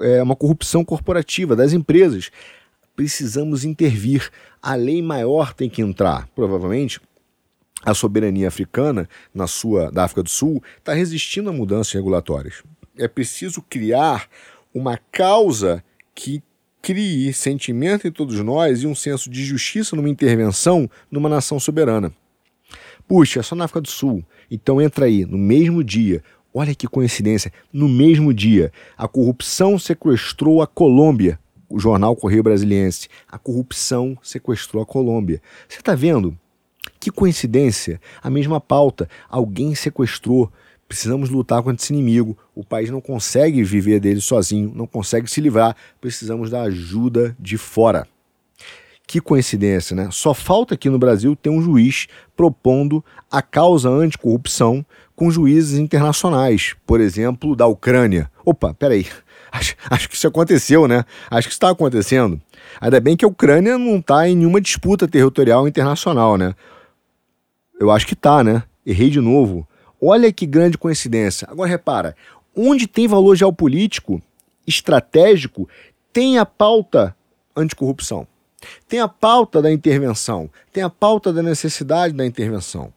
[0.02, 2.30] é, uma corrupção corporativa das empresas.
[2.94, 4.28] Precisamos intervir.
[4.60, 6.28] A lei maior tem que entrar.
[6.34, 7.00] Provavelmente
[7.84, 12.62] a soberania africana, na sua da África do Sul, está resistindo a mudanças regulatórias.
[12.96, 14.28] É preciso criar
[14.74, 15.82] uma causa
[16.14, 16.42] que
[16.82, 22.12] crie sentimento em todos nós e um senso de justiça numa intervenção numa nação soberana.
[23.06, 24.24] Puxa, é só na África do Sul.
[24.50, 26.22] Então entra aí, no mesmo dia.
[26.52, 31.38] Olha que coincidência, no mesmo dia, a corrupção sequestrou a Colômbia.
[31.68, 33.08] O jornal Correio Brasiliense.
[33.30, 35.40] A corrupção sequestrou a Colômbia.
[35.68, 36.36] Você está vendo?
[37.00, 38.00] Que coincidência!
[38.22, 39.08] A mesma pauta.
[39.28, 40.50] Alguém sequestrou.
[40.88, 42.36] Precisamos lutar contra esse inimigo.
[42.54, 45.76] O país não consegue viver dele sozinho, não consegue se livrar.
[46.00, 48.06] Precisamos da ajuda de fora.
[49.06, 50.08] Que coincidência, né?
[50.12, 54.84] Só falta aqui no Brasil ter um juiz propondo a causa anticorrupção
[55.16, 58.30] com juízes internacionais, por exemplo, da Ucrânia.
[58.44, 59.06] Opa, peraí.
[59.50, 61.06] Acho, acho que isso aconteceu, né?
[61.30, 62.38] Acho que está acontecendo.
[62.78, 66.54] Ainda bem que a Ucrânia não está em nenhuma disputa territorial internacional, né?
[67.78, 68.62] Eu acho que tá, né?
[68.84, 69.66] Errei de novo.
[70.00, 71.46] Olha que grande coincidência.
[71.50, 72.16] Agora repara,
[72.56, 74.20] onde tem valor geopolítico,
[74.66, 75.68] estratégico,
[76.12, 77.14] tem a pauta
[77.56, 78.26] anticorrupção.
[78.88, 82.92] Tem a pauta da intervenção, tem a pauta da necessidade da intervenção.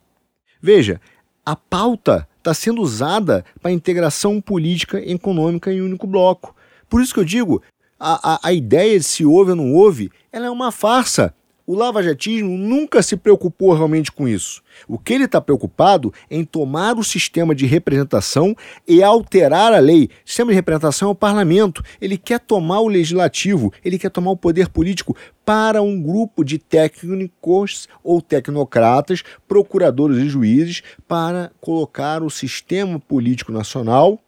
[0.60, 1.00] Veja,
[1.46, 6.56] a pauta está sendo usada para integração política e econômica em um único bloco.
[6.90, 7.62] Por isso que eu digo,
[8.00, 11.34] a, a, a ideia de se ouve ou não ouve, ela é uma farsa.
[11.72, 14.62] O lavajatismo nunca se preocupou realmente com isso.
[14.90, 18.54] O que ele está preocupado é em tomar o sistema de representação
[18.86, 20.10] e alterar a lei.
[20.26, 21.82] O sistema de representação é o parlamento.
[22.02, 25.16] Ele quer tomar o legislativo, ele quer tomar o poder político
[25.46, 33.50] para um grupo de técnicos ou tecnocratas, procuradores e juízes, para colocar o sistema político
[33.50, 34.20] nacional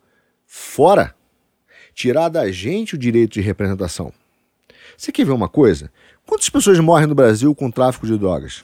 [0.48, 1.14] fora.
[1.94, 4.14] Tirar da gente o direito de representação.
[4.98, 5.91] Você quer ver uma coisa?
[6.25, 8.63] Quantas pessoas morrem no Brasil com tráfico de drogas?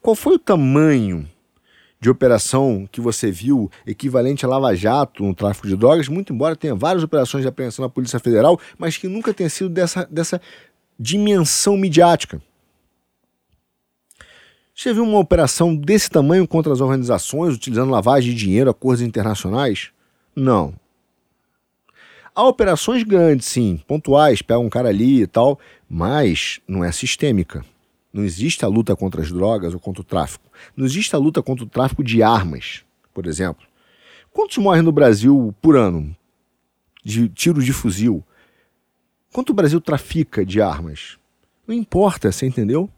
[0.00, 1.28] Qual foi o tamanho
[2.00, 6.08] de operação que você viu equivalente a Lava Jato no tráfico de drogas?
[6.08, 9.68] Muito embora tenha várias operações de apreensão na Polícia Federal, mas que nunca tenha sido
[9.68, 10.40] dessa, dessa
[10.98, 12.40] dimensão midiática.
[14.72, 19.90] Você viu uma operação desse tamanho contra as organizações, utilizando lavagem de dinheiro, acordos internacionais?
[20.34, 20.74] Não,
[22.36, 25.58] Há operações grandes, sim, pontuais, pega um cara ali e tal,
[25.88, 27.64] mas não é sistêmica.
[28.12, 30.50] Não existe a luta contra as drogas ou contra o tráfico.
[30.76, 32.82] Não existe a luta contra o tráfico de armas,
[33.12, 33.66] por exemplo.
[34.32, 36.16] Quantos morrem no Brasil por ano
[37.04, 38.24] de tiros de fuzil?
[39.32, 41.18] Quanto o Brasil trafica de armas?
[41.66, 42.88] Não importa, você entendeu?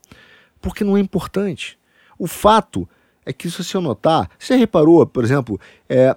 [0.61, 1.79] Porque não é importante.
[2.19, 2.89] O fato
[3.25, 6.17] é que, se você notar, você reparou, por exemplo, é,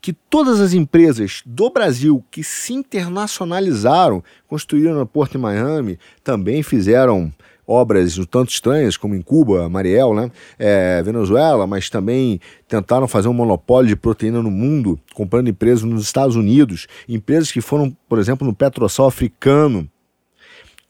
[0.00, 6.62] que todas as empresas do Brasil que se internacionalizaram, construíram no Porto em Miami, também
[6.62, 7.32] fizeram
[7.66, 10.30] obras um tanto estranhas, como em Cuba, Mariel, né?
[10.58, 16.02] É, Venezuela, mas também tentaram fazer um monopólio de proteína no mundo, comprando empresas nos
[16.02, 19.88] Estados Unidos, empresas que foram, por exemplo, no petrosal africano.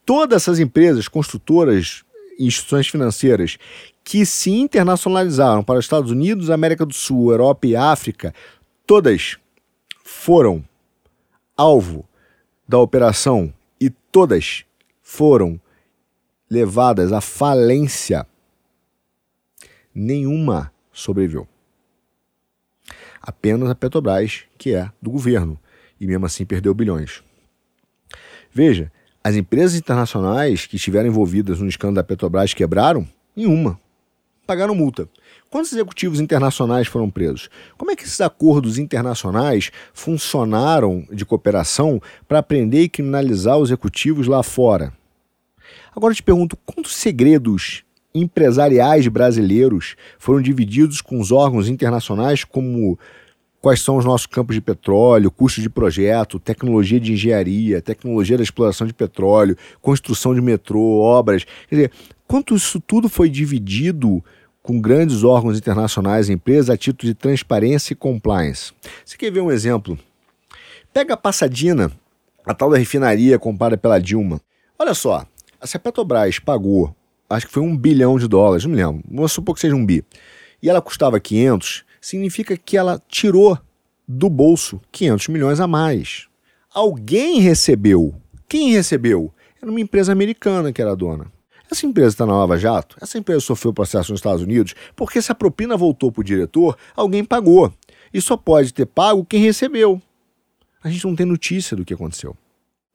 [0.07, 2.03] Todas essas empresas, construtoras
[2.39, 3.59] instituições financeiras
[4.03, 8.35] que se internacionalizaram para os Estados Unidos, América do Sul, Europa e África,
[8.91, 9.39] todas
[10.03, 10.65] foram
[11.57, 12.05] alvo
[12.67, 14.65] da operação e todas
[15.01, 15.61] foram
[16.51, 18.27] levadas à falência.
[19.95, 21.47] Nenhuma sobreviveu.
[23.23, 25.57] Apenas a Petrobras, que é do governo,
[26.01, 27.23] e mesmo assim perdeu bilhões.
[28.53, 28.91] Veja,
[29.23, 33.09] as empresas internacionais que estiveram envolvidas no escândalo da Petrobras quebraram?
[33.37, 33.79] Nenhuma.
[34.49, 35.09] Pagaram multa.
[35.53, 37.51] Quantos executivos internacionais foram presos?
[37.77, 44.29] Como é que esses acordos internacionais funcionaram de cooperação para prender e criminalizar os executivos
[44.29, 44.93] lá fora?
[45.95, 47.83] Agora eu te pergunto, quantos segredos
[48.15, 52.97] empresariais brasileiros foram divididos com os órgãos internacionais como
[53.61, 58.45] quais são os nossos campos de petróleo, custo de projeto, tecnologia de engenharia, tecnologia da
[58.45, 61.45] exploração de petróleo, construção de metrô, obras.
[61.69, 61.93] Quer dizer,
[62.25, 64.23] quanto isso tudo foi dividido
[64.63, 68.73] com grandes órgãos internacionais e empresas a título de transparência e compliance.
[69.05, 69.99] Você quer ver um exemplo?
[70.93, 71.91] Pega a Passadina,
[72.45, 74.41] a tal da refinaria comprada pela Dilma.
[74.79, 75.25] Olha só,
[75.65, 76.95] se a Petrobras pagou,
[77.29, 79.85] acho que foi um bilhão de dólares, não me lembro, vamos supor que seja um
[79.85, 80.05] bi,
[80.63, 83.59] e ela custava 500, significa que ela tirou
[84.07, 86.27] do bolso 500 milhões a mais.
[86.73, 88.15] Alguém recebeu.
[88.49, 89.33] Quem recebeu?
[89.61, 91.31] Era uma empresa americana que era dona.
[91.71, 92.97] Essa empresa está na Lava Jato?
[93.01, 94.75] Essa empresa sofreu processo nos Estados Unidos?
[94.97, 97.73] Porque se a propina voltou para o diretor, alguém pagou.
[98.13, 100.03] E só pode ter pago quem recebeu.
[100.83, 102.37] A gente não tem notícia do que aconteceu.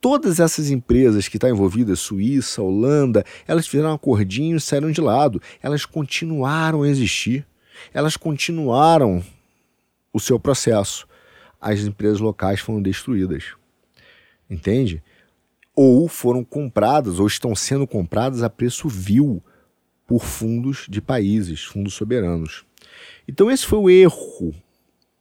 [0.02, 5.00] Todas essas empresas que estão envolvidas, Suíça, Holanda, elas fizeram um acordinho e saíram de
[5.00, 5.42] lado.
[5.64, 7.46] Elas continuaram a existir.
[7.94, 9.24] Elas continuaram
[10.12, 11.08] o seu processo.
[11.62, 13.54] As empresas locais foram destruídas.
[14.50, 15.02] Entende?
[15.76, 19.44] Ou foram compradas, ou estão sendo compradas a preço vil
[20.08, 22.66] por fundos de países, fundos soberanos.
[23.28, 24.54] Então, esse foi o erro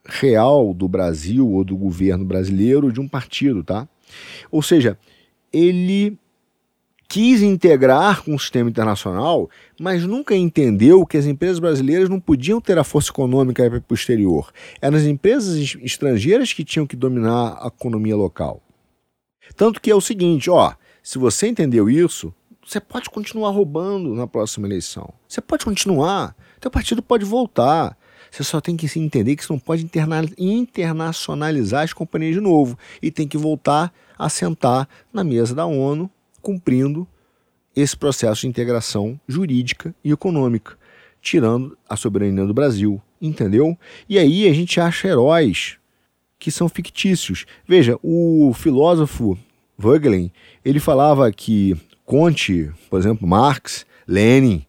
[0.06, 3.88] real do Brasil ou do governo brasileiro de um partido, tá?
[4.50, 4.98] Ou seja,
[5.52, 6.18] ele
[7.08, 9.48] quis integrar com o sistema internacional,
[9.78, 13.94] mas nunca entendeu que as empresas brasileiras não podiam ter a força econômica para o
[13.94, 14.52] exterior.
[14.80, 18.63] Eram as empresas estrangeiras que tinham que dominar a economia local.
[19.56, 22.34] Tanto que é o seguinte, ó, se você entendeu isso,
[22.66, 25.12] você pode continuar roubando na próxima eleição.
[25.28, 27.96] Você pode continuar, teu partido pode voltar.
[28.30, 29.88] Você só tem que entender que você não pode
[30.38, 36.10] internacionalizar as companhias de novo e tem que voltar a sentar na mesa da ONU
[36.40, 37.06] cumprindo
[37.76, 40.76] esse processo de integração jurídica e econômica,
[41.20, 43.78] tirando a soberania do Brasil, entendeu?
[44.08, 45.78] E aí a gente acha heróis
[46.44, 47.46] que são fictícios.
[47.66, 49.38] Veja, o filósofo
[49.78, 50.30] Vogelin,
[50.62, 54.66] ele falava que Conte, por exemplo, Marx, Lenin,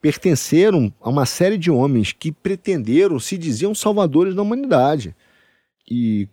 [0.00, 5.14] pertenceram a uma série de homens que pretenderam, se diziam salvadores da humanidade
[5.88, 6.28] e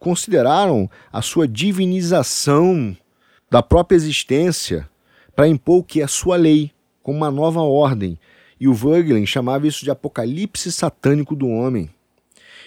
[0.00, 2.96] consideraram a sua divinização
[3.48, 4.90] da própria existência
[5.36, 8.18] para impor o que é a sua lei, como uma nova ordem.
[8.58, 11.88] E o Vogelin chamava isso de apocalipse satânico do homem.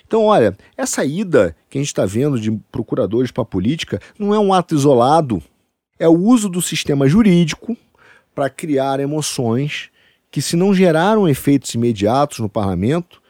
[0.09, 4.33] Então, olha, essa ida que a gente está vendo de procuradores para a política não
[4.33, 5.39] é um ato isolado,
[5.99, 7.77] é o uso do sistema jurídico
[8.33, 9.91] para criar emoções
[10.31, 13.21] que, se não geraram efeitos imediatos no parlamento,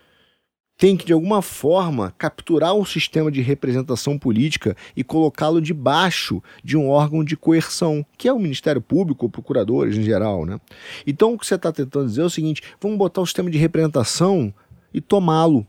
[0.77, 6.77] tem que, de alguma forma, capturar o sistema de representação política e colocá-lo debaixo de
[6.77, 10.45] um órgão de coerção, que é o Ministério Público ou procuradores em geral.
[10.45, 10.57] Né?
[11.05, 13.57] Então, o que você está tentando dizer é o seguinte: vamos botar o sistema de
[13.57, 14.53] representação
[14.93, 15.67] e tomá-lo,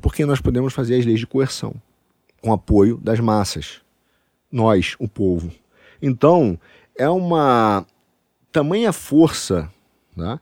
[0.00, 1.74] porque nós podemos fazer as leis de coerção,
[2.40, 3.80] com apoio das massas,
[4.50, 5.50] nós, o povo.
[6.00, 6.58] Então,
[6.96, 7.86] é uma
[8.52, 9.70] tamanha força.
[10.16, 10.40] Né?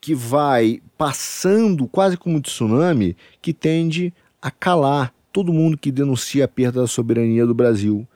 [0.00, 6.44] que vai passando quase como um tsunami que tende a calar todo mundo que denuncia
[6.44, 8.06] a perda da soberania do Brasil,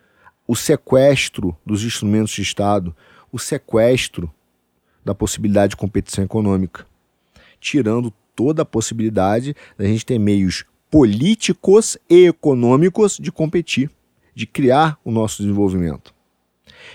[0.46, 2.94] o sequestro dos instrumentos de Estado,
[3.30, 4.32] o sequestro
[5.04, 6.86] da possibilidade de competição econômica,
[7.60, 8.12] tirando
[8.42, 13.88] toda a possibilidade da gente ter meios políticos e econômicos de competir,
[14.34, 16.12] de criar o nosso desenvolvimento.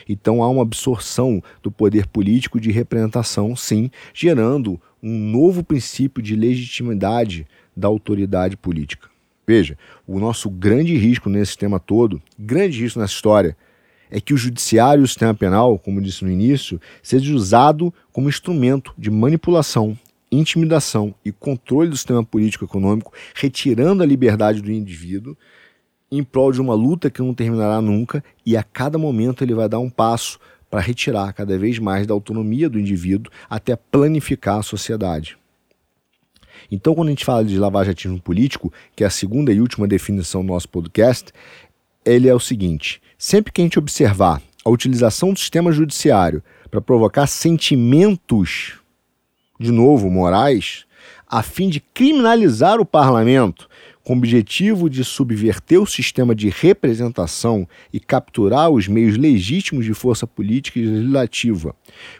[0.09, 6.35] Então há uma absorção do poder político de representação, sim, gerando um novo princípio de
[6.35, 9.07] legitimidade da autoridade política.
[9.47, 13.55] Veja, o nosso grande risco nesse sistema todo, grande risco nessa história,
[14.11, 18.27] é que o judiciário e o sistema penal, como disse no início, seja usado como
[18.27, 19.97] instrumento de manipulação,
[20.31, 25.37] intimidação e controle do sistema político econômico, retirando a liberdade do indivíduo
[26.11, 29.67] em prol de uma luta que não terminará nunca e a cada momento ele vai
[29.67, 30.39] dar um passo
[30.69, 35.37] para retirar cada vez mais da autonomia do indivíduo até planificar a sociedade.
[36.71, 40.41] Então, quando a gente fala de lavajatismo político, que é a segunda e última definição
[40.41, 41.31] do nosso podcast,
[42.03, 46.81] ele é o seguinte: sempre que a gente observar a utilização do sistema judiciário para
[46.81, 48.79] provocar sentimentos,
[49.59, 50.85] de novo, morais,
[51.27, 53.67] a fim de criminalizar o parlamento
[54.07, 59.93] com o objetivo de subverter o sistema de representação e capturar os meios legítimos de
[59.93, 61.75] força política e legislativa,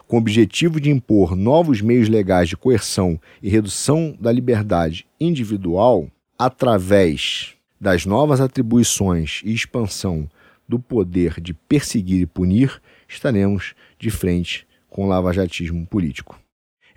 [0.06, 6.10] com o objetivo de impor novos meios legais de coerção e redução da liberdade individual
[6.38, 10.30] através das novas atribuições e expansão
[10.68, 16.38] do poder de perseguir e punir, estaremos de frente com o lavajatismo político.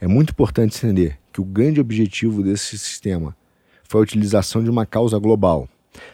[0.02, 3.36] É muito importante entender que o grande objetivo desse sistema
[3.84, 5.68] foi a utilização de uma causa global,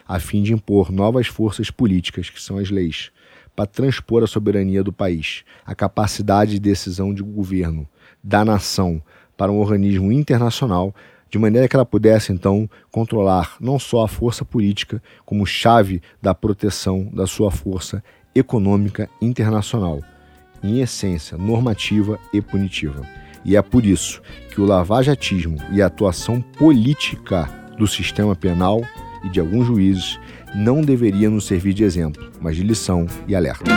[0.05, 3.11] a fim de impor novas forças políticas, que são as leis,
[3.55, 7.87] para transpor a soberania do país, a capacidade de decisão de governo
[8.21, 9.01] da nação
[9.37, 10.93] para um organismo internacional,
[11.29, 16.35] de maneira que ela pudesse então controlar não só a força política, como chave da
[16.35, 18.03] proteção da sua força
[18.35, 20.01] econômica internacional,
[20.61, 23.26] em essência normativa e punitiva.
[23.47, 24.21] E é por isso
[24.53, 28.81] que o lavajatismo e a atuação política do sistema penal
[29.23, 30.19] e de alguns juízes
[30.53, 33.71] não deveria nos servir de exemplo, mas de lição e alerta.